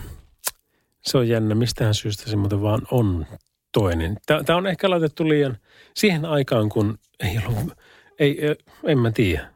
se 1.03 1.19
on 1.19 1.29
jännä. 1.29 1.55
Mistähän 1.55 1.95
syystä 1.95 2.31
se 2.31 2.37
muuten 2.37 2.63
vaan 2.63 2.83
on 2.91 3.27
toinen. 3.73 4.17
Tämä 4.27 4.59
on 4.59 4.67
ehkä 4.67 4.91
laitettu 4.91 5.29
liian 5.29 5.57
siihen 5.95 6.25
aikaan, 6.25 6.69
kun 6.69 6.99
ei 7.21 7.39
ollut, 7.47 7.73
ei 8.19 8.39
en 8.85 8.99
mä 8.99 9.11
tiedä. 9.11 9.51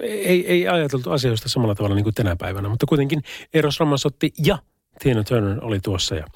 Ei, 0.00 0.46
ei 0.46 0.68
ajateltu 0.68 1.10
asioista 1.10 1.48
samalla 1.48 1.74
tavalla 1.74 1.94
niin 1.94 2.04
kuin 2.04 2.14
tänä 2.14 2.36
päivänä, 2.36 2.68
mutta 2.68 2.86
kuitenkin 2.86 3.22
Eros 3.54 3.80
Ramazzotti 3.80 4.32
ja 4.46 4.58
Tina 4.98 5.24
Turner 5.24 5.64
oli 5.64 5.80
tuossa 5.80 6.14
ja 6.14 6.26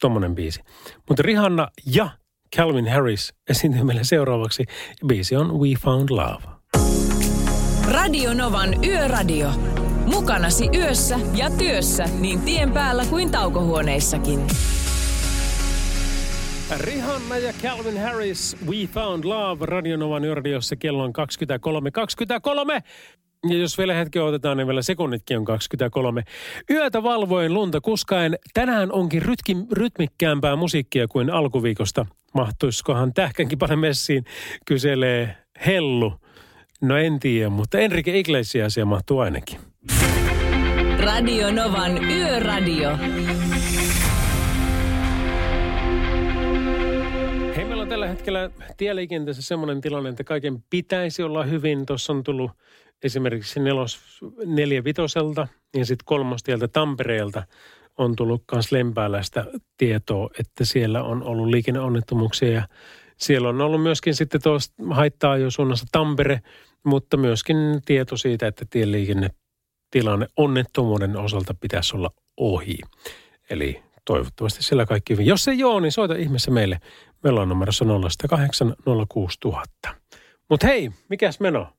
tommonen 0.00 0.34
biisi. 0.34 0.60
Mutta 1.08 1.22
Rihanna 1.22 1.68
ja 1.86 2.10
Calvin 2.56 2.92
Harris 2.92 3.34
esiintyy 3.50 3.84
meille 3.84 4.04
seuraavaksi. 4.04 4.64
Biisi 5.06 5.36
on 5.36 5.60
We 5.60 5.68
Found 5.80 6.08
Love. 6.10 6.58
Radio 7.90 8.34
Novan 8.34 8.84
Yöradio. 8.84 9.50
Mukanasi 10.06 10.68
yössä 10.74 11.18
ja 11.34 11.50
työssä 11.50 12.04
niin 12.18 12.40
tien 12.40 12.72
päällä 12.72 13.04
kuin 13.10 13.30
taukohuoneissakin. 13.30 14.40
Rihanna 16.76 17.38
ja 17.38 17.52
Calvin 17.62 18.00
Harris, 18.00 18.56
We 18.66 18.86
Found 18.86 19.24
Love, 19.24 19.66
Radionovan 19.66 20.24
Yöradiossa 20.24 20.76
kello 20.76 21.02
on 21.02 21.12
23.23. 21.18 21.90
23. 21.92 22.82
Ja 23.46 23.58
jos 23.58 23.78
vielä 23.78 23.94
hetki 23.94 24.18
otetaan, 24.18 24.56
niin 24.56 24.66
vielä 24.66 24.82
sekunnitkin 24.82 25.38
on 25.38 25.44
23. 25.44 26.22
Yötä 26.70 27.02
valvoen 27.02 27.54
lunta 27.54 27.80
kuskaen. 27.80 28.38
Tänään 28.54 28.92
onkin 28.92 29.22
rytki, 29.22 29.56
rytmikkäämpää 29.72 30.56
musiikkia 30.56 31.08
kuin 31.08 31.30
alkuviikosta. 31.30 32.06
Mahtuiskohan 32.34 33.14
tähkänkin 33.14 33.58
paljon 33.58 33.78
messiin, 33.78 34.24
kyselee 34.66 35.36
Hellu. 35.66 36.12
No 36.80 36.96
en 36.96 37.20
tiedä, 37.20 37.48
mutta 37.48 37.78
Enrique 37.78 38.18
Iglesiasia 38.18 38.84
mahtuu 38.84 39.18
ainakin. 39.18 39.60
Radio 41.00 41.50
Novan 41.50 42.04
Yöradio. 42.04 42.96
Hei, 47.56 47.64
meillä 47.64 47.82
on 47.82 47.88
tällä 47.88 48.08
hetkellä 48.08 48.50
tieliikenteessä 48.76 49.42
semmoinen 49.42 49.80
tilanne, 49.80 50.10
että 50.10 50.24
kaiken 50.24 50.64
pitäisi 50.70 51.22
olla 51.22 51.44
hyvin. 51.44 51.86
Tuossa 51.86 52.12
on 52.12 52.22
tullut 52.22 52.50
esimerkiksi 53.02 53.60
nelos, 53.60 54.00
neljä 54.46 54.84
vitoselta 54.84 55.48
ja 55.76 55.86
sitten 55.86 56.04
kolmostieltä 56.04 56.68
Tampereelta 56.68 57.42
on 57.98 58.16
tullut 58.16 58.42
myös 58.52 58.72
Lempäälästä 58.72 59.44
tietoa, 59.76 60.30
että 60.38 60.64
siellä 60.64 61.02
on 61.02 61.22
ollut 61.22 61.48
liikenneonnettomuuksia 61.48 62.52
ja 62.52 62.68
siellä 63.16 63.48
on 63.48 63.60
ollut 63.60 63.82
myöskin 63.82 64.14
sitten 64.14 64.42
tuosta 64.42 64.74
haittaa 64.90 65.36
jo 65.36 65.50
suunnassa 65.50 65.86
Tampere, 65.92 66.40
mutta 66.84 67.16
myöskin 67.16 67.56
tieto 67.84 68.16
siitä, 68.16 68.46
että 68.46 68.64
tieliikennetilanne 68.70 70.26
onnettomuuden 70.36 71.16
osalta 71.16 71.54
pitäisi 71.60 71.96
olla 71.96 72.10
ohi. 72.36 72.78
Eli 73.50 73.82
toivottavasti 74.04 74.62
siellä 74.62 74.86
kaikki 74.86 75.12
hyvin. 75.12 75.26
Jos 75.26 75.48
ei 75.48 75.64
ole, 75.64 75.80
niin 75.80 75.92
soita 75.92 76.14
ihmeessä 76.14 76.50
meille. 76.50 76.78
Meillä 77.24 77.40
on 77.40 77.48
numerossa 77.48 77.84
0108 77.84 78.74
06000. 79.08 79.94
Mutta 80.50 80.66
hei, 80.66 80.90
mikäs 81.08 81.40
meno? 81.40 81.77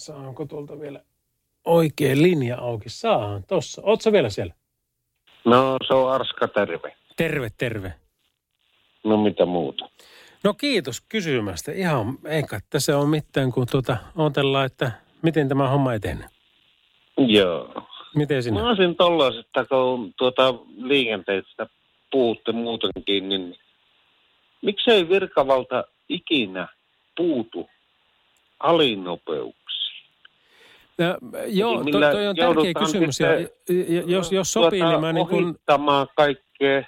Saanko 0.00 0.46
tuolta 0.46 0.80
vielä 0.80 1.00
oikea 1.64 2.16
linja 2.16 2.58
auki. 2.58 2.88
Saan, 2.88 3.44
tossa. 3.48 3.82
Ootko 3.84 4.12
vielä 4.12 4.30
siellä? 4.30 4.54
No 5.44 5.76
se 5.88 5.94
on 5.94 6.12
Arska, 6.12 6.48
terve. 6.48 6.96
Terve, 7.16 7.48
terve. 7.58 7.94
No 9.04 9.16
mitä 9.22 9.46
muuta? 9.46 9.88
No 10.44 10.54
kiitos 10.54 11.00
kysymästä. 11.00 11.72
Ihan, 11.72 12.18
eikä 12.24 12.60
tässä 12.70 12.98
ole 12.98 13.06
mitään, 13.06 13.52
kun 13.52 13.66
tuota, 13.70 13.96
odotellaan, 14.16 14.66
että 14.66 14.92
miten 15.22 15.48
tämä 15.48 15.68
homma 15.68 15.94
etenee. 15.94 16.28
Joo. 17.18 17.82
Miten 18.14 18.42
sinä? 18.42 18.60
Mä 18.60 18.68
olisin 18.68 18.96
tollaisesta, 18.96 19.64
kun 19.64 20.14
tuota 20.16 20.54
liikenteestä 20.76 21.66
puhutte 22.10 22.52
muutenkin, 22.52 23.28
niin 23.28 23.56
miksei 24.62 25.08
virkavalta 25.08 25.84
ikinä 26.08 26.68
puutu 27.16 27.68
alinopeuksiin? 28.60 29.59
Ja, 31.00 31.18
joo, 31.46 31.70
Eli 31.72 31.78
to, 31.78 31.84
millä 31.84 32.10
toi 32.12 32.26
on 32.26 32.36
tärkeä 32.36 32.72
kysymys. 32.78 33.20
Ja, 33.20 33.28
jos, 34.06 34.32
jos 34.32 34.52
sopii, 34.52 34.80
tuota, 34.80 34.92
niin 34.92 35.00
mä 35.00 35.12
niin 35.12 35.28
kuin, 35.28 35.44
ohittamaan 35.44 36.06
kaikkea 36.16 36.82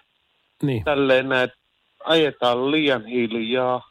niin. 0.62 0.84
tälleen 0.84 1.28
näin, 1.28 1.44
että 1.44 1.58
ajetaan 2.04 2.70
liian 2.70 3.06
hiljaa 3.06 3.88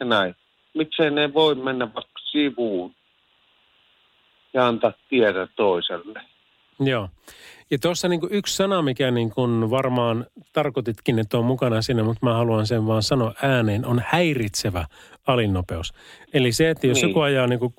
ja 0.00 0.06
näin. 0.06 0.34
Miksei 0.74 1.10
ne 1.10 1.34
voi 1.34 1.54
mennä 1.54 1.86
vaikka 1.94 2.20
sivuun 2.30 2.94
ja 4.54 4.66
antaa 4.66 4.92
tiedä 5.08 5.48
toiselle? 5.56 6.20
Joo. 6.80 7.08
Ja 7.70 7.78
tuossa 7.78 8.08
niin 8.08 8.20
yksi 8.30 8.56
sana, 8.56 8.82
mikä 8.82 9.10
niin 9.10 9.30
kuin 9.30 9.70
varmaan 9.70 10.26
tarkoititkin, 10.52 11.18
että 11.18 11.38
on 11.38 11.44
mukana 11.44 11.82
siinä, 11.82 12.02
mutta 12.02 12.26
mä 12.26 12.34
haluan 12.34 12.66
sen 12.66 12.86
vaan 12.86 13.02
sanoa 13.02 13.34
ääneen, 13.42 13.86
on 13.86 14.02
häiritsevä 14.06 14.86
alinnopeus. 15.26 15.92
Eli 16.34 16.52
se, 16.52 16.70
että 16.70 16.86
jos 16.86 17.02
Niin. 17.02 17.08
joku 17.08 17.20
ajaa 17.20 17.46
niin 17.46 17.58
kuin 17.58 17.74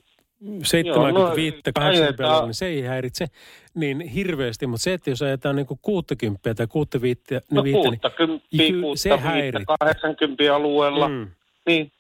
75, 0.64 0.88
Joo, 0.88 1.12
no, 1.12 1.72
80 1.74 1.80
ajetaan- 2.24 2.44
niin 2.46 2.54
se 2.54 2.66
ei 2.66 2.82
häiritse 2.82 3.28
niin 3.76 4.02
hirveästi. 4.02 4.68
Mutta 4.68 4.84
se, 4.84 4.94
että 4.94 5.10
jos 5.10 5.22
ajetaan 5.22 5.56
niin 5.56 5.66
kuin 5.66 5.80
60 5.82 6.54
tai 6.56 6.68
65, 6.68 7.22
No 7.52 7.62
niin, 7.62 7.76
kymppiä, 8.18 8.68
Ky- 8.72 8.82
kuutta 8.82 9.00
se 9.02 9.10
viittä, 9.10 9.30
häiritsee. 9.30 9.66
80 9.80 10.56
alueella. 10.56 11.08
mm, 11.10 11.28
Niin 11.66 11.92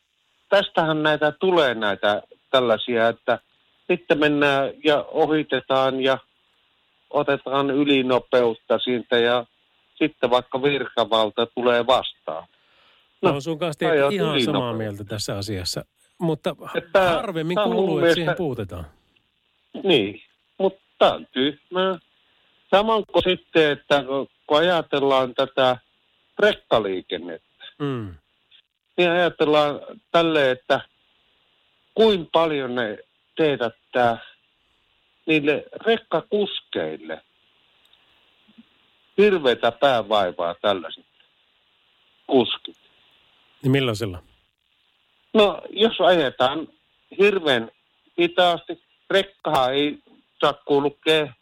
tästähän 0.50 1.04
näitä 1.04 1.32
tulee 1.32 1.76
näitä 1.76 2.21
tällaisia, 2.52 3.08
että 3.10 3.39
sitten 3.88 4.19
mennään 4.19 4.71
ja 4.84 5.04
ohitetaan 5.12 6.02
ja 6.02 6.17
otetaan 7.10 7.71
ylinopeutta 7.71 8.80
siitä 8.80 9.17
ja 9.19 9.45
sitten 9.95 10.30
vaikka 10.30 10.62
virkavalta 10.63 11.45
tulee 11.45 11.88
vastaan. 11.88 12.48
no, 13.21 13.32
No, 13.32 13.41
sun 13.41 13.60
kanssa 13.60 13.93
ihan 14.12 14.41
samaa 14.41 14.74
mieltä 14.74 15.04
tässä 15.04 15.38
asiassa. 15.38 15.86
Mutta 16.17 16.56
Että 16.75 17.10
harvemmin 17.10 17.60
on 17.60 17.71
kuuluu, 17.71 17.99
että 17.99 18.13
siihen 18.15 18.36
puutetaan. 18.38 18.86
Niin, 19.84 20.21
mutta 20.58 20.82
tämä 20.99 21.12
on 21.13 21.28
tyhmää. 21.32 21.99
Samoin 22.71 23.04
kuin 23.12 23.23
sitten, 23.23 23.71
että 23.71 24.04
kun 24.47 24.58
ajatellaan 24.58 25.34
tätä 25.36 25.78
rekkaliikennettä, 26.39 27.65
Mm. 27.80 28.15
niin 28.97 29.10
ajatellaan 29.10 29.80
tälle, 30.12 30.51
että 30.51 30.82
kuinka 31.93 32.30
paljon 32.32 32.75
ne 32.75 32.97
teetättää 33.36 34.17
niille 35.25 35.63
rekkakuskeille 35.86 37.21
hirveätä 39.17 39.71
päävaivaa 39.71 40.56
tällaiset 40.62 41.06
kuskit. 42.28 42.78
Niin 43.63 43.71
millaisella? 43.71 44.23
No, 45.36 45.62
jos 45.69 46.02
ajetaan 46.02 46.67
hirveän 47.19 47.71
hitaasti, 48.19 48.84
rekkahan 49.10 49.74
ei 49.74 50.00
saa 50.39 50.54
kulkea, 50.54 51.34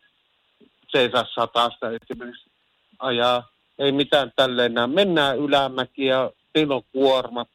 se 0.90 1.00
ei 1.00 1.12
saa 1.12 1.26
satasta 1.36 1.92
esimerkiksi 1.92 2.50
ajaa, 3.00 3.50
ei 3.80 3.92
mitään 3.92 4.32
tälleen. 4.36 4.74
Nämä 4.74 4.88
mennään 4.88 5.38
ylämäkiä, 5.38 6.30
niillä 6.56 6.76
on 6.76 6.84
kuormat, 6.92 7.50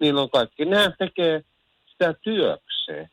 niillä 0.00 0.20
on 0.20 0.30
kaikki. 0.30 0.64
Nehän 0.64 0.94
tekee 0.98 1.44
sitä 1.92 2.14
työkseen. 2.22 3.10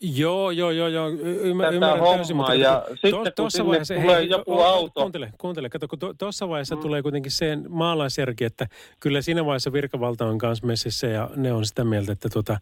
Joo, 0.00 0.50
joo, 0.50 0.70
joo, 0.70 0.88
joo. 0.88 1.08
Ymmär, 1.08 1.66
Tätä 1.66 1.74
ymmärrän 1.74 1.98
hommaa 1.98 2.14
täysin, 2.16 2.36
mutta 2.36 2.54
ja 2.54 2.82
kato, 2.86 2.94
sitten 3.02 3.32
kun 3.36 3.50
sinne 3.50 3.66
vaiheessa, 3.68 3.94
tulee 3.94 4.16
hei, 4.16 4.28
joku 4.28 4.58
o- 4.58 4.62
auto. 4.64 5.00
Kuuntele, 5.00 5.32
kuuntele, 5.38 5.68
kato, 5.68 5.88
kun 5.88 5.98
tuossa 6.18 6.48
vaiheessa 6.48 6.76
mm. 6.76 6.82
tulee 6.82 7.02
kuitenkin 7.02 7.32
se 7.32 7.58
maalaisjärki, 7.68 8.44
että 8.44 8.66
kyllä 9.00 9.22
siinä 9.22 9.44
vaiheessa 9.46 9.72
virkavalta 9.72 10.26
on 10.26 10.38
kanssa 10.38 10.66
messissä 10.66 11.06
ja 11.06 11.30
ne 11.36 11.52
on 11.52 11.66
sitä 11.66 11.84
mieltä, 11.84 12.12
että 12.12 12.28
tota, 12.28 12.58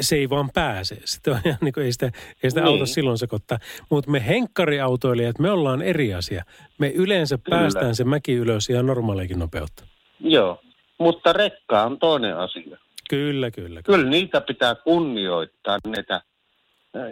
se 0.00 0.16
ei 0.16 0.30
vaan 0.30 0.50
pääse. 0.54 0.96
Sitä 1.04 1.30
on, 1.30 1.40
niin 1.60 1.72
kuin, 1.74 1.84
ei 1.86 1.92
sitä, 1.92 2.10
ei 2.42 2.50
sitä 2.50 2.60
Niin. 2.60 2.72
auto 2.72 2.86
silloin 2.86 3.18
sekoittaa. 3.18 3.58
Mutta 3.90 4.10
me 4.10 4.26
henkkariautoilijat, 4.26 5.38
me 5.38 5.50
ollaan 5.50 5.82
eri 5.82 6.14
asia. 6.14 6.44
Me 6.78 6.90
yleensä 6.90 7.38
Kyllä. 7.38 7.58
päästään 7.58 7.94
se 7.94 8.04
mäki 8.04 8.32
ylös 8.34 8.70
ihan 8.70 8.86
normaalikin 8.86 9.38
nopeutta. 9.38 9.84
Joo, 10.20 10.60
mutta 10.98 11.32
rekka 11.32 11.82
on 11.82 11.98
toinen 11.98 12.36
asia. 12.36 12.78
Kyllä, 13.10 13.50
kyllä. 13.50 13.82
Kyllä 13.82 14.10
niitä 14.10 14.40
pitää 14.40 14.74
kunnioittaa, 14.74 15.78
niitä, 15.86 16.20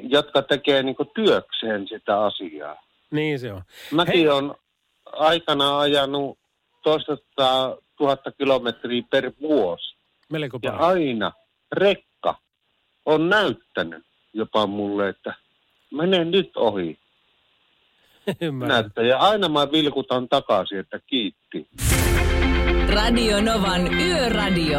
jotka 0.03 0.43
tekee 0.43 0.83
niin 0.83 0.97
työkseen 1.15 1.89
sitä 1.89 2.21
asiaa. 2.25 2.83
Niin 3.11 3.39
se 3.39 3.53
on. 3.53 3.63
Mäkin 3.91 4.33
olen 4.33 4.55
aikana 5.13 5.79
ajanut 5.79 6.39
toista 6.83 7.17
tuhatta 7.97 8.33
kilometriä 8.33 9.03
per 9.11 9.33
vuosi. 9.41 9.97
Melko 10.33 10.59
Ja 10.63 10.71
paljon. 10.73 10.89
aina 10.91 11.33
rekka 11.73 12.35
on 13.07 13.29
näyttänyt 13.29 14.05
jopa 14.33 14.67
mulle, 14.67 15.09
että 15.09 15.35
mene 15.91 16.25
nyt 16.25 16.57
ohi. 16.57 16.99
Näyttää. 18.69 19.05
Ja 19.05 19.19
aina 19.19 19.49
mä 19.49 19.73
vilkutan 19.73 20.29
takaisin, 20.29 20.79
että 20.79 21.01
kiitti. 21.07 21.67
Radio 22.95 23.41
Novan 23.41 23.95
Yöradio. 23.95 24.79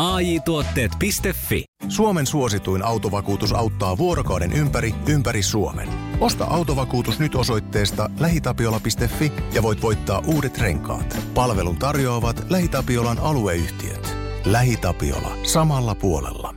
AJ 0.00 0.40
Tuotteet.fi 0.44 1.64
Suomen 1.88 2.26
suosituin 2.26 2.82
autovakuutus 2.82 3.52
auttaa 3.52 3.98
vuorokauden 3.98 4.52
ympäri, 4.52 4.94
ympäri 5.08 5.42
Suomen. 5.42 5.88
Osta 6.20 6.44
autovakuutus 6.44 7.18
nyt 7.18 7.34
osoitteesta 7.34 8.10
lähitapiola.fi 8.20 9.32
ja 9.52 9.62
voit 9.62 9.82
voittaa 9.82 10.22
uudet 10.26 10.58
renkaat. 10.58 11.18
Palvelun 11.34 11.76
tarjoavat 11.76 12.50
LähiTapiolan 12.50 13.18
alueyhtiöt. 13.18 14.16
LähiTapiola. 14.44 15.36
Samalla 15.42 15.94
puolella. 15.94 16.54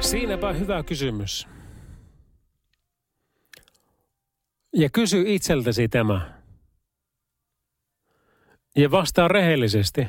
Siinäpä 0.00 0.52
hyvä 0.52 0.82
kysymys. 0.82 1.48
Ja 4.74 4.90
kysy 4.90 5.24
itseltäsi 5.26 5.88
tämä. 5.88 6.39
Ja 8.76 8.90
vastaa 8.90 9.28
rehellisesti. 9.28 10.06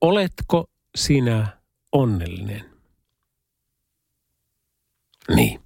Oletko 0.00 0.70
sinä 0.96 1.46
onnellinen? 1.92 2.64
Niin. 5.34 5.60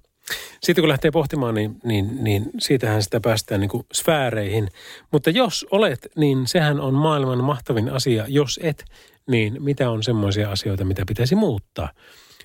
Sitten 0.63 0.81
kun 0.81 0.89
lähtee 0.89 1.11
pohtimaan, 1.11 1.55
niin, 1.55 1.79
niin, 1.83 2.23
niin 2.23 2.49
siitähän 2.59 3.03
sitä 3.03 3.19
päästään 3.19 3.61
niin 3.61 3.69
kuin 3.69 3.85
sfääreihin. 3.93 4.69
Mutta 5.11 5.29
jos 5.29 5.65
olet, 5.71 6.07
niin 6.15 6.47
sehän 6.47 6.79
on 6.79 6.93
maailman 6.93 7.43
mahtavin 7.43 7.89
asia. 7.89 8.25
Jos 8.27 8.59
et, 8.63 8.85
niin 9.27 9.63
mitä 9.63 9.89
on 9.89 10.03
semmoisia 10.03 10.51
asioita, 10.51 10.85
mitä 10.85 11.03
pitäisi 11.07 11.35
muuttaa? 11.35 11.89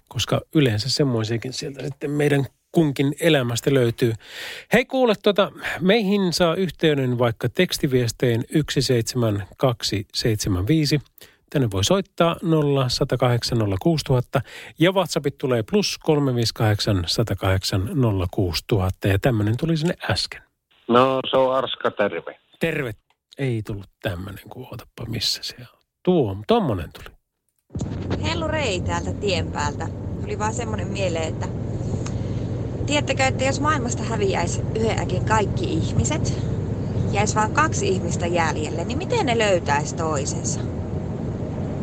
Koska 0.09 0.41
yleensä 0.55 0.91
semmoisiakin 0.91 1.53
sieltä 1.53 1.85
sitten 1.85 2.11
meidän 2.11 2.47
kunkin 2.77 3.15
elämästä 3.21 3.75
löytyy. 3.75 4.13
Hei 4.73 4.85
kuule, 4.85 5.15
tota, 5.23 5.53
meihin 5.81 6.33
saa 6.33 6.55
yhteyden 6.55 7.19
vaikka 7.19 7.49
tekstiviestein 7.49 8.45
17275. 8.71 11.01
Tänne 11.51 11.71
voi 11.71 11.85
soittaa 11.85 12.37
0108 12.43 13.59
06000 13.83 14.43
ja 14.79 14.93
WhatsAppit 14.93 15.39
tulee 15.39 15.63
plus 15.71 15.99
358 15.99 17.05
108 17.07 17.91
06000 18.31 19.09
ja 19.09 19.19
tämmöinen 19.19 19.57
tuli 19.57 19.77
sinne 19.77 19.95
äsken. 20.11 20.43
No 20.89 21.21
se 21.31 21.37
on 21.37 21.57
Arska, 21.57 21.91
terve. 21.91 22.41
Terve. 22.61 22.93
Ei 23.39 23.63
tullut 23.63 23.91
tämmöinen, 24.03 24.45
kun 24.49 24.67
ootappa 24.71 25.05
missä 25.09 25.43
se 25.43 25.57
on. 25.61 25.67
Tuo, 26.03 26.37
tommonen 26.47 26.91
tuli. 26.93 27.17
Hellu 28.23 28.49
Rei 28.49 28.81
täältä 28.81 29.13
tien 29.13 29.53
päältä. 29.53 29.89
Tuli 30.21 30.39
vaan 30.39 30.55
semmonen 30.55 30.89
mieleen, 30.89 31.29
että 31.29 31.47
tiedättekö, 32.87 33.27
että 33.27 33.45
jos 33.45 33.61
maailmasta 33.61 34.03
häviäisi 34.03 34.63
yhdenäkin 34.75 35.25
kaikki 35.25 35.65
ihmiset, 35.65 36.35
jäisi 37.13 37.35
vain 37.35 37.53
kaksi 37.53 37.89
ihmistä 37.89 38.27
jäljelle, 38.27 38.85
niin 38.85 38.99
miten 38.99 39.27
ne 39.27 39.39
löytäisi 39.39 39.95
toisensa? 39.95 40.61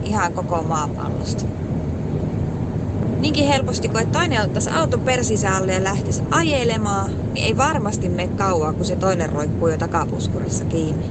Ihan 0.04 0.34
koko 0.34 0.64
maapallosta. 0.64 1.44
Niinkin 3.20 3.48
helposti 3.48 3.88
että 3.88 4.20
toinen 4.20 4.42
ottaisi 4.42 4.70
auton 4.70 5.02
persisälle 5.02 5.74
ja 5.74 5.84
lähtisi 5.84 6.24
ajelemaan, 6.32 7.12
niin 7.34 7.46
ei 7.46 7.58
varmasti 7.58 8.10
mene 8.10 8.28
kauaa, 8.28 8.74
kun 8.74 8.86
se 8.86 8.96
toinen 8.96 9.30
roikkuu 9.30 9.68
jo 9.68 9.78
takapuskurissa 9.78 10.66
kiinni. 10.66 11.06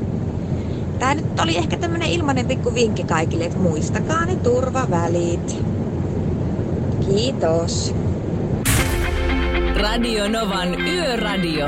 Tää 0.98 1.14
nyt 1.14 1.40
oli 1.40 1.56
ehkä 1.56 1.76
tämmönen 1.76 2.08
ilmanen 2.08 2.46
pikku 2.46 2.74
vinkki 2.74 3.04
kaikille, 3.04 3.44
että 3.44 3.58
muistakaa 3.58 4.24
ne 4.24 4.36
turvavälit. 4.36 5.56
Kiitos. 7.06 7.94
Radio 9.76 10.28
Novan 10.28 10.80
Yöradio. 10.88 11.66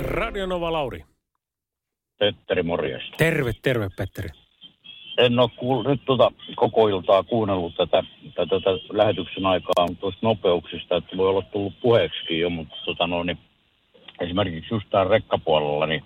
Radio 0.00 0.46
Nova 0.46 0.72
Lauri. 0.72 1.04
Petteri, 2.18 2.62
morjesta. 2.62 3.16
Terve, 3.16 3.52
terve 3.62 3.88
Petteri. 3.96 4.28
En 5.18 5.38
ole 5.38 5.50
kuul- 5.56 5.88
nyt 5.88 6.00
tuota 6.04 6.30
koko 6.56 6.88
iltaa 6.88 7.22
kuunnellut 7.22 7.74
tätä, 7.76 8.02
tätä, 8.34 8.60
tätä 8.60 8.70
lähetyksen 8.92 9.46
aikaa 9.46 9.86
tuosta 10.00 10.20
nopeuksista, 10.22 10.96
että 10.96 11.16
voi 11.16 11.28
olla 11.28 11.42
tullut 11.42 11.80
puheeksikin 11.80 12.40
jo, 12.40 12.50
mutta 12.50 12.74
tota 12.84 13.06
no, 13.06 13.22
niin 13.22 13.38
esimerkiksi 14.20 14.74
just 14.74 14.86
täällä 14.90 15.10
rekkapuolella, 15.10 15.86
niin 15.86 16.02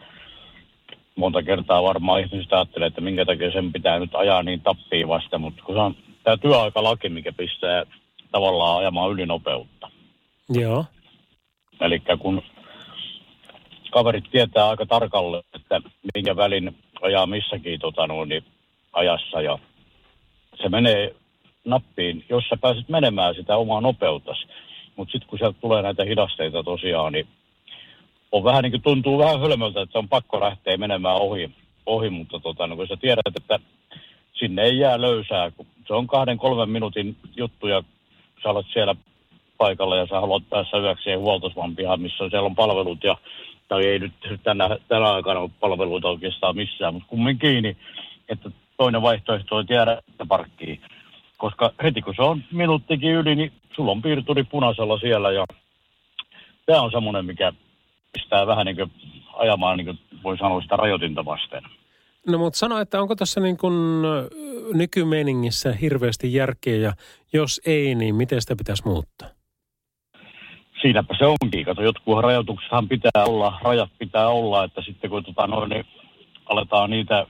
monta 1.17 1.43
kertaa 1.43 1.83
varmaan 1.83 2.21
ihmiset 2.21 2.53
ajattelee, 2.53 2.89
että 2.89 3.01
minkä 3.01 3.25
takia 3.25 3.53
sen 3.53 3.73
pitää 3.73 3.99
nyt 3.99 4.15
ajaa 4.15 4.43
niin 4.43 4.61
tappiin 4.61 5.09
vasta, 5.09 5.39
mutta 5.39 5.63
kun 5.63 5.75
se 5.75 5.81
on 5.81 5.97
tämä 6.25 6.37
työaikalaki, 6.37 7.09
mikä 7.09 7.33
pistää 7.33 7.85
tavallaan 8.33 8.79
ajamaan 8.79 9.13
ylinopeutta. 9.13 9.91
Joo. 10.49 10.85
Eli 11.81 12.03
kun 12.19 12.43
kaverit 13.91 14.25
tietää 14.31 14.69
aika 14.69 14.87
tarkalleen, 14.87 15.45
että 15.55 15.81
minkä 16.15 16.37
välin 16.37 16.77
ajaa 17.03 17.27
missäkin 17.27 17.81
tota, 17.81 18.07
noin, 18.07 18.29
niin 18.29 18.45
ajassa 18.93 19.43
ja 19.43 19.59
se 20.63 20.69
menee 20.69 21.15
nappiin, 21.65 22.25
jos 22.29 22.45
sä 22.49 22.57
pääset 22.57 22.89
menemään 22.89 23.35
sitä 23.35 23.57
omaa 23.57 23.81
nopeuttasi. 23.81 24.47
Mutta 24.97 25.13
sitten 25.13 25.29
kun 25.29 25.39
sieltä 25.39 25.59
tulee 25.61 25.83
näitä 25.83 26.05
hidasteita 26.05 26.63
tosiaan, 26.63 27.13
niin 27.13 27.27
on 28.33 28.45
vähän 28.45 28.63
niin 28.63 28.73
kuin 28.73 28.83
tuntuu 28.83 29.19
vähän 29.19 29.41
hölmöltä, 29.41 29.83
että 29.83 29.99
on 29.99 30.09
pakko 30.09 30.41
lähteä 30.41 30.77
menemään 30.77 31.17
ohi, 31.17 31.51
ohi 31.87 32.11
mutta 32.11 32.41
tota, 32.41 32.67
no, 32.67 32.77
kun 32.77 32.89
sä 32.89 32.97
tiedät, 32.97 33.37
että 33.37 33.59
sinne 34.33 34.63
ei 34.63 34.79
jää 34.79 35.01
löysää, 35.01 35.51
kun 35.51 35.67
se 35.87 35.95
on 35.95 36.07
kahden, 36.07 36.39
kolmen 36.39 36.71
minuutin 36.71 37.17
juttu 37.37 37.67
ja 37.67 37.83
sä 38.43 38.51
olet 38.51 38.67
siellä 38.73 38.95
paikalla 39.59 39.97
ja 39.97 40.07
sä 40.07 40.21
haluat 40.21 40.43
päästä 40.51 40.79
yöksi 40.79 41.03
siihen 41.03 41.21
huoltoasvan 41.21 41.77
pihaan, 41.77 42.01
missä 42.01 42.29
siellä 42.31 42.47
on 42.47 42.55
palvelut 42.55 43.05
ja 43.05 43.17
tai 43.69 43.87
ei 43.87 43.99
nyt 43.99 44.13
tänä, 44.43 44.77
tänä 44.89 45.13
aikana 45.13 45.41
ole 45.41 45.51
palveluita 45.61 46.09
oikeastaan 46.09 46.57
missään, 46.57 46.95
mutta 46.95 47.09
kumminkin, 47.09 47.63
niin, 47.63 47.77
että 48.29 48.51
toinen 48.77 49.03
vaihtoehto 49.03 49.57
on 49.57 49.67
jäädä 49.71 50.03
parkkiin. 50.29 50.81
Koska 51.37 51.73
heti 51.83 52.03
kun 52.03 52.15
se 52.17 52.23
on 52.23 52.45
minuuttikin 52.53 53.13
yli, 53.13 53.35
niin 53.35 53.53
sulla 53.77 53.93
on 53.93 54.03
piirturi 54.03 54.45
punaisella 54.45 54.99
siellä 54.99 55.31
ja 55.33 55.47
tämä 56.67 56.83
on 56.83 56.91
semmoinen, 56.91 57.25
mikä 57.25 57.53
pistää 58.13 58.47
vähän 58.47 58.67
niin 58.67 58.77
kuin 58.77 58.93
ajamaan, 59.33 59.77
niin 59.77 59.87
kuin 59.87 59.99
voi 60.25 60.39
sanoa 60.39 60.61
sitä 60.61 60.77
rajoitinta 60.77 61.25
vasten. 61.25 61.63
No 62.27 62.39
mutta 62.39 62.59
sano, 62.59 62.79
että 62.79 63.01
onko 63.01 63.17
tässä 63.17 63.41
niin 63.41 63.57
kuin 63.57 64.05
ö, 64.05 64.29
nykymeiningissä 64.75 65.73
hirveästi 65.73 66.35
järkeä 66.35 66.77
ja 66.77 66.93
jos 67.33 67.61
ei, 67.67 67.95
niin 67.95 68.15
miten 68.15 68.41
sitä 68.41 68.57
pitäisi 68.57 68.83
muuttaa? 68.87 69.29
Siinäpä 70.83 71.15
se 71.19 71.25
onkin. 71.27 71.65
Kato, 71.65 71.83
jotkut 71.83 72.21
rajoituksethan 72.21 72.89
pitää 72.89 73.25
olla, 73.27 73.59
rajat 73.63 73.91
pitää 73.99 74.29
olla, 74.29 74.65
että 74.65 74.83
sitten 74.83 75.11
kun 75.11 75.25
tota, 75.25 75.47
noin, 75.47 75.71
niin 75.71 75.85
aletaan 76.47 76.91
niitä 76.91 77.27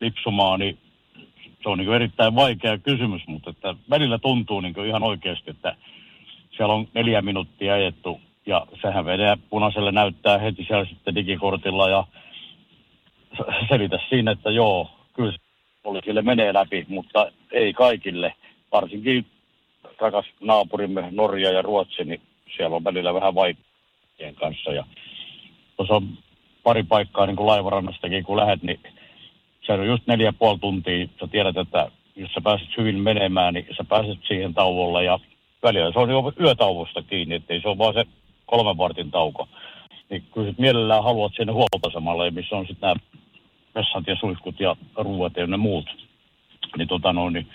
lipsumaan, 0.00 0.60
niin 0.60 0.78
se 1.62 1.68
on 1.68 1.78
niin 1.78 1.92
erittäin 1.92 2.34
vaikea 2.34 2.78
kysymys, 2.78 3.22
mutta 3.26 3.50
että 3.50 3.74
välillä 3.90 4.18
tuntuu 4.18 4.60
niin 4.60 4.86
ihan 4.86 5.02
oikeasti, 5.02 5.50
että 5.50 5.76
siellä 6.56 6.74
on 6.74 6.88
neljä 6.94 7.22
minuuttia 7.22 7.74
ajettu 7.74 8.20
ja 8.46 8.66
sehän 8.82 9.04
vedää 9.04 9.36
punaiselle 9.50 9.92
näyttää 9.92 10.38
heti 10.38 10.64
siellä 10.64 10.84
sitten 10.84 11.14
digikortilla 11.14 11.88
ja 11.88 12.04
selitä 13.68 13.98
siinä, 14.08 14.30
että 14.30 14.50
joo, 14.50 14.90
kyllä 15.14 15.32
poliisille 15.82 16.22
menee 16.22 16.54
läpi, 16.54 16.86
mutta 16.88 17.32
ei 17.52 17.72
kaikille. 17.72 18.34
Varsinkin 18.72 19.26
rakas 19.98 20.26
naapurimme 20.40 21.08
Norja 21.10 21.50
ja 21.50 21.62
Ruotsi, 21.62 22.04
niin 22.04 22.20
siellä 22.56 22.76
on 22.76 22.84
välillä 22.84 23.14
vähän 23.14 23.34
vaikeiden 23.34 24.34
kanssa. 24.34 24.72
Ja 24.72 24.84
tuossa 25.76 25.94
on 25.94 26.08
pari 26.62 26.82
paikkaa 26.82 27.26
niin 27.26 27.36
kuin 27.36 27.46
laivarannastakin, 27.46 28.24
kun 28.24 28.36
lähdet, 28.36 28.62
niin 28.62 28.80
se 29.66 29.72
on 29.72 29.86
just 29.86 30.06
neljä 30.06 30.32
puoli 30.32 30.58
tuntia. 30.58 31.06
Sä 31.20 31.26
tiedät, 31.26 31.56
että 31.56 31.90
jos 32.16 32.32
sä 32.32 32.40
pääset 32.40 32.68
hyvin 32.76 32.98
menemään, 32.98 33.54
niin 33.54 33.66
sä 33.76 33.84
pääset 33.88 34.18
siihen 34.28 34.54
tauolle 34.54 35.04
ja 35.04 35.18
välillä 35.62 35.92
se 35.92 35.98
on 35.98 36.10
jo 36.10 36.32
yötauosta 36.40 37.02
kiinni, 37.02 37.34
ettei 37.34 37.60
se 37.60 37.68
ole 37.68 37.78
vaan 37.78 37.94
se 37.94 38.04
kolmen 38.46 38.78
vartin 38.78 39.10
tauko. 39.10 39.48
Niin 40.10 40.24
kyllä 40.34 40.54
mielellään 40.58 41.04
haluat 41.04 41.32
sinne 41.36 41.52
huoltoasemalle, 41.52 42.30
missä 42.30 42.56
on 42.56 42.66
sitten 42.66 42.88
nämä 42.88 43.20
vessat 43.74 44.06
ja 44.06 44.16
suihkut 44.16 44.60
ja 44.60 44.76
ruuat 44.96 45.36
ja 45.36 45.58
muut. 45.58 45.86
Niin 46.78 46.88
tota 46.88 47.12
no, 47.12 47.30
niin 47.30 47.48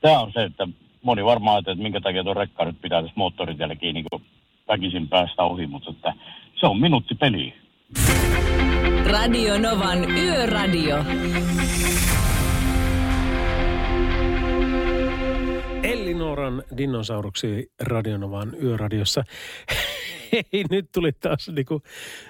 tämä 0.00 0.20
on 0.20 0.32
se, 0.32 0.42
että 0.42 0.68
moni 1.02 1.24
varmaan 1.24 1.54
ajattelee, 1.54 1.72
että 1.72 1.82
minkä 1.82 2.00
takia 2.00 2.24
tuo 2.24 2.34
rekka 2.34 2.64
nyt 2.64 2.80
pitää 2.82 3.02
tässä 3.02 3.14
moottoritiellä 3.16 3.76
kiinni, 3.76 4.02
kun 4.02 4.20
väkisin 4.68 5.08
päästä 5.08 5.42
ohi, 5.42 5.66
mutta 5.66 5.90
että 5.90 6.12
se 6.60 6.66
on 6.66 6.80
minuutti 6.80 7.14
peliä. 7.14 7.52
Radio 9.10 9.58
Novan 9.58 10.10
Yöradio. 10.10 10.96
Elli 15.94 16.14
dinosauruksi 16.76 17.72
Radionovan 17.80 18.52
yöradiossa. 18.62 19.24
Hei, 20.32 20.64
nyt 20.70 20.88
tuli 20.92 21.12
taas 21.12 21.48
niinku 21.48 21.82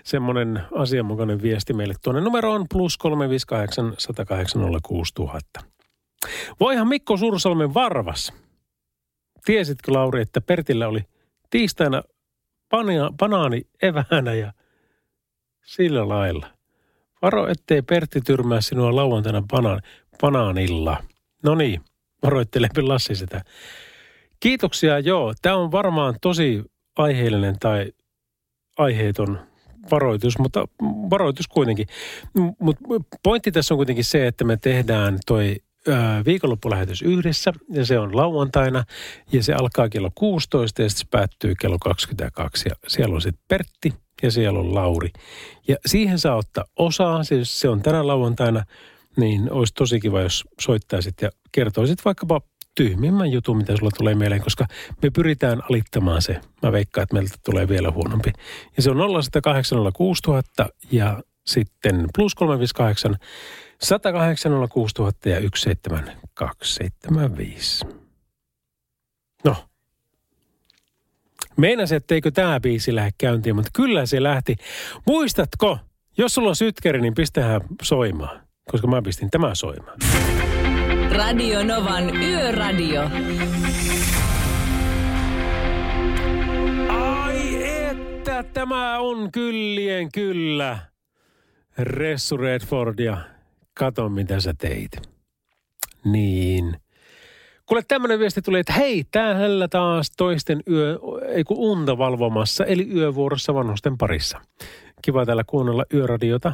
semmoinen 0.04 0.62
asianmukainen 0.74 1.42
viesti 1.42 1.72
meille 1.72 1.94
tuonne. 2.02 2.20
Numero 2.20 2.52
on 2.52 2.66
plus 2.72 2.98
358 2.98 3.94
108 3.98 4.62
Voihan 6.60 6.88
Mikko 6.88 7.16
Sursalmen 7.16 7.74
varvas. 7.74 8.32
Tiesitkö 9.44 9.92
Lauri, 9.92 10.22
että 10.22 10.40
Pertillä 10.40 10.88
oli 10.88 11.00
tiistaina 11.50 12.02
pania, 12.68 13.10
banaani 13.18 13.62
eväänä 13.82 14.34
ja 14.34 14.52
sillä 15.64 16.08
lailla. 16.08 16.46
Varo, 17.22 17.46
ettei 17.46 17.82
Pertti 17.82 18.20
tyrmää 18.20 18.60
sinua 18.60 18.96
lauantaina 18.96 19.42
banaan, 19.42 19.80
banaanilla. 20.20 21.02
No 21.42 21.54
niin, 21.54 21.80
varoittelempi 22.24 22.82
Lassi 22.82 23.14
sitä. 23.14 23.44
Kiitoksia, 24.40 24.98
joo. 24.98 25.34
Tämä 25.42 25.56
on 25.56 25.72
varmaan 25.72 26.14
tosi 26.20 26.62
aiheellinen 26.96 27.58
tai 27.58 27.92
aiheeton 28.78 29.38
varoitus, 29.90 30.38
mutta 30.38 30.68
varoitus 30.82 31.48
kuitenkin. 31.48 31.86
Mutta 32.58 32.82
pointti 33.22 33.52
tässä 33.52 33.74
on 33.74 33.78
kuitenkin 33.78 34.04
se, 34.04 34.26
että 34.26 34.44
me 34.44 34.56
tehdään 34.56 35.18
toi 35.26 35.56
viikonloppulähetys 36.26 37.02
yhdessä 37.02 37.52
ja 37.72 37.86
se 37.86 37.98
on 37.98 38.16
lauantaina 38.16 38.84
ja 39.32 39.42
se 39.42 39.52
alkaa 39.52 39.88
kello 39.88 40.10
16 40.14 40.82
ja 40.82 40.90
se 40.90 41.04
päättyy 41.10 41.54
kello 41.60 41.78
22 41.78 42.68
ja 42.68 42.74
siellä 42.86 43.14
on 43.14 43.22
sitten 43.22 43.44
Pertti 43.48 43.94
ja 44.22 44.30
siellä 44.30 44.58
on 44.58 44.74
Lauri. 44.74 45.10
Ja 45.68 45.76
siihen 45.86 46.18
saa 46.18 46.36
ottaa 46.36 46.64
osaa, 46.76 47.24
siis 47.24 47.60
se 47.60 47.68
on 47.68 47.82
tänä 47.82 48.06
lauantaina, 48.06 48.64
niin 49.16 49.52
olisi 49.52 49.74
tosi 49.74 50.00
kiva, 50.00 50.20
jos 50.20 50.44
soittaisit 50.60 51.14
ja 51.22 51.30
kertoisit 51.52 52.04
vaikkapa 52.04 52.40
tyhmimmän 52.74 53.32
jutun, 53.32 53.56
mitä 53.56 53.76
sulla 53.76 53.90
tulee 53.98 54.14
mieleen, 54.14 54.42
koska 54.42 54.66
me 55.02 55.10
pyritään 55.10 55.62
alittamaan 55.70 56.22
se. 56.22 56.40
Mä 56.62 56.72
veikkaan, 56.72 57.02
että 57.02 57.14
meiltä 57.14 57.34
tulee 57.44 57.68
vielä 57.68 57.90
huonompi. 57.90 58.32
Ja 58.76 58.82
se 58.82 58.90
on 58.90 59.22
0108 59.22 59.78
ja 60.92 61.22
sitten 61.46 62.08
plus 62.14 62.34
358 62.34 63.16
108 63.80 64.52
06000 64.72 65.28
ja 65.28 65.40
17275. 65.40 67.86
No. 69.44 69.56
Meinasin, 71.56 71.96
etteikö 71.96 72.30
tämä 72.30 72.60
biisi 72.60 72.94
lähde 72.94 73.10
käyntiin, 73.18 73.56
mutta 73.56 73.70
kyllä 73.74 74.06
se 74.06 74.22
lähti. 74.22 74.56
Muistatko, 75.06 75.78
jos 76.18 76.34
sulla 76.34 76.48
on 76.48 76.56
sytkäri, 76.56 77.00
niin 77.00 77.14
pistähän 77.14 77.60
soimaan, 77.82 78.40
koska 78.70 78.86
mä 78.86 79.02
pistin 79.02 79.30
tämä 79.30 79.54
soimaan. 79.54 79.98
Radio 81.10 81.64
Novan 81.64 82.16
Yöradio. 82.16 83.02
Ai 86.88 87.64
että 87.90 88.42
tämä 88.42 88.98
on 88.98 89.32
kyllien 89.32 90.12
kyllä. 90.12 90.78
Ressu 91.78 92.36
Redford 92.36 92.98
ja 92.98 93.18
kato 93.74 94.08
mitä 94.08 94.40
sä 94.40 94.54
teit. 94.58 94.90
Niin. 96.04 96.76
Kuule 97.66 97.82
tämmöinen 97.88 98.18
viesti 98.18 98.42
tuli, 98.42 98.58
että 98.58 98.72
hei, 98.72 99.04
täällä 99.10 99.68
taas 99.68 100.10
toisten 100.16 100.62
yö, 100.70 100.98
ei 101.28 101.44
kun 101.44 101.56
unta 101.56 101.98
valvomassa, 101.98 102.64
eli 102.64 102.88
yövuorossa 102.94 103.54
vanhusten 103.54 103.98
parissa. 103.98 104.40
Kiva 105.02 105.26
täällä 105.26 105.44
kuunnella 105.46 105.84
yöradiota. 105.94 106.52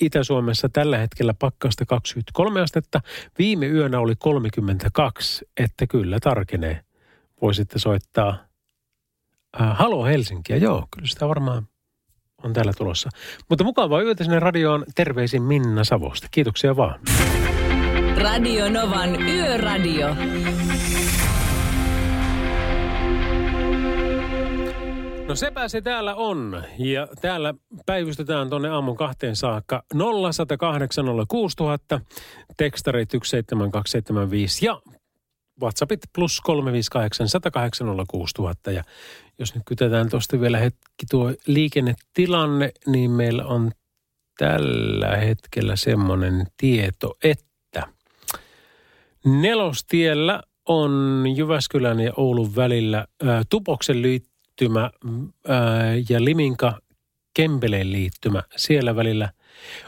Itä-Suomessa 0.00 0.68
tällä 0.68 0.98
hetkellä 0.98 1.34
pakkasta 1.34 1.86
23 1.86 2.60
astetta. 2.60 3.00
Viime 3.38 3.66
yönä 3.66 4.00
oli 4.00 4.14
32, 4.18 5.44
että 5.56 5.86
kyllä 5.86 6.18
tarkenee. 6.20 6.80
Voisitte 7.42 7.78
soittaa 7.78 8.38
äh, 9.60 9.76
Halo 9.76 10.04
Helsinkiä, 10.04 10.56
joo, 10.56 10.86
kyllä 10.90 11.08
sitä 11.08 11.28
varmaan 11.28 11.68
on 12.44 12.52
täällä 12.52 12.72
tulossa. 12.78 13.08
Mutta 13.48 13.64
mukavaa 13.64 14.02
yötä 14.02 14.24
sinne 14.24 14.40
radioon. 14.40 14.84
Terveisin 14.94 15.42
Minna 15.42 15.84
Savosta. 15.84 16.28
Kiitoksia 16.30 16.76
vaan. 16.76 17.00
Radio 18.16 18.70
Novan 18.70 19.22
Yöradio. 19.22 20.16
No 25.28 25.34
sepä 25.34 25.68
se 25.68 25.80
täällä 25.80 26.14
on. 26.14 26.62
Ja 26.78 27.08
täällä 27.20 27.54
päivystetään 27.86 28.50
tuonne 28.50 28.68
aamun 28.68 28.96
kahteen 28.96 29.36
saakka 29.36 29.82
0108 30.22 31.04
06000, 31.28 32.00
tekstarit 32.56 33.10
17275 33.10 34.66
ja 34.66 34.82
WhatsAppit 35.62 36.00
plus 36.14 36.40
358 36.40 37.28
108 37.28 37.86
06000. 38.08 38.70
Ja 38.70 38.84
jos 39.38 39.54
nyt 39.54 39.62
kytetään 39.66 40.10
tuosta 40.10 40.40
vielä 40.40 40.58
hetki 40.58 41.06
tuo 41.10 41.32
liikennetilanne, 41.46 42.72
niin 42.86 43.10
meillä 43.10 43.44
on 43.44 43.70
tällä 44.38 45.16
hetkellä 45.16 45.76
semmoinen 45.76 46.46
tieto, 46.56 47.14
että 47.24 47.82
nelostiellä 49.24 50.42
on 50.68 51.24
Jyväskylän 51.36 52.00
ja 52.00 52.12
Oulun 52.16 52.56
välillä 52.56 53.06
ää, 53.26 53.42
Tupoksen 53.50 54.02
liittymä 54.60 54.90
ää, 55.48 55.94
ja 56.08 56.24
Liminka 56.24 56.78
Kempeleen 57.34 57.92
liittymä 57.92 58.42
siellä 58.56 58.96
välillä– 58.96 59.28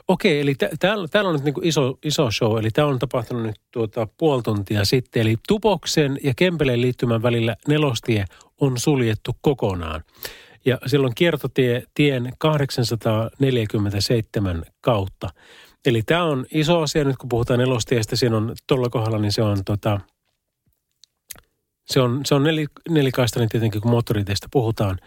Okei, 0.08 0.40
eli 0.40 0.54
täällä, 0.80 1.08
täällä 1.08 1.30
on 1.30 1.34
nyt 1.34 1.44
niin 1.44 1.54
iso, 1.62 1.98
iso 2.04 2.30
show, 2.30 2.58
eli 2.58 2.70
tämä 2.70 2.88
on 2.88 2.98
tapahtunut 2.98 3.42
nyt 3.42 3.60
tuota 3.70 4.08
puoli 4.18 4.42
tuntia 4.42 4.84
sitten. 4.84 5.22
Eli 5.22 5.36
Tupoksen 5.48 6.18
ja 6.22 6.32
Kempeleen 6.36 6.80
liittymän 6.80 7.22
välillä 7.22 7.56
nelostie 7.68 8.24
on 8.60 8.78
suljettu 8.78 9.36
kokonaan. 9.40 10.04
Ja 10.64 10.78
silloin 10.86 11.14
kiertotie 11.14 11.82
tien 11.94 12.32
847 12.38 14.64
kautta. 14.80 15.28
Eli 15.86 16.02
tämä 16.02 16.24
on 16.24 16.46
iso 16.50 16.80
asia 16.80 17.04
nyt, 17.04 17.16
kun 17.16 17.28
puhutaan 17.28 17.58
nelostiestä. 17.58 18.16
Siinä 18.16 18.36
on 18.36 18.54
tuolla 18.66 18.88
kohdalla, 18.88 19.18
niin 19.18 19.32
se 19.32 19.42
on 19.42 19.64
tota, 19.64 20.00
se 21.86 22.00
on, 22.00 22.20
se 22.24 22.34
on 22.34 22.42
nel, 22.42 22.66
nelikaistainen 22.88 23.48
tietenkin, 23.48 23.80
kun 23.80 23.90
moottoriteistä 23.90 24.48
puhutaan. 24.50 24.98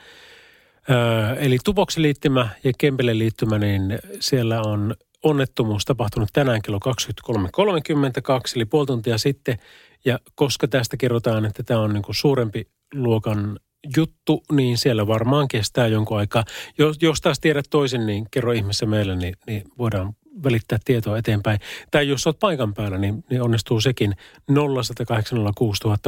Öö, 0.89 1.35
eli 1.39 1.57
Tupoksen 1.63 2.03
liittymä 2.03 2.49
ja 2.63 2.71
Kempelen 2.77 3.19
liittymä, 3.19 3.59
niin 3.59 3.99
siellä 4.19 4.61
on 4.61 4.95
onnettomuus 5.23 5.85
tapahtunut 5.85 6.29
tänään 6.33 6.61
kello 6.61 6.79
23.32, 6.87 8.51
eli 8.55 8.65
puoli 8.65 8.85
tuntia 8.85 9.17
sitten. 9.17 9.57
Ja 10.05 10.19
koska 10.35 10.67
tästä 10.67 10.97
kerrotaan, 10.97 11.45
että 11.45 11.63
tämä 11.63 11.79
on 11.79 11.93
niin 11.93 12.03
kuin 12.03 12.15
suurempi 12.15 12.67
luokan 12.93 13.59
juttu, 13.97 14.43
niin 14.51 14.77
siellä 14.77 15.07
varmaan 15.07 15.47
kestää 15.47 15.87
jonkun 15.87 16.17
aikaa. 16.17 16.43
Jos, 16.77 16.97
jos 17.01 17.21
taas 17.21 17.39
tiedät 17.39 17.65
toisen, 17.69 18.05
niin 18.05 18.27
kerro 18.31 18.51
ihmeessä 18.51 18.85
meille, 18.85 19.15
niin, 19.15 19.33
niin 19.47 19.63
voidaan 19.77 20.13
välittää 20.43 20.79
tietoa 20.85 21.17
eteenpäin. 21.17 21.59
Tai 21.91 22.07
jos 22.07 22.27
olet 22.27 22.39
paikan 22.39 22.73
päällä, 22.73 22.97
niin, 22.97 23.23
niin 23.29 23.41
onnistuu 23.41 23.81
sekin 23.81 24.15
0806000. 24.51 24.55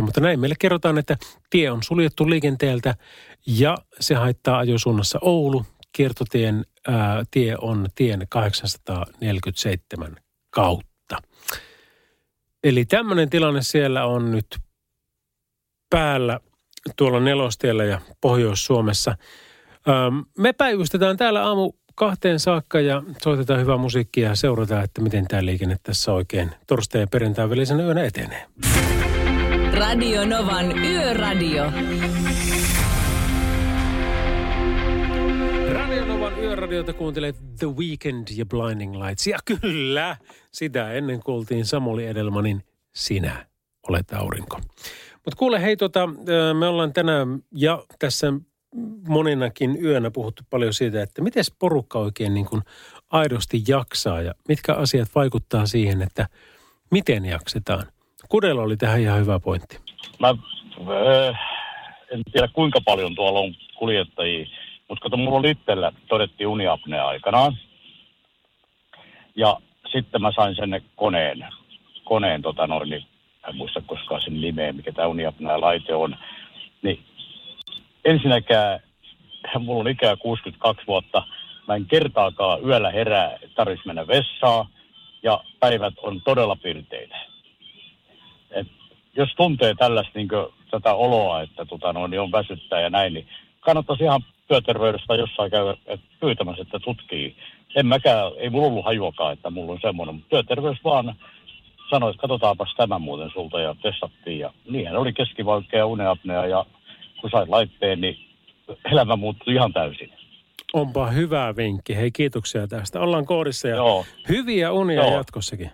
Mutta 0.01 0.21
näin 0.21 0.39
meille 0.39 0.55
kerrotaan, 0.59 0.97
että 0.97 1.17
tie 1.49 1.71
on 1.71 1.83
suljettu 1.83 2.29
liikenteeltä 2.29 2.95
ja 3.47 3.77
se 3.99 4.15
haittaa 4.15 4.57
ajosuunnassa 4.57 5.19
Oulu. 5.21 5.65
Kiertotien 5.91 6.65
ää, 6.87 7.23
tie 7.31 7.55
on 7.61 7.87
tien 7.95 8.25
847 8.29 10.15
kautta. 10.49 11.17
Eli 12.63 12.85
tämmöinen 12.85 13.29
tilanne 13.29 13.61
siellä 13.61 14.05
on 14.05 14.31
nyt 14.31 14.45
päällä 15.89 16.39
tuolla 16.97 17.19
nelostiellä 17.19 17.83
ja 17.83 18.01
Pohjois-Suomessa. 18.21 19.15
Öm, 19.87 20.25
me 20.37 20.53
päivystetään 20.53 21.17
täällä 21.17 21.45
aamu 21.45 21.73
kahteen 22.01 22.39
saakka 22.39 22.79
ja 22.79 23.03
soitetaan 23.23 23.59
hyvää 23.59 23.77
musiikkia 23.77 24.29
ja 24.29 24.35
seurataan, 24.35 24.83
että 24.83 25.01
miten 25.01 25.27
tämä 25.27 25.45
liikenne 25.45 25.77
tässä 25.83 26.13
oikein 26.13 26.51
torstai- 26.67 27.01
ja 27.01 27.07
perjantai 27.07 27.49
välisenä 27.49 27.83
yönä 27.83 28.03
etenee. 28.03 28.45
Radio 29.73 30.25
Novan 30.25 30.77
Yöradio. 30.77 31.63
Radio 35.73 36.05
Novan 36.05 36.39
yöradiota 36.39 36.93
kuuntelee 36.93 37.33
The 37.59 37.67
Weekend 37.67 38.27
ja 38.35 38.45
Blinding 38.45 38.95
Lights. 38.95 39.27
Ja 39.27 39.39
kyllä, 39.45 40.17
sitä 40.51 40.91
ennen 40.91 41.23
kuultiin 41.23 41.65
Samuli 41.65 42.07
Edelmanin 42.07 42.63
Sinä 42.95 43.45
olet 43.89 44.13
aurinko. 44.13 44.59
Mutta 45.13 45.37
kuule, 45.37 45.61
hei 45.61 45.77
tota, 45.77 46.09
me 46.59 46.67
ollaan 46.67 46.93
tänään 46.93 47.43
ja 47.51 47.83
tässä 47.99 48.33
moninakin 49.07 49.85
yönä 49.85 50.11
puhuttu 50.11 50.43
paljon 50.49 50.73
siitä, 50.73 51.03
että 51.03 51.21
miten 51.21 51.43
porukka 51.59 51.99
oikein 51.99 52.33
niin 52.33 52.45
kuin 52.45 52.61
aidosti 53.09 53.63
jaksaa 53.67 54.21
ja 54.21 54.33
mitkä 54.47 54.73
asiat 54.73 55.09
vaikuttaa 55.15 55.65
siihen, 55.65 56.01
että 56.01 56.27
miten 56.91 57.25
jaksetaan. 57.25 57.83
Kudella 58.29 58.61
oli 58.61 58.77
tähän 58.77 59.01
ihan 59.01 59.19
hyvä 59.19 59.39
pointti. 59.39 59.79
Mä 60.19 60.29
äh, 60.29 61.39
en 62.11 62.21
tiedä 62.31 62.47
kuinka 62.47 62.81
paljon 62.85 63.15
tuolla 63.15 63.39
on 63.39 63.55
kuljettajia, 63.77 64.45
mutta 64.89 65.03
kato, 65.03 65.17
mulla 65.17 65.37
oli 65.37 65.51
itsellä 65.51 65.91
todettiin 66.07 66.47
uniapnea 66.47 67.07
aikanaan. 67.07 67.57
Ja 69.35 69.57
sitten 69.91 70.21
mä 70.21 70.31
sain 70.31 70.55
sen 70.55 70.81
koneen, 70.95 71.45
koneen 72.03 72.41
tota 72.41 72.67
noin, 72.67 72.89
niin 72.89 73.05
en 73.49 73.55
muista 73.55 73.81
koskaan 73.81 74.21
sen 74.21 74.41
nimeä, 74.41 74.73
mikä 74.73 74.91
tämä 74.91 75.07
uniapnea 75.07 75.61
laite 75.61 75.95
on. 75.95 76.15
Ensinnäkään, 78.05 78.79
mulla 79.59 79.79
on 79.79 79.87
ikää 79.87 80.15
62 80.15 80.87
vuotta, 80.87 81.23
mä 81.67 81.75
en 81.75 81.85
kertaakaan 81.85 82.65
yöllä 82.65 82.91
herää, 82.91 83.37
tarvitsisi 83.55 83.87
mennä 83.87 84.07
vessaan, 84.07 84.65
ja 85.23 85.43
päivät 85.59 85.93
on 86.03 86.21
todella 86.21 86.55
pirteitä. 86.55 87.17
Et 88.51 88.67
jos 89.15 89.29
tuntee 89.37 89.73
tällaista 89.75 90.11
niin 90.15 90.29
tätä 90.71 90.93
oloa, 90.93 91.41
että 91.41 91.65
tota, 91.65 91.93
no, 91.93 92.07
niin 92.07 92.21
on 92.21 92.31
väsyttää 92.31 92.81
ja 92.81 92.89
näin, 92.89 93.13
niin 93.13 93.27
kannattaisi 93.59 94.03
ihan 94.03 94.21
työterveydestä 94.47 95.15
jossain 95.15 95.51
käydä 95.51 95.77
et 95.85 96.01
pyytämässä, 96.19 96.61
että 96.61 96.79
tutkii. 96.79 97.35
En 97.75 97.85
mäkään, 97.85 98.31
ei 98.37 98.49
mulla 98.49 98.67
ollut 98.67 98.85
hajuakaan, 98.85 99.33
että 99.33 99.49
mulla 99.49 99.71
on 99.71 99.79
semmoinen, 99.81 100.15
mutta 100.15 100.29
työterveys 100.29 100.83
vaan 100.83 101.15
sanoi, 101.89 102.09
että 102.09 102.21
katsotaanpas 102.21 102.73
tämä 102.77 102.99
muuten 102.99 103.31
sulta 103.33 103.59
ja 103.59 103.75
testattiin. 103.81 104.39
Ja 104.39 104.53
niinhän 104.69 104.97
oli 104.97 105.13
keskivaikea 105.13 105.85
uneapnea 105.85 106.45
ja 106.45 106.65
kun 107.21 107.29
sait 107.29 107.49
laitteen, 107.49 108.01
niin 108.01 108.17
elämä 108.91 109.15
muuttui 109.15 109.53
ihan 109.53 109.73
täysin. 109.73 110.13
Onpa 110.73 111.07
hyvä 111.07 111.55
vinkki. 111.55 111.95
Hei, 111.95 112.11
kiitoksia 112.11 112.67
tästä. 112.67 112.99
Ollaan 112.99 113.25
koodissa 113.25 113.67
ja 113.67 113.75
Joo. 113.75 114.05
hyviä 114.29 114.71
unia 114.71 115.03
Joo. 115.03 115.13
jatkossakin. 115.13 115.71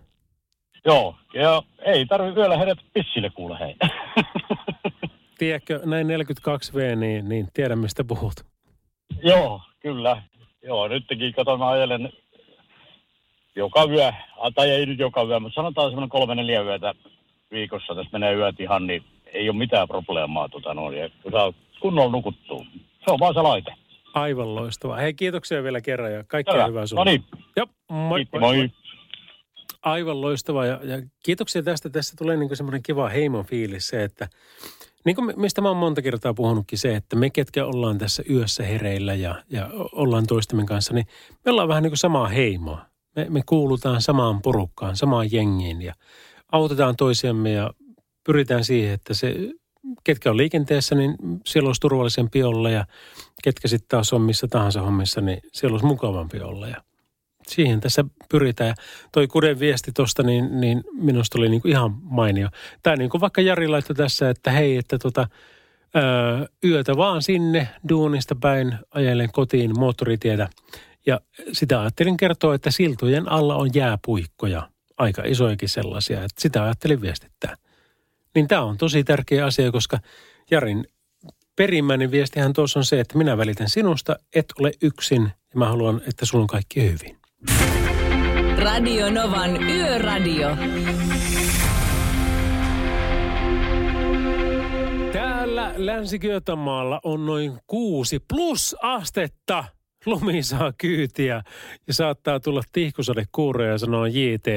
Joo, 0.86 1.16
ja 1.34 1.64
ei 1.86 2.06
tarvi 2.06 2.36
vielä 2.36 2.58
herätä 2.58 2.82
pissille 2.94 3.30
kuule 3.30 3.60
hei. 3.60 3.76
Tiedätkö, 5.40 5.82
näin 5.86 6.08
42V, 6.08 6.96
niin, 6.96 7.30
niin 7.30 7.48
tiedän 7.54 7.80
mistä 7.80 8.04
puhut. 8.04 8.34
Joo, 9.24 9.62
kyllä. 9.80 10.22
Joo, 10.64 10.88
nytkin 10.88 11.34
katon, 11.34 11.60
mä 11.60 11.68
ajelen 11.68 12.10
joka 13.56 13.84
yö, 13.90 14.12
tai 14.56 14.70
ei 14.70 14.86
nyt 14.86 15.00
joka 15.00 15.24
yö, 15.24 15.40
mutta 15.40 15.56
sanotaan 15.56 15.90
semmoinen 15.90 16.10
kolme 16.10 16.36
neljä 16.36 16.62
yötä 16.62 16.94
viikossa, 17.52 17.96
tässä 17.96 18.10
menee 18.12 18.34
yöt 18.34 18.60
ihan, 18.60 18.88
niin 18.88 19.04
ei 19.34 19.50
ole 19.50 19.58
mitään 19.58 19.88
probleemaa, 19.88 20.50
tota 20.50 20.74
noin, 20.74 20.98
ja 20.98 21.10
kun 21.24 21.32
saa 21.32 21.54
kunnolla 21.82 22.12
nukuttua. 22.12 22.66
Se 23.06 23.12
on 23.12 23.20
vaan 23.20 23.34
se 23.34 23.42
laite. 23.42 23.72
Aivan 24.14 24.56
loistavaa. 24.56 24.98
Hei, 24.98 25.14
kiitoksia 25.14 25.64
vielä 25.64 25.82
kerran 25.82 26.14
ja 26.14 26.24
kaikkea 26.24 26.54
Hyvä. 26.54 26.68
hyvää 26.68 26.86
sinulle. 26.86 27.06
No 27.06 27.12
niin. 27.12 27.24
Joo, 27.56 27.68
moi, 27.90 28.20
Kiitti, 28.20 28.40
moi, 28.40 28.58
moi. 28.58 28.58
moi. 28.58 28.70
Aivan 29.82 30.22
loistavaa 30.22 30.66
ja, 30.66 30.80
ja 30.84 31.02
kiitoksia 31.26 31.64
tästä. 31.64 31.90
Tässä 31.90 32.16
tulee 32.18 32.38
niin 32.38 32.56
semmoinen 32.56 32.84
kiva 32.84 33.10
heimon 33.10 33.46
fiilis 33.46 33.88
se, 33.88 34.04
että 34.04 34.28
niin 35.06 35.16
kuin 35.16 35.34
mistä 35.40 35.62
mä 35.62 35.68
oon 35.68 35.78
monta 35.78 36.02
kertaa 36.02 36.34
puhunutkin 36.34 36.80
se, 36.80 36.96
että 36.96 37.16
me 37.16 37.30
ketkä 37.30 37.66
ollaan 37.66 37.98
tässä 37.98 38.24
yössä 38.30 38.64
hereillä 38.64 39.14
ja, 39.14 39.36
ja 39.50 39.70
ollaan 39.92 40.28
toistemme 40.28 40.66
kanssa, 40.66 40.94
niin 40.94 41.06
me 41.46 41.52
ollaan 41.52 41.68
vähän 41.68 41.84
niin 41.84 41.92
kuin 41.92 41.98
samaa 41.98 42.28
heimoa. 42.28 42.86
Me, 43.16 43.26
me 43.30 43.42
kuulutaan 43.46 44.02
samaan 44.02 44.42
porukkaan, 44.42 44.96
samaan 44.96 45.32
jengiin 45.32 45.82
ja 45.82 45.94
autetaan 46.52 46.96
toisiamme 46.96 47.52
ja 47.52 47.72
pyritään 48.28 48.64
siihen, 48.64 48.94
että 48.94 49.14
se, 49.14 49.36
ketkä 50.04 50.30
on 50.30 50.38
liikenteessä, 50.38 50.96
niin 50.96 51.16
siellä 51.46 51.68
olisi 51.68 51.82
turvallisempi 51.82 52.44
olla 52.44 52.70
ja 52.70 52.86
ketkä 53.44 53.68
sitten 53.68 53.88
taas 53.90 54.14
on 54.14 54.22
missä 54.22 54.48
tahansa 54.48 54.82
hommissa, 54.82 55.22
niin 55.22 55.40
siellä 55.54 55.74
olisi 55.74 55.86
mukavampi 55.86 56.40
olla 56.40 56.68
ja 56.68 56.82
siihen 57.48 57.80
tässä 57.80 58.06
pyritään. 58.30 58.68
Ja 58.68 58.76
toi 59.12 59.28
Kuden 59.28 59.60
viesti 59.60 59.92
tuosta, 59.92 60.24
niin, 60.24 60.62
niin 60.62 60.84
minusta 60.94 61.38
oli 61.38 61.50
niin 61.50 61.62
kuin 61.62 61.72
ihan 61.72 61.98
mainio. 62.02 62.50
Tai 62.84 62.98
niin 62.98 63.10
kuin 63.10 63.22
vaikka 63.22 63.42
Jari 63.42 63.68
laittoi 63.68 63.96
tässä, 63.96 64.30
että 64.30 64.52
hei, 64.52 64.78
että 64.78 64.98
tota, 64.98 65.28
öö, 65.96 66.46
yötä 66.64 66.98
vaan 66.98 67.22
sinne 67.22 67.68
duunista 67.90 68.36
päin 68.42 68.76
ajelen 68.92 69.30
kotiin 69.32 69.80
moottoritietä. 69.80 70.50
Ja 71.06 71.20
sitä 71.52 71.82
ajattelin 71.82 72.18
kertoa, 72.18 72.56
että 72.56 72.72
siltojen 72.72 73.32
alla 73.32 73.56
on 73.56 73.70
jääpuikkoja, 73.74 74.70
aika 74.98 75.22
isojakin 75.26 75.70
sellaisia, 75.70 76.18
että 76.18 76.42
sitä 76.42 76.64
ajattelin 76.64 77.02
viestittää. 77.02 77.56
Niin 78.38 78.48
tämä 78.48 78.64
on 78.64 78.78
tosi 78.78 79.04
tärkeä 79.04 79.46
asia, 79.46 79.72
koska 79.72 80.00
Jarin 80.52 80.88
perimmäinen 81.56 82.12
viestihän 82.12 82.54
tuossa 82.54 82.80
on 82.80 82.86
se, 82.86 83.00
että 83.00 83.18
minä 83.18 83.38
välitän 83.38 83.70
sinusta, 83.70 84.16
et 84.36 84.46
ole 84.60 84.72
yksin 84.82 85.24
ja 85.24 85.60
mä 85.60 85.68
haluan, 85.68 86.02
että 86.08 86.26
sulla 86.26 86.42
on 86.42 86.48
kaikki 86.48 86.84
hyvin. 86.84 87.18
Radio 88.58 89.10
Novan 89.10 89.64
Yöradio. 89.64 90.58
Täällä 95.14 95.74
länsi 95.78 96.20
on 97.04 97.26
noin 97.26 97.60
kuusi 97.68 98.20
plus 98.20 98.76
astetta. 98.82 99.64
Lumi 100.06 100.44
saa 100.44 100.74
kyytiä 100.78 101.44
ja 101.88 101.94
saattaa 101.94 102.40
tulla 102.40 102.62
tihkusade 102.72 103.24
kuuroja 103.32 103.72
ja 103.72 103.78
sanoa 103.78 104.08
JT. 104.08 104.48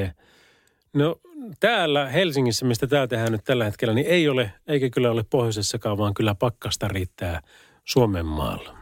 No 0.95 1.16
täällä 1.61 2.09
Helsingissä, 2.09 2.66
mistä 2.66 2.86
täällä 2.86 3.07
tehdään 3.07 3.32
nyt 3.32 3.45
tällä 3.45 3.64
hetkellä, 3.64 3.95
niin 3.95 4.07
ei 4.07 4.28
ole, 4.28 4.53
eikä 4.66 4.91
kyllä 4.91 5.11
ole 5.11 5.24
pohjoisessakaan, 5.30 5.99
vaan 5.99 6.14
kyllä 6.14 6.34
pakkasta 6.34 6.88
riittää 6.88 7.41
Suomen 7.84 8.26
maalla. 8.26 8.76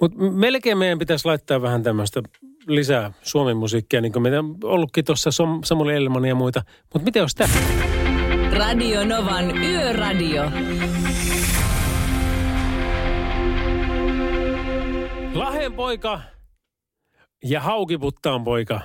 Mutta 0.00 0.18
melkein 0.18 0.78
meidän 0.78 0.98
pitäisi 0.98 1.26
laittaa 1.26 1.62
vähän 1.62 1.82
tämmöistä 1.82 2.22
lisää 2.66 3.12
suomen 3.22 3.56
musiikkia, 3.56 4.00
niin 4.00 4.12
kuin 4.12 4.22
meitä 4.22 4.38
on 4.38 4.56
ollutkin 4.64 5.04
tuossa 5.04 5.30
Samuli 5.64 5.94
Elman 5.94 6.24
ja 6.24 6.34
muita. 6.34 6.62
Mutta 6.82 7.04
miten 7.04 7.22
olisi 7.22 7.36
tämä? 7.36 7.54
Radio 8.52 9.04
Novan 9.04 9.56
Yöradio. 9.56 10.42
Lahden 15.34 15.72
poika 15.72 16.20
ja 17.44 17.60
Haukiputtaan 17.60 18.44
poika. 18.44 18.80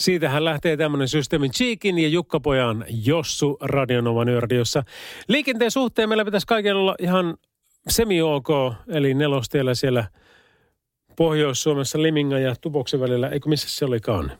Siitähän 0.00 0.44
lähtee 0.44 0.76
tämmöinen 0.76 1.08
systeemi 1.08 1.48
Cheekin 1.48 1.98
ja 1.98 2.08
Jukkapojan 2.08 2.84
Jossu 3.04 3.58
Radionovan 3.60 4.28
yöradiossa. 4.28 4.82
Liikenteen 5.28 5.70
suhteen 5.70 6.08
meillä 6.08 6.24
pitäisi 6.24 6.46
kaikilla 6.46 6.80
olla 6.80 6.94
ihan 6.98 7.36
semi-ok, 7.88 8.48
eli 8.88 9.14
nelostiellä 9.14 9.74
siellä 9.74 10.04
Pohjois-Suomessa 11.16 12.02
Limingan 12.02 12.42
ja 12.42 12.54
Tupoksen 12.60 13.00
välillä, 13.00 13.28
eikö 13.28 13.48
missä 13.48 13.68
se 13.70 13.84
olikaan? 13.84 14.32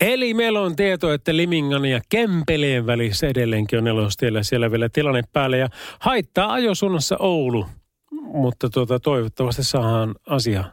Eli 0.00 0.34
meillä 0.34 0.60
on 0.60 0.76
tieto, 0.76 1.12
että 1.12 1.36
Limingan 1.36 1.84
ja 1.84 2.00
Kempeleen 2.08 2.86
välissä 2.86 3.26
edelleenkin 3.26 3.78
on 3.78 3.84
nelostiellä 3.84 4.42
siellä 4.42 4.70
vielä 4.70 4.88
tilanne 4.88 5.22
päällä 5.32 5.56
ja 5.56 5.68
haittaa 6.00 6.52
ajosuunnassa 6.52 7.16
Oulu. 7.18 7.66
Mutta 8.10 8.70
tuota, 8.70 9.00
toivottavasti 9.00 9.64
saadaan 9.64 10.14
asia 10.26 10.64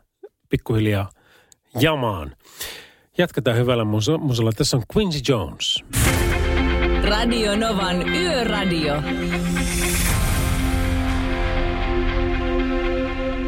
pikkuhiljaa 0.49 1.09
jamaan. 1.79 2.35
Jatketaan 3.17 3.57
hyvällä 3.57 3.83
musa- 3.83 4.17
musalla. 4.17 4.51
Tässä 4.51 4.77
on 4.77 4.83
Quincy 4.97 5.19
Jones. 5.27 5.83
Radio 7.09 7.55
Novan 7.55 8.09
Yöradio. 8.09 9.01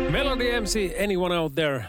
Melody 0.10 0.62
MC, 0.62 0.92
Anyone 1.04 1.40
Out 1.40 1.56
There. 1.56 1.86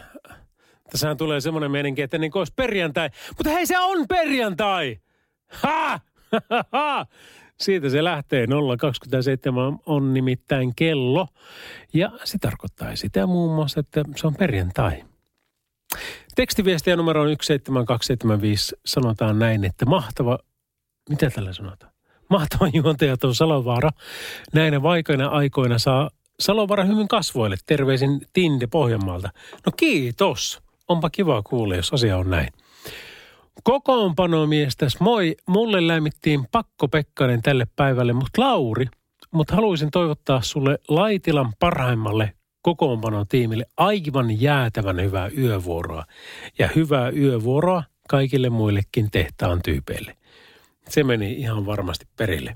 Tässähän 0.91 1.17
tulee 1.17 1.41
semmoinen 1.41 1.71
meininki, 1.71 2.01
että 2.01 2.17
niin 2.17 2.31
kuin 2.31 2.39
olisi 2.41 2.53
perjantai. 2.55 3.09
Mutta 3.37 3.49
hei, 3.49 3.65
se 3.65 3.79
on 3.79 4.07
perjantai! 4.07 4.97
Ha! 5.47 5.99
Ha! 6.71 7.05
Siitä 7.59 7.89
se 7.89 8.03
lähtee. 8.03 8.47
027 8.77 9.79
on 9.85 10.13
nimittäin 10.13 10.73
kello. 10.75 11.27
Ja 11.93 12.11
se 12.23 12.37
tarkoittaa 12.37 12.95
sitä 12.95 13.25
muun 13.27 13.55
muassa, 13.55 13.79
että 13.79 14.03
se 14.15 14.27
on 14.27 14.35
perjantai. 14.35 15.03
Tekstiviestiä 16.35 16.95
numero 16.95 17.21
on 17.21 17.27
17275 17.27 18.75
sanotaan 18.85 19.39
näin, 19.39 19.63
että 19.65 19.85
mahtava, 19.85 20.39
mitä 21.09 21.29
tällä 21.29 21.53
sanotaan? 21.53 21.91
Mahtava 22.29 22.67
juontaja 22.73 23.17
tuon 23.17 23.35
Salovaara. 23.35 23.89
Näinä 24.53 24.81
vaikeina 24.81 25.27
aikoina 25.27 25.79
saa 25.79 26.09
Salovaara 26.39 26.83
hyvin 26.83 27.07
kasvoille. 27.07 27.55
Terveisin 27.65 28.21
Tinde 28.33 28.67
Pohjanmaalta. 28.67 29.29
No 29.65 29.71
kiitos. 29.77 30.61
Onpa 30.87 31.09
kiva 31.09 31.43
kuulla, 31.43 31.75
jos 31.75 31.93
asia 31.93 32.17
on 32.17 32.29
näin. 32.29 32.47
Kokoonpano 33.63 34.47
miestäs, 34.47 34.99
moi. 34.99 35.35
Mulle 35.47 35.87
lämmittiin 35.87 36.47
pakko 36.51 36.87
Pekkanen 36.87 37.41
tälle 37.41 37.67
päivälle, 37.75 38.13
mutta 38.13 38.41
Lauri, 38.41 38.85
mutta 39.31 39.55
haluaisin 39.55 39.91
toivottaa 39.91 40.41
sulle 40.41 40.79
Laitilan 40.87 41.53
parhaimmalle 41.59 42.33
kokoonpanotiimille 42.65 43.65
aivan 43.77 44.41
jäätävän 44.41 45.01
hyvää 45.01 45.29
yövuoroa. 45.37 46.05
Ja 46.59 46.69
hyvää 46.75 47.09
yövuoroa 47.09 47.83
kaikille 48.09 48.49
muillekin 48.49 49.11
tehtaan 49.11 49.61
tyypeille. 49.61 50.17
Se 50.89 51.03
meni 51.03 51.31
ihan 51.31 51.65
varmasti 51.65 52.05
perille. 52.17 52.55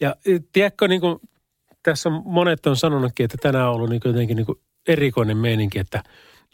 Ja 0.00 0.16
tiedätkö, 0.52 0.88
niin 0.88 1.00
kuin 1.00 1.18
tässä 1.82 2.10
monet 2.10 2.66
on 2.66 2.76
sanonutkin, 2.76 3.24
että 3.24 3.36
tänään 3.42 3.68
on 3.68 3.74
ollut 3.74 3.90
niin 3.90 4.00
jotenkin 4.04 4.36
niin 4.36 4.46
kuin 4.46 4.58
erikoinen 4.88 5.36
meininki, 5.36 5.78
että 5.78 6.02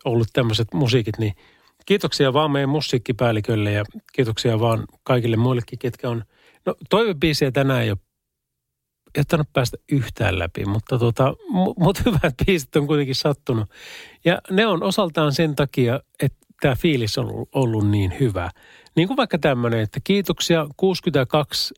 ollut 0.05 0.29
tämmöiset 0.33 0.75
musiikit, 0.75 1.19
niin 1.19 1.35
kiitoksia 1.87 2.33
vaan 2.33 2.51
meidän 2.51 2.71
musiikkipäällikölle 2.71 3.73
ja 3.73 3.85
kiitoksia 4.13 4.61
vaan 4.61 4.85
kaikille 5.03 5.37
muillekin, 5.37 5.79
ketkä 5.79 6.11
on... 6.11 6.25
No 6.67 6.75
toivebiisiä 6.91 7.51
tänään 7.51 7.83
ei 7.83 7.91
ole 7.91 7.99
tainnut 9.29 9.53
päästä 9.53 9.77
yhtään 9.93 10.39
läpi, 10.39 10.65
mutta 10.65 10.99
tota, 10.99 11.35
mut 11.79 12.05
hyvät 12.05 12.35
biisit 12.47 12.77
on 12.77 12.87
kuitenkin 12.87 13.15
sattunut. 13.15 13.71
Ja 14.25 14.39
ne 14.51 14.67
on 14.67 14.83
osaltaan 14.83 15.33
sen 15.33 15.57
takia, 15.57 16.01
että 16.23 16.39
tämä 16.61 16.75
fiilis 16.75 17.19
on 17.19 17.47
ollut 17.55 17.91
niin 17.91 18.15
hyvä. 18.21 18.51
Niin 18.97 19.09
kuin 19.09 19.17
vaikka 19.17 19.39
tämmöinen, 19.39 19.81
että 19.81 20.01
kiitoksia 20.05 20.67
62 20.77 21.75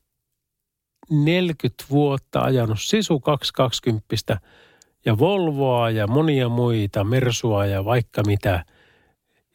40 1.10 1.84
vuotta 1.90 2.40
ajanut 2.40 2.80
Sisu 2.80 3.20
220 3.20 4.40
ja 5.04 5.18
Volvoa 5.18 5.90
ja 5.90 6.06
monia 6.06 6.48
muita, 6.48 7.04
Mersua 7.04 7.66
ja 7.66 7.84
vaikka 7.84 8.22
mitä. 8.26 8.64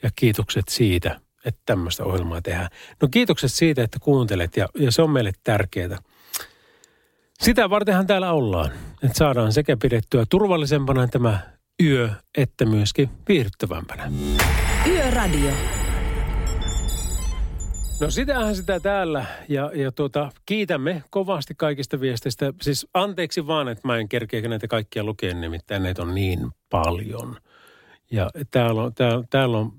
Ja 0.04 0.10
kiitokset 0.16 0.68
siitä, 0.68 1.20
että 1.46 1.62
tämmöistä 1.66 2.04
ohjelmaa 2.04 2.42
tehdään. 2.42 2.70
No 3.02 3.08
kiitokset 3.12 3.52
siitä, 3.52 3.84
että 3.84 4.00
kuuntelet 4.02 4.58
ja, 4.58 4.68
ja 4.80 4.92
se 4.92 5.02
on 5.02 5.10
meille 5.10 5.32
tärkeää. 5.44 5.98
Sitä 7.42 7.70
vartenhan 7.70 8.08
täällä 8.08 8.32
ollaan, 8.32 8.72
että 9.04 9.18
saadaan 9.18 9.54
sekä 9.54 9.78
pidettyä 9.78 10.26
turvallisempana 10.30 11.08
tämä 11.08 11.40
yö, 11.84 12.10
että 12.38 12.66
myöskin 12.66 13.10
viihdyttävämpänä. 13.28 14.12
Yöradio. 14.88 15.52
No 18.02 18.10
sitähän 18.10 18.56
sitä 18.56 18.80
täällä 18.80 19.26
ja, 19.50 19.72
ja 19.74 19.92
tuota, 19.92 20.30
kiitämme 20.46 21.04
kovasti 21.10 21.54
kaikista 21.58 22.00
viesteistä. 22.00 22.54
Siis 22.62 22.88
anteeksi 22.94 23.48
vaan, 23.48 23.68
että 23.68 23.88
mä 23.88 23.98
en 23.98 24.10
kerkeä 24.10 24.50
näitä 24.50 24.68
kaikkia 24.68 25.04
lukea, 25.04 25.36
nimittäin 25.36 25.84
näitä 25.84 26.02
on 26.02 26.16
niin 26.16 26.52
paljon. 26.70 27.38
Ja 28.12 28.30
täällä 28.52 28.84
on, 28.84 28.94
täällä, 28.94 29.24
täällä 29.30 29.58
on 29.58 29.72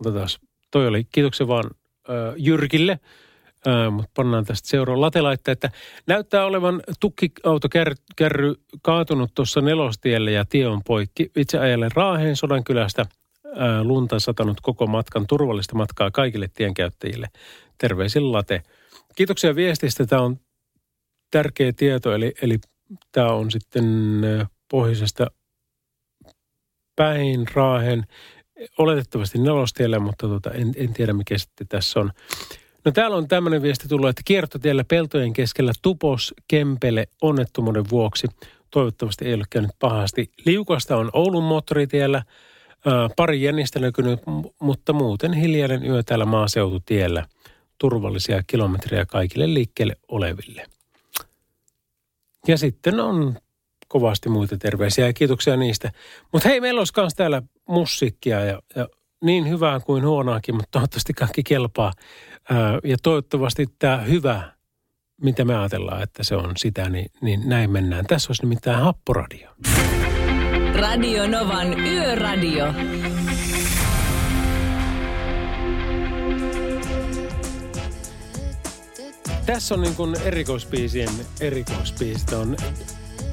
otetaan, 0.00 0.28
toi 0.70 0.86
oli 0.86 1.04
kiitoksia 1.12 1.48
vaan 1.48 1.70
äh, 2.10 2.34
Jyrkille– 2.36 3.00
mutta 3.90 4.10
pannaan 4.16 4.44
tästä 4.44 4.68
seuraava 4.68 5.00
latelaitta, 5.00 5.52
että 5.52 5.70
näyttää 6.06 6.44
olevan 6.44 6.82
tukkiautokärry 7.00 8.54
kaatunut 8.82 9.30
tuossa 9.34 9.60
nelostielle 9.60 10.32
ja 10.32 10.44
tie 10.44 10.66
on 10.66 10.80
poikki. 10.86 11.30
Itse 11.36 11.58
ajelen 11.58 11.90
Raaheen 11.94 12.36
Sodankylästä 12.36 13.06
lunta 13.82 14.20
satanut 14.20 14.60
koko 14.60 14.86
matkan 14.86 15.26
turvallista 15.26 15.74
matkaa 15.74 16.10
kaikille 16.10 16.48
tienkäyttäjille. 16.54 17.28
Terveisin 17.78 18.32
late. 18.32 18.62
Kiitoksia 19.16 19.54
viestistä. 19.54 20.06
Tämä 20.06 20.22
on 20.22 20.36
tärkeä 21.30 21.72
tieto, 21.76 22.14
eli, 22.14 22.34
eli 22.42 22.58
tämä 23.12 23.32
on 23.32 23.50
sitten 23.50 23.84
pohjoisesta 24.70 25.26
päin 26.96 27.44
Raahen, 27.54 28.04
oletettavasti 28.78 29.38
nelostielle, 29.38 29.98
mutta 29.98 30.26
tuota, 30.26 30.50
en, 30.50 30.72
en 30.76 30.92
tiedä 30.92 31.12
mikä 31.12 31.38
sitten 31.38 31.68
tässä 31.68 32.00
on. 32.00 32.10
No 32.84 32.92
täällä 32.92 33.16
on 33.16 33.28
tämmöinen 33.28 33.62
viesti 33.62 33.88
tullut, 33.88 34.10
että 34.10 34.22
kiertotiellä 34.24 34.84
peltojen 34.84 35.32
keskellä 35.32 35.72
tupos 35.82 36.34
Kempele 36.48 37.06
onnettomuuden 37.22 37.90
vuoksi. 37.90 38.26
Toivottavasti 38.70 39.24
ei 39.24 39.34
ole 39.34 39.44
käynyt 39.50 39.70
pahasti. 39.78 40.30
Liukasta 40.44 40.96
on 40.96 41.10
Oulun 41.12 41.44
moottoritiellä. 41.44 42.22
pari 43.16 43.42
jännistä 43.42 43.78
näkynyt, 43.78 44.20
mutta 44.60 44.92
muuten 44.92 45.32
hiljainen 45.32 45.86
yö 45.86 46.02
täällä 46.02 46.24
maaseututiellä. 46.24 47.26
Turvallisia 47.78 48.42
kilometrejä 48.46 49.06
kaikille 49.06 49.54
liikkeelle 49.54 49.96
oleville. 50.08 50.66
Ja 52.48 52.58
sitten 52.58 53.00
on 53.00 53.36
kovasti 53.88 54.28
muita 54.28 54.56
terveisiä 54.56 55.06
ja 55.06 55.12
kiitoksia 55.12 55.56
niistä. 55.56 55.92
Mutta 56.32 56.48
hei, 56.48 56.60
meillä 56.60 56.80
olisi 56.80 56.92
myös 56.96 57.14
täällä 57.14 57.42
musiikkia 57.68 58.44
ja, 58.44 58.62
ja 58.76 58.88
niin 59.24 59.48
hyvää 59.48 59.80
kuin 59.80 60.06
huonoakin, 60.06 60.54
mutta 60.54 60.68
toivottavasti 60.70 61.14
kaikki 61.14 61.42
kelpaa. 61.42 61.92
Ja 62.84 62.96
toivottavasti 63.02 63.66
tämä 63.78 63.96
hyvä, 63.96 64.52
mitä 65.22 65.44
me 65.44 65.56
ajatellaan, 65.56 66.02
että 66.02 66.22
se 66.24 66.36
on 66.36 66.52
sitä, 66.56 66.90
niin, 66.90 67.10
niin 67.20 67.48
näin 67.48 67.70
mennään. 67.70 68.06
Tässä 68.06 68.30
olisi 68.30 68.42
nimittäin 68.42 68.82
Happoradio. 68.82 69.50
Radio 70.74 71.28
Novan 71.28 71.80
Yöradio. 71.80 72.74
Tässä 79.46 79.74
on 79.74 79.80
niin 79.80 79.94
kuin 79.94 80.16
erikoispiisien 80.24 81.08
erikoispiisi. 81.40 82.34
on 82.34 82.56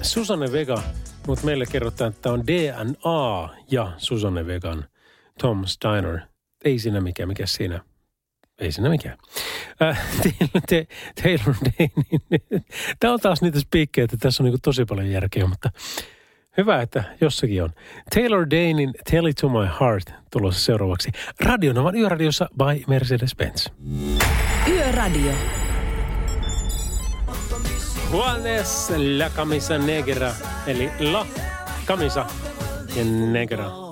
Susanne 0.02 0.52
Vega, 0.52 0.84
mutta 1.28 1.46
meille 1.46 1.66
kerrotaan, 1.66 2.10
että 2.10 2.22
tämä 2.22 2.34
on 2.34 2.48
DNA 2.48 3.50
ja 3.72 3.92
Susanne 3.98 4.48
Vegan 4.48 4.86
Tom 5.42 5.66
Steiner. 5.66 6.20
Ei 6.66 6.80
siinä 6.80 7.02
mikään, 7.02 7.30
mikä 7.30 7.46
siinä 7.46 7.82
ei 8.60 8.72
siinä 8.72 8.90
mikään. 8.90 9.18
Äh, 9.82 10.00
Taylor 11.24 11.56
Dane, 11.66 12.52
tämä 13.00 13.14
on 13.14 13.20
taas 13.20 13.42
niitä 13.42 13.60
spiikkejä, 13.60 14.04
että 14.04 14.18
tässä 14.18 14.44
on 14.44 14.50
niin 14.50 14.62
tosi 14.62 14.86
paljon 14.86 15.12
järkeä, 15.12 15.48
mutta 15.48 15.70
hyvä, 16.58 16.82
että 16.82 17.04
jossakin 17.22 17.64
on. 17.64 17.70
Taylor 18.16 18.50
Danein 18.50 18.94
Tell 19.12 19.26
It 19.26 19.38
To 19.38 19.50
My 19.50 19.68
Heart 19.80 20.14
tulossa 20.32 20.66
seuraavaksi. 20.66 21.12
Radionovan 21.40 21.96
yöradiossa 21.96 22.50
by 22.58 22.84
Mercedes-Benz. 22.88 23.70
Yöradio. 24.68 25.32
Juanes 28.12 28.90
La 29.18 29.30
Camisa 29.30 29.78
Negra, 29.78 30.32
eli 30.68 30.92
La 31.00 31.28
Camisa 31.86 32.26
Negra. 33.32 33.87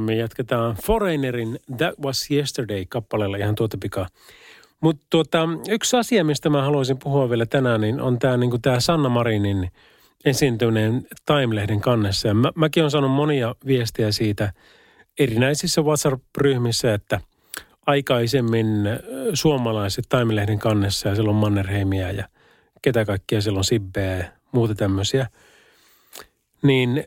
Me 0.00 0.14
jatketaan 0.14 0.76
Foreignerin 0.84 1.58
That 1.76 1.94
Was 2.04 2.30
Yesterday-kappaleella 2.30 3.36
ihan 3.36 3.54
tuota 3.54 3.78
pikaa. 3.80 4.08
Mutta 4.80 5.06
tuota, 5.10 5.48
yksi 5.68 5.96
asia, 5.96 6.24
mistä 6.24 6.50
mä 6.50 6.62
haluaisin 6.62 6.98
puhua 6.98 7.30
vielä 7.30 7.46
tänään, 7.46 7.80
niin 7.80 8.00
on 8.00 8.18
tämä 8.18 8.36
niin 8.36 8.62
tää 8.62 8.80
Sanna 8.80 9.08
Marinin 9.08 9.70
esiintyminen 10.24 11.06
Time-lehden 11.26 11.80
kannessa. 11.80 12.28
Ja 12.28 12.34
mä, 12.34 12.52
mäkin 12.54 12.82
olen 12.82 12.90
saanut 12.90 13.10
monia 13.10 13.54
viestejä 13.66 14.12
siitä 14.12 14.52
erinäisissä 15.18 15.82
WhatsApp-ryhmissä, 15.82 16.94
että 16.94 17.20
aikaisemmin 17.86 18.66
suomalaiset 19.34 20.04
Time-lehden 20.08 20.58
kannessa 20.58 21.08
ja 21.08 21.14
siellä 21.14 21.30
on 21.30 21.36
Mannerheimia 21.36 22.12
ja 22.12 22.28
ketä 22.82 23.04
kaikkia 23.04 23.40
siellä 23.40 23.58
on 23.58 23.64
Sibbeä 23.64 24.16
ja 24.16 24.24
muuta 24.52 24.74
tämmöisiä. 24.74 25.26
Niin 26.62 27.04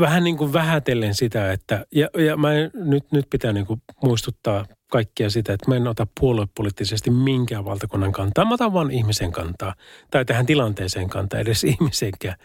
vähän 0.00 0.24
niin 0.24 0.36
kuin 0.36 0.52
vähätellen 0.52 1.14
sitä, 1.14 1.52
että, 1.52 1.86
ja, 1.94 2.08
ja 2.18 2.36
mä 2.36 2.52
en, 2.52 2.70
nyt, 2.74 3.12
nyt 3.12 3.26
pitää 3.30 3.52
niin 3.52 3.66
kuin 3.66 3.82
muistuttaa 4.02 4.66
kaikkia 4.90 5.30
sitä, 5.30 5.52
että 5.52 5.70
mä 5.70 5.76
en 5.76 5.88
ota 5.88 6.06
puoluepoliittisesti 6.20 7.10
minkään 7.10 7.64
valtakunnan 7.64 8.12
kantaa. 8.12 8.44
Mä 8.44 8.54
otan 8.54 8.72
vaan 8.72 8.90
ihmisen 8.90 9.32
kantaa, 9.32 9.74
tai 10.10 10.24
tähän 10.24 10.46
tilanteeseen 10.46 11.10
kantaa, 11.10 11.40
edes 11.40 11.64
ihmisenkään 11.80 12.36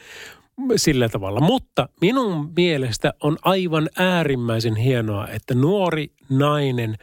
sillä 0.75 1.09
tavalla. 1.09 1.39
Mutta 1.39 1.89
minun 2.01 2.51
mielestä 2.55 3.13
on 3.23 3.37
aivan 3.41 3.89
äärimmäisen 3.97 4.75
hienoa, 4.75 5.27
että 5.27 5.55
nuori 5.55 6.11
nainen 6.29 6.95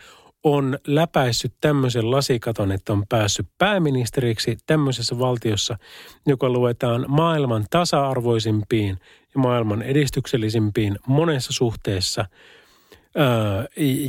on 0.44 0.78
läpäissyt 0.86 1.54
tämmöisen 1.60 2.10
lasikaton, 2.10 2.72
että 2.72 2.92
on 2.92 3.04
päässyt 3.08 3.46
pääministeriksi 3.58 4.56
tämmöisessä 4.66 5.18
valtiossa, 5.18 5.78
joka 6.26 6.48
luetaan 6.48 7.04
maailman 7.08 7.64
tasa-arvoisimpiin 7.70 8.98
ja 9.34 9.40
maailman 9.40 9.82
edistyksellisimpiin 9.82 10.98
monessa 11.06 11.52
suhteessa. 11.52 12.24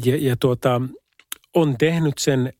Ja, 0.05 0.17
ja 0.19 0.35
tuota, 0.35 0.81
on 1.53 1.77
tehnyt 1.77 2.17
sen 2.17 2.53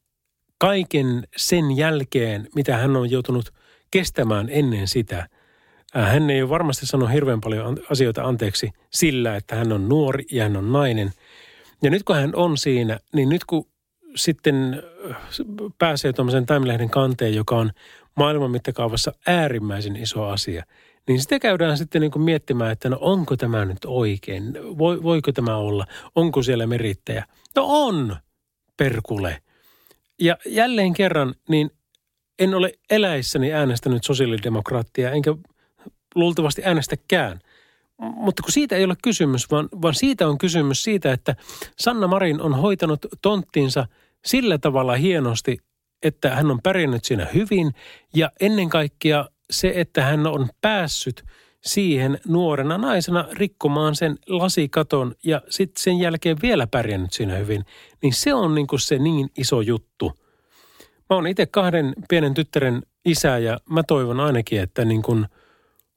kaiken 0.58 1.28
sen 1.38 1.78
jälkeen, 1.78 2.48
mitä 2.56 2.78
hän 2.78 2.96
on 2.96 3.12
joutunut 3.12 3.54
kestämään 3.92 4.48
ennen 4.52 4.88
sitä. 4.88 5.28
Hän 5.94 6.30
ei 6.30 6.42
ole 6.42 6.50
varmasti 6.50 6.86
sanonut 6.86 7.14
hirveän 7.14 7.42
paljon 7.42 7.78
asioita 7.92 8.24
anteeksi 8.24 8.72
sillä, 8.90 9.36
että 9.36 9.56
hän 9.56 9.72
on 9.72 9.90
nuori 9.90 10.26
ja 10.32 10.44
hän 10.44 10.58
on 10.58 10.72
nainen. 10.72 11.12
Ja 11.84 11.90
nyt 11.90 12.04
kun 12.04 12.16
hän 12.16 12.36
on 12.36 12.58
siinä, 12.58 13.00
niin 13.14 13.30
nyt 13.30 13.46
kun 13.46 13.68
sitten 14.16 14.84
pääsee 15.78 16.14
tuommoisen 16.14 16.46
Time-lehden 16.46 16.90
kanteen, 16.90 17.36
joka 17.36 17.56
on 17.56 17.72
maailman 18.16 18.52
mittakaavassa 18.52 19.14
äärimmäisen 19.28 19.96
iso 19.96 20.26
asia, 20.26 20.64
niin 21.08 21.22
sitä 21.22 21.40
käydään 21.40 21.78
sitten 21.78 22.02
niin 22.02 22.12
kuin 22.12 22.24
miettimään, 22.24 22.72
että 22.72 22.90
no 22.90 22.98
onko 23.02 23.38
tämä 23.38 23.66
nyt 23.66 23.86
oikein, 23.86 24.54
Voi, 24.78 25.04
voiko 25.04 25.32
tämä 25.32 25.58
olla, 25.58 25.86
onko 26.16 26.44
siellä 26.44 26.68
merittäjä. 26.68 27.26
No 27.56 27.66
on, 27.68 28.16
perkule. 28.78 29.42
Ja 30.20 30.38
jälleen 30.46 30.94
kerran, 30.94 31.36
niin 31.50 31.72
en 32.40 32.54
ole 32.54 32.74
eläissäni 32.90 33.54
äänestänyt 33.54 34.04
sosiaalidemokraattia, 34.04 35.12
enkä 35.12 35.36
luultavasti 36.16 36.62
äänestäkään. 36.66 37.40
Mutta 37.98 38.44
kun 38.44 38.52
siitä 38.52 38.76
ei 38.76 38.84
ole 38.84 38.96
kysymys, 39.04 39.52
vaan, 39.52 39.70
vaan 39.82 39.94
siitä 39.96 40.28
on 40.28 40.38
kysymys 40.38 40.84
siitä, 40.84 41.14
että 41.14 41.36
Sanna 41.78 42.08
Marin 42.08 42.42
on 42.42 42.56
hoitanut 42.56 43.06
tonttinsa 43.22 43.88
sillä 44.26 44.58
tavalla 44.58 44.96
hienosti, 44.96 45.58
että 46.04 46.36
hän 46.36 46.52
on 46.52 46.62
pärjännyt 46.62 47.06
siinä 47.06 47.28
hyvin 47.34 47.72
ja 48.16 48.32
ennen 48.40 48.70
kaikkea 48.70 49.26
se, 49.52 49.74
että 49.76 50.04
hän 50.04 50.28
on 50.28 50.50
päässyt 50.62 51.24
siihen 51.62 52.20
nuorena 52.28 52.78
naisena 52.78 53.28
rikkomaan 53.32 53.96
sen 53.96 54.18
lasikaton 54.28 55.16
ja 55.24 55.42
sitten 55.50 55.84
sen 55.84 56.00
jälkeen 56.00 56.38
vielä 56.42 56.68
pärjännyt 56.68 57.14
siinä 57.14 57.36
hyvin, 57.36 57.66
niin 58.02 58.14
se 58.14 58.34
on 58.34 58.56
niin 58.56 58.68
kuin 58.68 58.80
se 58.80 59.00
niin 59.00 59.30
iso 59.38 59.62
juttu. 59.62 60.12
Mä 61.10 61.16
oon 61.16 61.28
itse 61.28 61.46
kahden 61.46 61.94
pienen 62.10 62.34
tyttären 62.34 62.82
isä 63.06 63.38
ja 63.38 63.60
mä 63.70 63.84
toivon 63.84 64.20
ainakin, 64.20 64.62
että 64.62 64.86
niin 64.86 65.02
kuin 65.02 65.26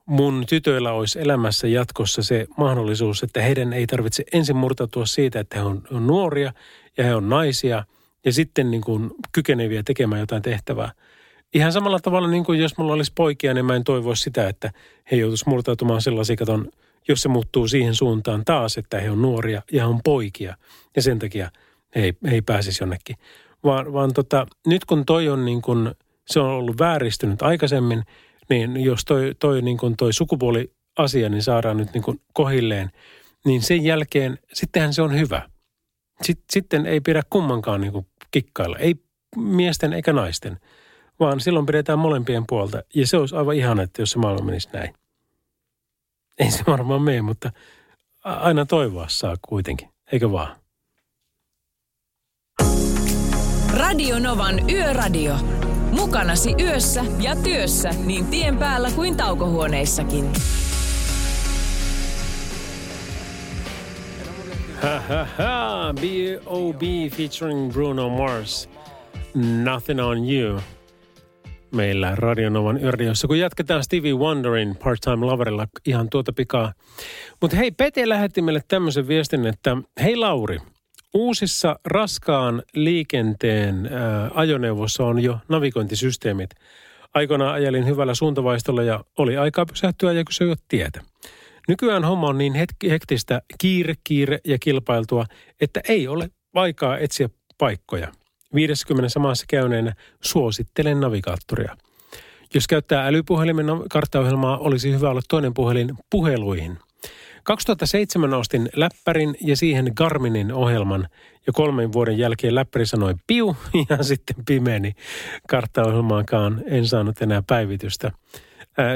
mun 0.06 0.44
tytöillä 0.48 0.92
olisi 0.92 1.20
elämässä 1.20 1.68
jatkossa 1.68 2.22
se 2.22 2.46
mahdollisuus, 2.56 3.22
että 3.22 3.42
heidän 3.42 3.72
ei 3.72 3.86
tarvitse 3.86 4.24
ensin 4.32 4.56
murtautua 4.56 5.06
siitä, 5.06 5.40
että 5.40 5.56
he 5.56 5.62
on, 5.62 5.82
on 5.90 6.06
nuoria 6.06 6.52
ja 6.96 7.04
he 7.04 7.14
on 7.14 7.28
naisia 7.28 7.84
ja 8.24 8.32
sitten 8.32 8.70
niin 8.70 8.82
kuin 8.82 9.10
kykeneviä 9.32 9.82
tekemään 9.82 10.20
jotain 10.20 10.42
tehtävää– 10.42 10.92
Ihan 11.54 11.72
samalla 11.72 12.00
tavalla 12.00 12.28
niin 12.28 12.44
kuin 12.44 12.60
jos 12.60 12.78
mulla 12.78 12.92
olisi 12.92 13.12
poikia, 13.14 13.54
niin 13.54 13.64
mä 13.64 13.76
en 13.76 13.84
toivoisi 13.84 14.22
sitä, 14.22 14.48
että 14.48 14.72
he 15.10 15.16
joutuisivat 15.16 15.50
murtautumaan 15.50 16.02
sellaisia, 16.02 16.36
katon, 16.36 16.70
jos 17.08 17.22
se 17.22 17.28
muuttuu 17.28 17.68
siihen 17.68 17.94
suuntaan 17.94 18.44
taas, 18.44 18.78
että 18.78 19.00
he 19.00 19.10
on 19.10 19.22
nuoria 19.22 19.62
ja 19.72 19.86
on 19.86 20.00
poikia. 20.04 20.56
Ja 20.96 21.02
sen 21.02 21.18
takia 21.18 21.50
he 21.94 22.00
ei, 22.00 22.12
he 22.26 22.34
ei 22.34 22.42
pääsisi 22.42 22.82
jonnekin. 22.82 23.16
Vaan, 23.64 23.92
vaan 23.92 24.12
tota, 24.14 24.46
nyt 24.66 24.84
kun 24.84 25.06
toi 25.06 25.28
on 25.28 25.44
niin 25.44 25.62
kuin, 25.62 25.90
se 26.26 26.40
on 26.40 26.50
ollut 26.50 26.78
vääristynyt 26.78 27.42
aikaisemmin, 27.42 28.02
niin 28.48 28.80
jos 28.80 29.04
toi, 29.04 29.34
toi, 29.38 29.62
niin 29.62 29.78
kuin 29.78 29.96
toi 29.96 30.12
sukupuoliasia 30.12 31.28
niin 31.28 31.42
saadaan 31.42 31.76
nyt 31.76 31.92
niin 31.94 32.02
kuin 32.02 32.20
kohilleen, 32.32 32.90
niin 33.44 33.62
sen 33.62 33.84
jälkeen 33.84 34.38
sittenhän 34.52 34.94
se 34.94 35.02
on 35.02 35.18
hyvä. 35.18 35.42
Sitten 36.52 36.86
ei 36.86 37.00
pidä 37.00 37.22
kummankaan 37.30 37.80
niin 37.80 37.92
kuin 37.92 38.06
kikkailla, 38.30 38.78
ei 38.78 38.94
miesten 39.36 39.92
eikä 39.92 40.12
naisten– 40.12 40.58
vaan 41.20 41.40
silloin 41.40 41.66
pidetään 41.66 41.98
molempien 41.98 42.44
puolta. 42.48 42.82
Ja 42.94 43.06
se 43.06 43.16
olisi 43.16 43.36
aivan 43.36 43.56
ihana, 43.56 43.82
että 43.82 44.02
jos 44.02 44.10
se 44.10 44.18
maailma 44.18 44.44
menisi 44.44 44.68
näin. 44.72 44.94
Ei 46.38 46.50
se 46.50 46.64
varmaan 46.66 47.02
mene, 47.02 47.22
mutta 47.22 47.50
aina 48.24 48.66
toivoa 48.66 49.06
saa 49.08 49.36
kuitenkin, 49.42 49.88
eikö 50.12 50.32
vaan? 50.32 50.56
Radio 53.74 54.18
Novan 54.18 54.70
Yöradio. 54.70 55.36
Mukanasi 55.90 56.54
yössä 56.60 57.04
ja 57.20 57.36
työssä 57.36 57.90
niin 58.04 58.26
tien 58.26 58.58
päällä 58.58 58.90
kuin 58.90 59.16
taukohuoneissakin. 59.16 60.32
Ha 64.82 65.00
ha 65.08 65.26
ha, 65.38 65.94
B.O.B. 66.00 66.82
featuring 67.16 67.72
Bruno 67.72 68.08
Mars. 68.08 68.68
Nothing 69.34 70.00
on 70.00 70.28
you 70.28 70.60
meillä 71.74 72.12
Radionovan 72.14 72.82
yöradiossa, 72.82 73.26
kun 73.26 73.38
jatketaan 73.38 73.84
Stevie 73.84 74.14
Wonderin 74.14 74.76
Part-Time 74.76 75.26
Loverilla 75.26 75.66
ihan 75.86 76.10
tuota 76.10 76.32
pikaa. 76.32 76.72
Mutta 77.40 77.56
hei, 77.56 77.70
Pete 77.70 78.08
lähetti 78.08 78.42
meille 78.42 78.62
tämmöisen 78.68 79.08
viestin, 79.08 79.46
että 79.46 79.76
hei 80.02 80.16
Lauri, 80.16 80.58
uusissa 81.14 81.76
raskaan 81.84 82.62
liikenteen 82.74 83.88
ää, 83.92 84.30
ajoneuvossa 84.34 85.04
on 85.04 85.22
jo 85.22 85.38
navigointisysteemit. 85.48 86.50
Aikoinaan 87.14 87.54
ajelin 87.54 87.86
hyvällä 87.86 88.14
suuntavaistolla 88.14 88.82
ja 88.82 89.04
oli 89.18 89.36
aikaa 89.36 89.66
pysähtyä 89.66 90.12
ja 90.12 90.24
kysyä 90.24 90.54
tietä. 90.68 91.00
Nykyään 91.68 92.04
homma 92.04 92.26
on 92.26 92.38
niin 92.38 92.54
hektistä, 92.90 93.42
kiire, 93.60 93.94
kiire 94.04 94.38
ja 94.44 94.58
kilpailtua, 94.58 95.24
että 95.60 95.80
ei 95.88 96.08
ole 96.08 96.30
aikaa 96.54 96.98
etsiä 96.98 97.28
paikkoja– 97.58 98.08
50 98.54 99.18
maassa 99.18 99.44
käyneenä 99.48 99.94
suosittelen 100.20 101.00
navigaattoria. 101.00 101.76
Jos 102.54 102.66
käyttää 102.66 103.06
älypuhelimen 103.06 103.66
karttaohjelmaa, 103.90 104.58
olisi 104.58 104.92
hyvä 104.92 105.10
olla 105.10 105.20
toinen 105.28 105.54
puhelin 105.54 105.94
puheluihin. 106.10 106.78
2007 107.44 108.34
ostin 108.34 108.68
läppärin 108.76 109.36
ja 109.40 109.56
siihen 109.56 109.92
Garminin 109.96 110.52
ohjelman. 110.52 111.08
Ja 111.46 111.52
kolmen 111.52 111.92
vuoden 111.92 112.18
jälkeen 112.18 112.54
läppäri 112.54 112.86
sanoi 112.86 113.14
piu 113.26 113.56
ja 113.90 114.02
sitten 114.02 114.36
pimeeni. 114.46 114.92
Karttaohjelmaakaan 115.48 116.62
en 116.66 116.86
saanut 116.86 117.22
enää 117.22 117.42
päivitystä. 117.46 118.12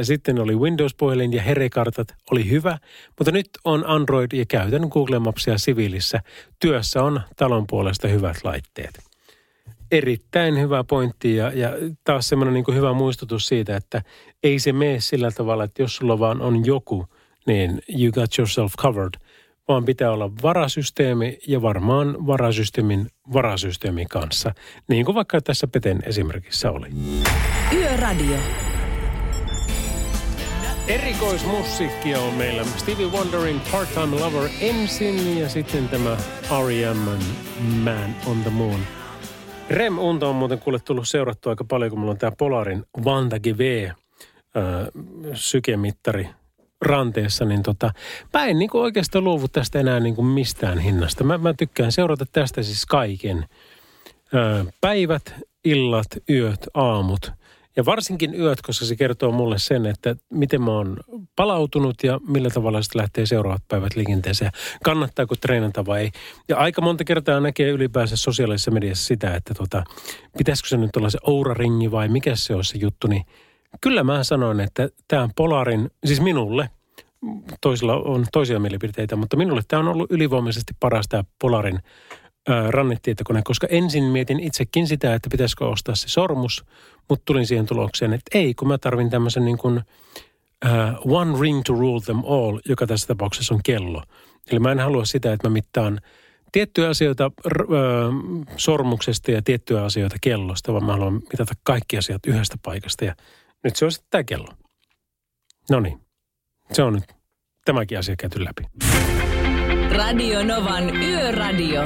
Sitten 0.03 0.39
oli 0.39 0.57
Windows-puhelin 0.57 1.33
ja 1.33 1.43
Herekartat 1.43 2.15
oli 2.31 2.51
hyvä, 2.51 2.79
mutta 3.19 3.33
nyt 3.33 3.49
on 3.65 3.85
Android 3.87 4.33
ja 4.33 4.45
käytän 4.49 4.89
Google 4.91 5.19
Mapsia 5.19 5.59
siviilissä. 5.59 6.21
Työssä 6.61 7.03
on 7.03 7.21
talon 7.37 7.67
puolesta 7.67 8.09
hyvät 8.09 8.37
laitteet 8.45 9.08
erittäin 9.93 10.61
hyvä 10.61 10.84
pointti 10.84 11.36
ja, 11.36 11.53
ja 11.53 11.70
taas 12.05 12.28
semmoinen 12.28 12.55
niin 12.55 12.74
hyvä 12.74 12.93
muistutus 12.93 13.47
siitä, 13.47 13.76
että 13.76 14.03
ei 14.43 14.59
se 14.59 14.72
mene 14.72 15.01
sillä 15.01 15.30
tavalla, 15.30 15.64
että 15.64 15.82
jos 15.82 15.97
sulla 15.97 16.18
vaan 16.18 16.41
on 16.41 16.66
joku, 16.66 17.07
niin 17.47 17.82
you 18.01 18.12
got 18.12 18.39
yourself 18.39 18.72
covered, 18.78 19.14
vaan 19.68 19.84
pitää 19.84 20.11
olla 20.11 20.30
varasysteemi 20.43 21.39
ja 21.49 21.62
varmaan 21.62 22.26
varasysteemin 22.26 23.07
varasysteemin 23.32 24.09
kanssa, 24.09 24.55
niin 24.89 25.05
kuin 25.05 25.14
vaikka 25.14 25.41
tässä 25.41 25.66
Peten 25.66 26.03
esimerkissä 26.07 26.70
oli. 26.70 26.89
Yöradio. 27.72 28.36
Erikoismusiikkia 30.89 32.20
on 32.20 32.34
meillä. 32.34 32.64
Stevie 32.64 33.07
Wonderin 33.07 33.61
Part-Time 33.72 34.20
Lover 34.20 34.51
ensin 34.61 35.39
ja 35.39 35.49
sitten 35.49 35.89
tämä 35.89 36.16
R.E.M. 36.66 37.09
Man 37.84 38.14
on 38.26 38.43
the 38.43 38.51
Moon– 38.51 38.80
REM-unta 39.71 40.29
on 40.29 40.35
muuten 40.35 40.59
kuule 40.59 40.79
tullut 40.79 41.09
seurattua 41.09 41.53
aika 41.53 41.64
paljon, 41.64 41.91
kun 41.91 41.99
mulla 41.99 42.12
on 42.12 42.19
tämä 42.19 42.33
Polarin 42.39 42.85
Vanta 43.05 43.41
GV 43.41 43.91
sykemittari 45.35 46.29
ranteessa, 46.81 47.45
niin 47.45 47.62
tota, 47.62 47.91
mä 48.35 48.47
en 48.47 48.59
niin 48.59 48.71
oikeastaan 48.73 49.25
luovu 49.25 49.49
tästä 49.49 49.79
enää 49.79 50.01
niin 50.01 50.27
mistään 50.27 50.79
hinnasta. 50.79 51.25
Mä, 51.25 51.39
mä 51.39 51.55
tykkään 51.55 51.93
seurata 51.93 52.27
tästä 52.33 52.62
siis 52.62 52.87
kaiken. 52.87 53.47
Ö, 54.35 54.64
päivät, 54.81 55.35
illat, 55.64 56.07
yöt, 56.31 56.66
aamut. 56.75 57.33
Ja 57.79 57.85
varsinkin 57.85 58.35
yöt, 58.35 58.62
koska 58.62 58.85
se 58.85 58.97
kertoo 58.97 59.33
mulle 59.33 59.59
sen, 59.59 59.87
että 59.87 60.16
miten 60.31 60.62
mä 60.62 60.70
oon 60.70 60.97
palautunut 61.37 61.95
ja 62.03 62.20
millä 62.29 62.51
tavalla 62.51 62.83
sitten 62.83 63.01
lähtee 63.01 63.26
seuraavat 63.26 63.62
päivät 63.68 63.97
liikenteeseen. 63.97 64.51
Kannattaako 64.85 65.35
treenata 65.37 65.87
vai 65.87 66.01
ei. 66.01 66.11
Ja 66.49 66.57
aika 66.57 66.83
monta 66.83 67.05
kertaa 67.05 67.41
näkee 67.41 67.70
ylipäänsä 67.70 68.16
sosiaalisessa 68.16 68.70
mediassa 68.70 69.07
sitä, 69.07 69.35
että 69.35 69.55
tota, 69.55 69.85
pitäisikö 70.39 70.68
se 70.68 70.76
nyt 70.76 70.97
olla 70.97 71.11
se 71.11 71.18
Oura-ringi 71.22 71.91
vai 71.91 72.09
mikä 72.09 72.37
se 72.37 72.55
on 72.55 72.64
se 72.64 72.79
juttu. 72.79 73.07
Niin 73.07 73.22
kyllä 73.81 74.05
mä 74.05 74.24
sanoin, 74.24 74.61
että 74.61 74.89
tämä 75.09 75.22
on 75.22 75.31
Polarin, 75.37 75.91
siis 76.05 76.20
minulle, 76.20 76.70
toisilla 77.61 77.97
on 77.97 78.26
toisia 78.33 78.61
mielipiteitä, 78.61 79.16
mutta 79.16 79.37
minulle 79.37 79.62
tämä 79.68 79.81
on 79.81 79.89
ollut 79.89 80.12
ylivoimaisesti 80.12 80.72
paras 80.81 81.07
tämä 81.09 81.24
Polarin 81.41 81.79
rannetietokone, 82.70 83.42
koska 83.44 83.66
ensin 83.70 84.05
mietin 84.05 84.40
itsekin 84.40 84.86
sitä, 84.86 85.14
että 85.14 85.28
pitäisikö 85.30 85.66
ostaa 85.66 85.94
se 85.94 86.09
sormus, 86.09 86.64
mutta 87.09 87.22
tulin 87.24 87.46
siihen 87.46 87.66
tulokseen, 87.66 88.12
että 88.12 88.38
ei, 88.38 88.55
kun 88.55 88.68
mä 88.68 88.78
tarvin 88.78 89.11
tämmöisen 89.11 89.44
niin 89.44 89.59
kuin 89.59 89.80
uh, 90.64 91.16
one 91.18 91.40
ring 91.40 91.62
to 91.66 91.72
rule 91.72 92.01
them 92.01 92.18
all, 92.26 92.59
joka 92.64 92.86
tässä 92.86 93.07
tapauksessa 93.07 93.55
on 93.55 93.61
kello. 93.64 94.03
Eli 94.51 94.61
mä 94.61 94.72
en 94.72 94.80
halua 94.80 95.05
sitä, 95.05 95.32
että 95.32 95.49
mä 95.49 95.53
mittaan 95.53 96.01
tiettyjä 96.53 96.88
asioita 96.88 97.30
r- 97.49 97.72
ö, 97.74 98.11
sormuksesta 98.57 99.30
ja 99.30 99.42
tiettyjä 99.42 99.84
asioita 99.84 100.16
kellosta, 100.20 100.72
vaan 100.72 100.84
mä 100.84 100.92
haluan 100.92 101.14
mitata 101.14 101.55
kaikki 101.62 101.99
asiat 101.99 102.26
yhdestä 102.26 102.57
paikasta. 102.64 103.05
Ja 103.05 103.14
nyt 103.64 103.76
se 103.76 103.84
on 103.84 103.92
sitten 103.92 104.11
tämä 104.11 104.24
kello. 104.24 104.49
No 105.70 105.80
niin, 105.80 106.01
se 106.72 106.82
on 106.82 106.92
nyt 106.92 107.05
tämäkin 107.64 107.99
asia 107.99 108.16
käyty 108.16 108.44
läpi. 108.44 108.62
Radio 109.97 110.45
Novan 110.45 110.97
Yöradio. 110.97 111.82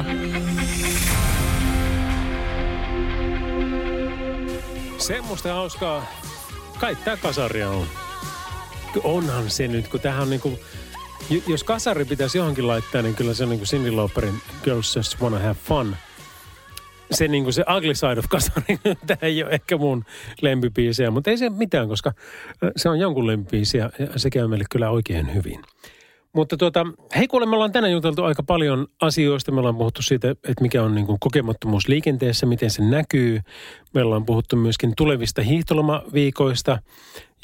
Semmoista 4.99 5.55
hauskaa. 5.55 6.07
Kai 6.81 6.97
tää 6.97 7.17
kasaria 7.17 7.71
on. 7.71 7.87
Onhan 9.05 9.51
se 9.51 9.69
nyt, 9.69 9.89
kun 9.89 10.01
tähän 10.01 10.23
on 10.23 10.31
niinku 10.31 10.59
jos 11.49 11.65
kasari 11.65 12.05
pitäisi 12.05 12.39
johonkin 12.39 12.67
laittaa, 12.67 13.03
niin 13.03 13.15
kyllä 13.15 13.35
se 13.35 13.43
on 13.43 13.51
niin 13.51 13.59
kuin 13.59 13.69
Cindy 13.69 13.91
Lauperin 13.91 14.35
Girls 14.65 14.97
Just 14.97 15.21
Wanna 15.21 15.39
Have 15.39 15.57
Fun. 15.65 15.97
Se 17.11 17.29
niin 17.29 17.45
kuin 17.45 17.53
se 17.55 17.65
ugly 17.77 17.95
side 17.95 18.19
of 18.19 18.25
kasari, 18.29 18.79
tämä 19.07 19.19
ei 19.23 19.43
ole 19.43 19.51
ehkä 19.53 19.77
mun 19.77 20.05
lempipiisiä, 20.41 21.11
mutta 21.11 21.31
ei 21.31 21.39
se 21.39 21.51
mitään, 21.51 21.89
koska 21.89 22.13
se 22.77 22.89
on 22.89 22.99
jonkun 22.99 23.27
lempipiisi 23.27 23.79
ja 23.79 23.91
se 24.17 24.31
käy 24.31 24.47
meille 24.47 24.65
kyllä 24.71 24.91
oikein 24.91 25.35
hyvin. 25.35 25.61
Mutta 26.35 26.57
tuota, 26.57 26.87
hei 27.17 27.29
kuule, 27.29 27.47
me 27.47 27.55
ollaan 27.55 27.73
tänään 27.73 27.93
juteltu 27.93 28.25
aika 28.25 28.43
paljon 28.43 28.87
asioista. 29.01 29.53
Me 29.53 29.59
ollaan 29.59 29.77
puhuttu 29.77 30.03
siitä, 30.03 30.31
että 30.31 30.63
mikä 30.63 30.83
on 30.83 30.95
niin 30.95 31.07
kuin 31.07 31.21
kokemattomuus 31.21 31.89
liikenteessä, 31.89 32.47
miten 32.47 32.71
se 32.71 32.83
näkyy. 32.83 33.41
Me 33.95 34.03
ollaan 34.03 34.27
puhuttu 34.27 34.57
myöskin 34.57 34.93
tulevista 34.97 35.43
hiihtolomaviikoista 35.43 36.79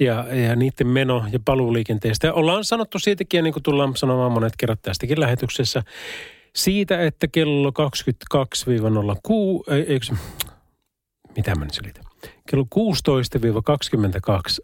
ja, 0.01 0.35
ja 0.35 0.57
niiden 0.57 0.87
meno- 0.87 1.25
ja 1.33 1.39
paluuliikenteestä. 1.45 2.27
Ja 2.27 2.33
ollaan 2.33 2.65
sanottu 2.65 2.99
siitäkin, 2.99 3.39
ja 3.39 3.43
niin 3.43 3.53
kuin 3.53 3.63
tullaan 3.63 3.97
sanomaan 3.97 4.33
monet 4.33 4.57
kerrat 4.57 4.83
tästäkin 4.83 5.21
lähetyksessä, 5.21 5.83
siitä, 6.55 7.03
että 7.03 7.29
kello 7.29 7.71
22-06, 7.71 7.75
eikö, 9.87 10.07
mitä 11.37 11.55
mä 11.55 11.65
nyt 11.65 11.75
selitän? 11.75 12.08
Kello 12.51 12.65
16-22 12.65 12.69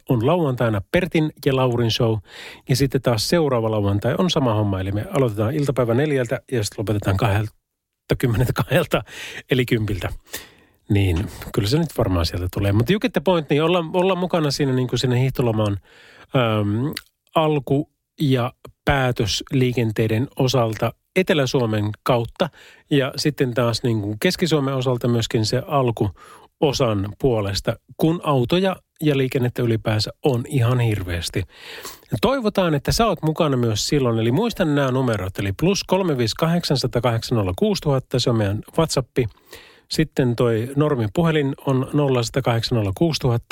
on 0.09 0.27
lauantaina 0.27 0.83
Pertin 0.93 1.33
ja 1.47 1.57
Laurin 1.57 1.91
show. 1.91 2.19
Ja 2.69 2.77
sitten 2.77 3.03
taas 3.03 3.29
seuraava 3.29 3.71
lauantai 3.71 4.15
on 4.19 4.31
sama 4.31 4.55
homma. 4.55 4.81
Eli 4.81 4.93
me 4.93 5.07
aloitetaan 5.11 5.55
iltapäivä 5.55 5.95
neljältä 5.95 6.41
ja 6.53 6.65
sitten 6.65 6.83
lopetetaan 6.83 7.17
22, 7.17 8.99
eli 9.51 9.67
kympiltä. 9.67 10.09
Niin, 10.89 11.29
kyllä 11.55 11.69
se 11.69 11.79
nyt 11.79 11.99
varmaan 11.99 12.27
sieltä 12.27 12.49
tulee. 12.53 12.73
Mutta 12.73 12.93
you 12.93 13.01
point, 13.25 13.51
niin 13.51 13.63
olla, 13.63 13.85
olla 13.93 14.15
mukana 14.15 14.51
siinä, 14.51 14.73
niin 14.73 14.89
kuin 14.89 14.99
siinä 14.99 15.17
hiihtolomaan 15.17 15.79
äm, 16.37 16.93
alku- 17.35 17.91
ja 18.21 18.53
päätösliikenteiden 18.85 20.29
osalta 20.37 20.93
Etelä-Suomen 21.17 21.91
kautta 22.03 22.49
ja 22.91 23.13
sitten 23.17 23.55
taas 23.55 23.83
niin 23.83 24.01
kuin 24.01 24.17
Keski-Suomen 24.21 24.75
osalta 24.75 25.09
myöskin 25.09 25.47
se 25.47 25.63
alku 25.67 26.11
osan 26.61 27.09
puolesta, 27.21 27.77
kun 27.97 28.21
autoja 28.25 28.77
ja 29.03 29.17
liikennettä 29.17 29.63
ylipäänsä 29.63 30.11
on 30.25 30.45
ihan 30.49 30.81
hirveästi. 30.81 31.43
Toivotaan, 32.21 32.75
että 32.75 32.93
sä 32.93 33.07
oot 33.07 33.23
mukana 33.23 33.57
myös 33.57 33.89
silloin, 33.89 34.19
eli 34.19 34.33
muistan 34.33 34.75
nämä 34.75 34.91
numerot, 34.91 35.39
eli 35.39 35.53
plus 35.61 35.85
358 35.85 36.77
se 38.19 38.31
on 38.31 38.37
meidän 38.37 38.61
WhatsAppi. 38.79 39.27
Sitten 39.91 40.37
toi 40.37 40.73
normin 40.77 41.09
puhelin 41.15 41.55
on 41.67 41.91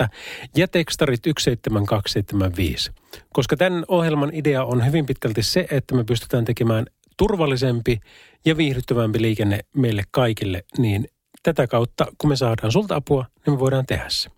0806000 0.04 0.08
ja 0.56 0.68
tekstarit 0.68 1.20
17275. 1.24 2.92
Koska 3.32 3.56
tämän 3.56 3.84
ohjelman 3.88 4.30
idea 4.34 4.64
on 4.64 4.86
hyvin 4.86 5.06
pitkälti 5.06 5.42
se, 5.42 5.66
että 5.70 5.94
me 5.94 6.04
pystytään 6.04 6.44
tekemään 6.44 6.86
turvallisempi 7.16 8.00
ja 8.44 8.56
viihdyttävämpi 8.56 9.22
liikenne 9.22 9.60
meille 9.76 10.02
kaikille, 10.10 10.64
niin 10.78 11.08
tätä 11.42 11.66
kautta, 11.66 12.06
kun 12.18 12.30
me 12.30 12.36
saadaan 12.36 12.72
sulta 12.72 12.96
apua, 12.96 13.26
niin 13.46 13.54
me 13.54 13.58
voidaan 13.60 13.86
tehdä 13.86 14.04
se. 14.08 14.30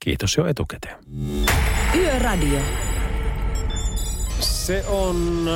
Kiitos 0.00 0.36
jo 0.36 0.46
etukäteen. 0.46 0.96
Yöradio. 1.96 2.60
Se 4.40 4.84
on 4.88 5.48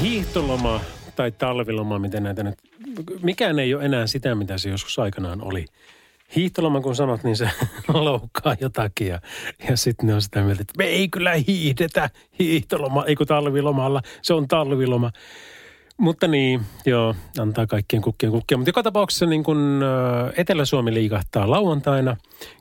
hiihtoloma 0.00 0.80
tai 1.16 1.32
talviloma, 1.32 1.98
miten 1.98 2.22
näitä 2.22 2.42
nyt... 2.42 2.54
Mikään 3.22 3.58
ei 3.58 3.74
ole 3.74 3.84
enää 3.84 4.06
sitä, 4.06 4.34
mitä 4.34 4.58
se 4.58 4.68
joskus 4.68 4.98
aikanaan 4.98 5.44
oli. 5.44 5.64
Hiihtoloma, 6.36 6.80
kun 6.80 6.96
sanot, 6.96 7.24
niin 7.24 7.36
se 7.36 7.50
loukkaa 7.88 8.56
jotakin. 8.60 9.06
Ja, 9.06 9.20
ja 9.68 9.76
sitten 9.76 10.06
ne 10.06 10.14
on 10.14 10.22
sitä 10.22 10.42
mieltä, 10.42 10.62
että 10.62 10.74
me 10.78 10.84
ei 10.84 11.08
kyllä 11.08 11.32
hiihdetä 11.32 12.10
hiihtoloma, 12.38 13.04
ei 13.04 13.14
kun 13.14 13.26
talvilomalla, 13.26 14.02
se 14.22 14.34
on 14.34 14.48
talviloma. 14.48 15.10
Mutta 15.96 16.28
niin, 16.28 16.60
joo, 16.86 17.14
antaa 17.38 17.66
kaikkien 17.66 18.02
kukkien 18.02 18.32
kukkia. 18.32 18.58
Mutta 18.58 18.68
joka 18.68 18.82
tapauksessa 18.82 19.26
niin 19.26 19.44
kun 19.44 19.84
Etelä-Suomi 20.36 20.94
liikahtaa 20.94 21.50
lauantaina, 21.50 22.16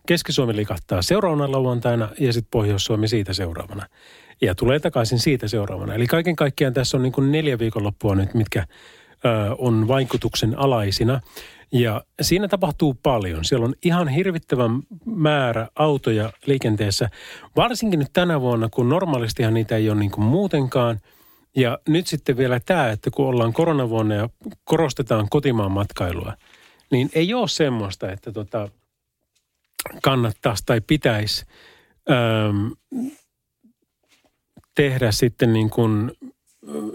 Keski-Suomi 0.08 0.56
liikahtaa 0.56 1.02
seuraavana 1.02 1.52
lauantaina 1.52 2.10
ja 2.20 2.34
sitten 2.34 2.52
Pohjois-Suomi 2.52 3.08
siitä 3.08 3.34
seuraavana. 3.34 3.86
Ja 4.42 4.56
tulee 4.56 4.80
takaisin 4.80 5.20
siitä 5.20 5.48
seuraavana. 5.48 5.94
Eli 5.94 6.08
kaiken 6.08 6.36
kaikkiaan 6.36 6.74
tässä 6.74 6.98
on 6.98 7.04
niin 7.04 7.14
kuin 7.14 7.32
neljä 7.32 7.60
viikonloppua 7.60 8.16
nyt, 8.16 8.34
mitkä 8.34 8.60
ö, 9.26 9.56
on 9.58 9.88
vaikutuksen 9.88 10.60
alaisina. 10.60 11.22
Ja 11.72 12.02
siinä 12.22 12.48
tapahtuu 12.48 12.98
paljon. 13.04 13.46
Siellä 13.46 13.66
on 13.66 13.74
ihan 13.84 14.08
hirvittävän 14.08 14.72
määrä 15.06 15.68
autoja 15.76 16.32
liikenteessä. 16.46 17.10
Varsinkin 17.56 18.00
nyt 18.00 18.14
tänä 18.14 18.42
vuonna, 18.42 18.70
kun 18.70 18.90
normaalistihan 18.90 19.54
niitä 19.54 19.76
ei 19.76 19.90
ole 19.90 20.00
niin 20.00 20.12
kuin 20.12 20.26
muutenkaan– 20.26 21.00
ja 21.56 21.80
nyt 21.88 22.08
sitten 22.08 22.38
vielä 22.38 22.60
tämä, 22.60 22.90
että 22.90 23.12
kun 23.12 23.28
ollaan 23.28 23.54
koronavuonna 23.54 24.16
ja 24.16 24.30
korostetaan 24.64 25.28
kotimaan 25.30 25.72
matkailua, 25.72 26.34
niin 26.92 27.10
ei 27.14 27.34
ole 27.34 27.48
semmoista, 27.48 28.12
että 28.12 28.32
tota, 28.32 28.70
kannattaisi 30.02 30.64
tai 30.66 30.82
pitäisi 30.82 31.46
ähm, 32.12 32.68
tehdä 34.76 35.12
sitten 35.12 35.54
niin 35.54 35.70
kuin 35.70 36.12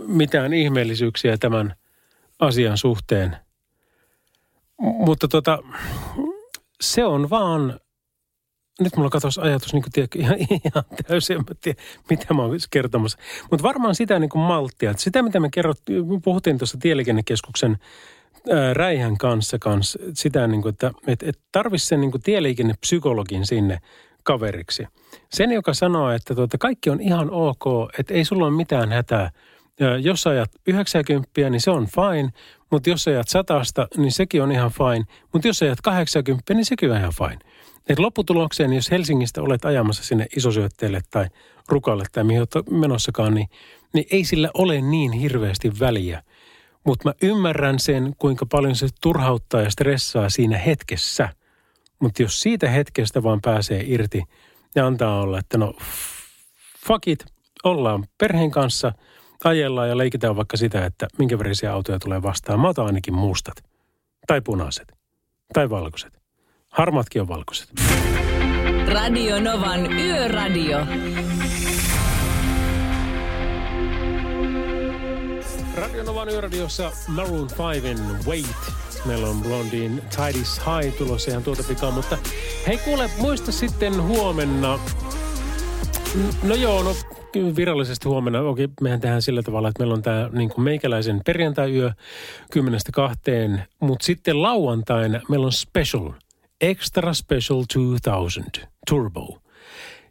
mitään 0.06 0.52
ihmeellisyyksiä 0.52 1.38
tämän 1.38 1.74
asian 2.38 2.78
suhteen. 2.78 3.36
Mutta 4.78 5.28
tota, 5.28 5.58
se 6.80 7.04
on 7.04 7.30
vaan 7.30 7.80
nyt 8.81 8.97
mulla 8.97 9.11
katosi 9.11 9.41
ajatus 9.41 9.72
niin 9.72 9.85
tiedä, 9.93 10.09
ihan, 10.16 10.37
ihan 10.39 10.85
täysin, 11.09 11.37
en 11.37 11.45
tiedä, 11.61 11.83
mitä 12.11 12.35
mä 12.35 12.43
oon 12.43 12.59
kertomassa. 12.70 13.18
Mutta 13.51 13.62
varmaan 13.62 13.95
sitä 13.95 14.18
niin 14.18 14.31
kuin 14.31 14.43
malttia. 14.43 14.91
Että 14.91 15.03
sitä, 15.03 15.22
mitä 15.22 15.41
me 15.41 15.49
kerrottiin, 15.51 16.22
puhuttiin 16.22 16.59
tuossa 16.59 16.78
Tieliikennekeskuksen 16.81 17.78
ää, 18.51 18.74
Räihän 18.74 19.18
kanssa, 19.18 19.59
kanssa 19.59 19.99
sitä, 20.14 20.47
niin 20.47 20.62
kuin, 20.62 20.70
että 20.70 20.93
et, 21.07 21.22
et 21.22 21.39
tarvitsisi 21.53 21.89
sen 21.89 22.01
niin 22.01 22.11
kuin 22.11 22.22
tieliikennepsykologin 22.22 23.47
sinne 23.47 23.78
kaveriksi. 24.22 24.87
Sen, 25.33 25.53
joka 25.53 25.74
sanoo, 25.74 26.11
että 26.11 26.35
tuota, 26.35 26.59
kaikki 26.59 26.91
on 26.91 27.01
ihan 27.01 27.31
ok, 27.31 27.64
että 27.99 28.14
ei 28.14 28.24
sulla 28.24 28.47
ole 28.47 28.57
mitään 28.57 28.93
hätää. 28.93 29.31
Ja 29.81 29.97
jos 29.97 30.26
ajat 30.26 30.51
90, 30.66 31.51
niin 31.51 31.61
se 31.61 31.70
on 31.70 31.87
fine, 31.87 32.31
mutta 32.70 32.91
jos 32.91 33.09
ajat 33.09 33.28
satasta, 33.28 33.89
niin 33.97 34.12
sekin 34.12 34.43
on 34.43 34.53
ihan 34.53 34.70
fine. 34.70 35.05
Mutta 35.33 35.49
jos 35.49 35.62
ajat 35.62 35.81
80, 35.81 36.55
niin 36.55 36.64
sekin 36.64 36.91
on 36.91 36.97
ihan 36.97 37.12
fine. 37.18 37.39
Et 37.89 37.99
lopputulokseen, 37.99 38.72
jos 38.72 38.91
Helsingistä 38.91 39.43
olet 39.43 39.64
ajamassa 39.64 40.05
sinne 40.05 40.26
isosyötteelle 40.37 41.01
tai 41.11 41.26
rukalle 41.68 42.05
tai 42.12 42.24
mihin 42.24 42.41
olet 42.41 42.70
menossakaan, 42.70 43.35
niin, 43.35 43.49
niin 43.95 44.07
ei 44.11 44.24
sillä 44.24 44.51
ole 44.55 44.81
niin 44.81 45.12
hirveästi 45.12 45.72
väliä. 45.81 46.22
Mutta 46.87 47.09
mä 47.09 47.14
ymmärrän 47.22 47.78
sen, 47.78 48.14
kuinka 48.18 48.47
paljon 48.47 48.76
se 48.76 48.89
turhauttaa 49.01 49.61
ja 49.61 49.70
stressaa 49.70 50.31
siinä 50.31 50.59
hetkessä. 50.59 51.28
Mutta 51.99 52.22
jos 52.22 52.41
siitä 52.41 52.70
hetkestä 52.70 53.22
vaan 53.22 53.41
pääsee 53.41 53.85
irti 53.87 54.22
ja 54.74 54.87
antaa 54.87 55.20
olla, 55.20 55.39
että 55.39 55.59
no 55.59 55.74
fuck 56.87 57.09
it, 57.09 57.24
ollaan 57.64 58.05
perheen 58.18 58.51
kanssa, 58.51 58.93
ajellaan 59.45 59.89
ja 59.89 59.99
leikitään 59.99 60.37
vaikka 60.37 60.57
sitä, 60.57 60.85
että 60.85 61.09
minkä 61.18 61.39
värisiä 61.39 61.72
autoja 61.72 61.99
tulee 61.99 62.22
vastaan. 62.22 62.61
Mä 62.61 62.68
otan 62.68 62.87
ainakin 62.87 63.14
mustat, 63.14 63.64
tai 64.26 64.41
punaiset, 64.41 64.93
tai 65.53 65.70
valkoiset. 65.70 66.20
Harmatkin 66.71 67.23
on 67.23 67.29
valkoiset. 67.29 67.68
Radio 68.93 69.41
Novan 69.41 69.93
Yöradio. 69.93 70.79
Radio 75.75 76.03
Novan 76.05 76.29
Yöradiossa 76.29 76.93
Maroon 77.09 77.49
5 77.83 78.03
Wait. 78.29 78.47
Meillä 79.05 79.29
on 79.29 79.43
Blondin 79.43 80.03
Tidy's 80.16 80.62
High 80.66 80.97
tulossa 80.99 81.31
ihan 81.31 81.43
tuota 81.43 81.62
pikaa, 81.68 81.91
mutta 81.91 82.18
hei 82.66 82.79
kuule, 82.79 83.11
muista 83.18 83.53
sitten 83.53 84.03
huomenna. 84.03 84.79
No 86.43 86.55
joo, 86.55 86.83
no 86.83 86.95
virallisesti 87.57 88.09
huomenna, 88.09 88.41
okei, 88.41 88.68
mehän 88.81 89.01
tehdään 89.01 89.23
sillä 89.23 89.43
tavalla, 89.43 89.68
että 89.68 89.81
meillä 89.81 89.95
on 89.95 90.03
tämä 90.03 90.31
niin 90.33 90.51
kuin 90.51 90.64
meikäläisen 90.64 91.21
perjantai-yö 91.27 91.91
10-2, 93.57 93.61
mutta 93.81 94.07
sitten 94.07 94.43
lauantaina 94.43 95.21
meillä 95.29 95.47
on 95.47 95.53
special– 95.53 96.11
Extra 96.61 97.14
Special 97.14 97.64
2000 97.68 98.68
Turbo. 98.90 99.38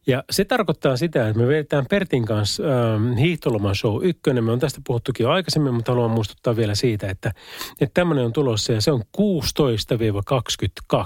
Ja 0.08 0.24
se 0.30 0.46
tarkoittaa 0.46 0.98
sitä, 0.98 1.28
että 1.28 1.42
me 1.42 1.48
vedetään 1.48 1.86
Pertin 1.90 2.26
kanssa 2.26 2.64
ähm, 2.64 3.18
hiihtoloman 3.18 3.76
show 3.76 4.06
ykkönen. 4.06 4.44
Me 4.44 4.52
on 4.52 4.60
tästä 4.60 4.82
puhuttukin 4.88 5.24
jo 5.24 5.30
aikaisemmin, 5.30 5.74
mutta 5.74 5.92
haluan 5.92 6.12
muistuttaa 6.12 6.56
vielä 6.56 6.76
siitä, 6.76 7.10
että, 7.10 7.32
että 7.82 7.94
tämmöinen 7.94 8.26
on 8.26 8.34
tulossa 8.34 8.74
ja 8.74 8.82
se 8.82 8.92
on 8.92 9.04
16-22. 10.94 11.04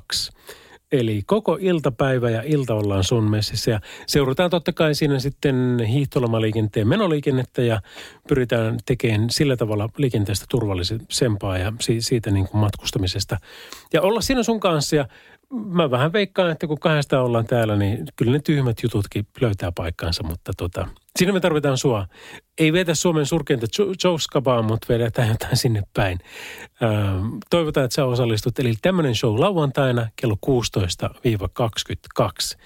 Eli 0.91 1.21
koko 1.25 1.57
iltapäivä 1.61 2.29
ja 2.29 2.41
ilta 2.45 2.73
ollaan 2.73 3.03
sun 3.03 3.23
messissä 3.23 3.71
ja 3.71 3.79
seurataan 4.07 4.49
totta 4.49 4.73
kai 4.73 4.95
siinä 4.95 5.19
sitten 5.19 5.79
hiihtolomaliikenteen 5.87 6.87
menoliikennettä 6.87 7.61
ja 7.61 7.81
pyritään 8.27 8.77
tekemään 8.85 9.29
sillä 9.29 9.57
tavalla 9.57 9.89
liikenteestä 9.97 10.45
turvallisempaa 10.49 11.57
ja 11.57 11.73
siitä 11.99 12.31
niin 12.31 12.47
kuin 12.47 12.61
matkustamisesta. 12.61 13.37
Ja 13.93 14.01
olla 14.01 14.21
siinä 14.21 14.43
sun 14.43 14.59
kanssa 14.59 14.95
ja 14.95 15.07
mä 15.53 15.91
vähän 15.91 16.13
veikkaan, 16.13 16.51
että 16.51 16.67
kun 16.67 16.79
kahdesta 16.79 17.21
ollaan 17.21 17.45
täällä, 17.45 17.75
niin 17.75 18.05
kyllä 18.15 18.31
ne 18.31 18.39
tyhmät 18.39 18.77
jututkin 18.83 19.27
löytää 19.41 19.71
paikkansa, 19.71 20.23
mutta 20.23 20.51
tota, 20.57 20.87
siinä 21.15 21.33
me 21.33 21.39
tarvitaan 21.39 21.77
sua. 21.77 22.07
Ei 22.57 22.73
vetä 22.73 22.95
Suomen 22.95 23.25
surkeinta 23.25 23.67
showskapaa, 24.01 24.61
mutta 24.61 24.87
vedetään 24.89 25.27
jotain 25.27 25.57
sinne 25.57 25.83
päin. 25.93 26.19
Öö, 26.81 26.89
toivotaan, 27.49 27.85
että 27.85 27.95
sä 27.95 28.05
osallistut. 28.05 28.59
Eli 28.59 28.73
tämmöinen 28.81 29.15
show 29.15 29.39
lauantaina 29.39 30.07
kello 30.15 30.37
16-22. 32.53 32.57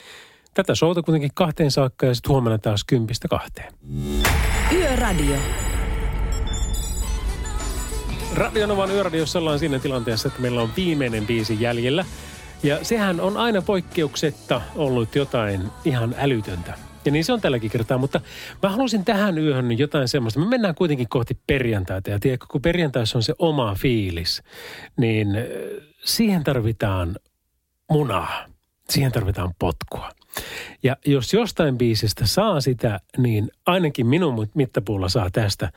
Tätä 0.53 0.75
showta 0.75 1.01
kuitenkin 1.01 1.31
kahteen 1.33 1.71
saakka 1.71 2.05
ja 2.05 2.15
sitten 2.15 2.31
huomenna 2.31 2.57
taas 2.57 2.83
kympistä 2.83 3.27
kahteen. 3.27 3.73
Yöradio. 4.73 5.35
Radionovan 8.35 8.91
yöradiossa 8.91 9.39
ollaan 9.39 9.59
siinä 9.59 9.79
tilanteessa, 9.79 10.27
että 10.27 10.41
meillä 10.41 10.61
on 10.61 10.69
viimeinen 10.77 11.27
biisi 11.27 11.57
jäljellä. 11.61 12.05
Ja 12.63 12.83
sehän 12.85 13.19
on 13.19 13.37
aina 13.37 13.61
poikkeuksetta 13.61 14.61
ollut 14.75 15.15
jotain 15.15 15.61
ihan 15.85 16.15
älytöntä. 16.17 16.73
Ja 17.05 17.11
niin 17.11 17.25
se 17.25 17.33
on 17.33 17.41
tälläkin 17.41 17.71
kertaa, 17.71 17.97
mutta 17.97 18.21
mä 18.63 18.69
halusin 18.69 19.05
tähän 19.05 19.37
yöhön 19.37 19.77
jotain 19.77 20.07
semmoista. 20.07 20.39
Me 20.39 20.45
mennään 20.45 20.75
kuitenkin 20.75 21.09
kohti 21.09 21.37
perjantaita 21.47 22.09
ja 22.09 22.19
tiedätkö, 22.19 22.45
kun 22.49 22.61
perjantaissa 22.61 23.17
on 23.17 23.23
se 23.23 23.33
oma 23.39 23.75
fiilis, 23.75 24.43
niin 24.97 25.35
äh, 25.35 25.43
siihen 26.03 26.43
tarvitaan 26.43 27.15
munaa. 27.91 28.45
Siihen 28.89 29.11
tarvitaan 29.11 29.53
potkua. 29.59 30.09
Ja 30.83 30.97
jos 31.05 31.33
jostain 31.33 31.77
biisistä 31.77 32.25
saa 32.25 32.61
sitä, 32.61 32.99
niin 33.17 33.51
ainakin 33.65 34.07
minun 34.07 34.47
mittapuulla 34.53 35.09
saa 35.09 35.29
tästä. 35.29 35.71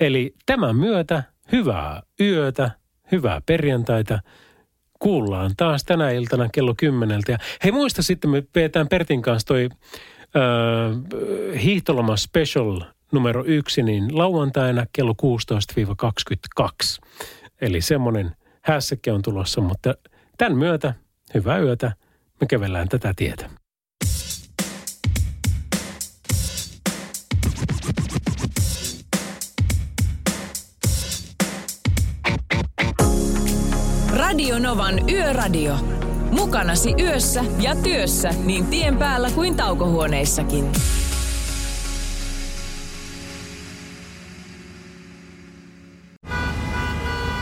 Eli 0.00 0.34
tämän 0.46 0.76
myötä 0.76 1.22
hyvää 1.52 2.02
yötä, 2.20 2.70
hyvää 3.12 3.40
perjantaita. 3.46 4.18
Kuullaan 5.06 5.50
taas 5.56 5.84
tänä 5.84 6.10
iltana 6.10 6.48
kello 6.52 6.74
kymmeneltä. 6.76 7.32
Ja 7.32 7.38
hei 7.64 7.72
muista 7.72 8.02
sitten, 8.02 8.30
me 8.30 8.42
pidetään 8.52 8.88
Pertin 8.88 9.22
kanssa 9.22 9.46
toi 9.46 9.68
äh, 10.36 11.62
hiihtoloma 11.62 12.16
special 12.16 12.80
numero 13.12 13.44
yksi, 13.46 13.82
niin 13.82 14.18
lauantaina 14.18 14.86
kello 14.92 15.14
16-22. 16.62 17.04
Eli 17.60 17.80
semmoinen 17.80 18.30
hässäkkä 18.62 19.14
on 19.14 19.22
tulossa, 19.22 19.60
mutta 19.60 19.94
tämän 20.38 20.58
myötä 20.58 20.94
hyvää 21.34 21.58
yötä. 21.58 21.92
Me 22.40 22.46
kävellään 22.46 22.88
tätä 22.88 23.12
tietä. 23.16 23.50
Radio 34.26 34.58
Novan 34.58 35.10
Yöradio. 35.10 35.76
Mukanasi 36.30 36.94
yössä 37.00 37.44
ja 37.60 37.76
työssä 37.76 38.30
niin 38.44 38.66
tien 38.66 38.98
päällä 38.98 39.30
kuin 39.30 39.56
taukohuoneissakin. 39.56 40.64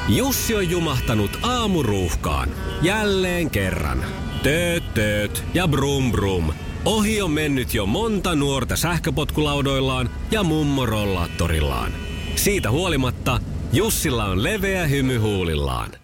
Jussi 0.08 0.54
on 0.54 0.70
jumahtanut 0.70 1.38
aamuruuhkaan. 1.42 2.48
Jälleen 2.82 3.50
kerran. 3.50 4.04
Tööt, 4.42 4.94
tööt 4.94 5.44
ja 5.54 5.68
brum 5.68 6.12
brum. 6.12 6.52
Ohi 6.84 7.22
on 7.22 7.30
mennyt 7.30 7.74
jo 7.74 7.86
monta 7.86 8.34
nuorta 8.34 8.76
sähköpotkulaudoillaan 8.76 10.10
ja 10.30 10.42
mummorollaattorillaan. 10.42 11.92
Siitä 12.36 12.70
huolimatta 12.70 13.40
Jussilla 13.72 14.24
on 14.24 14.42
leveä 14.42 14.86
hymy 14.86 15.18
huulillaan. 15.18 16.03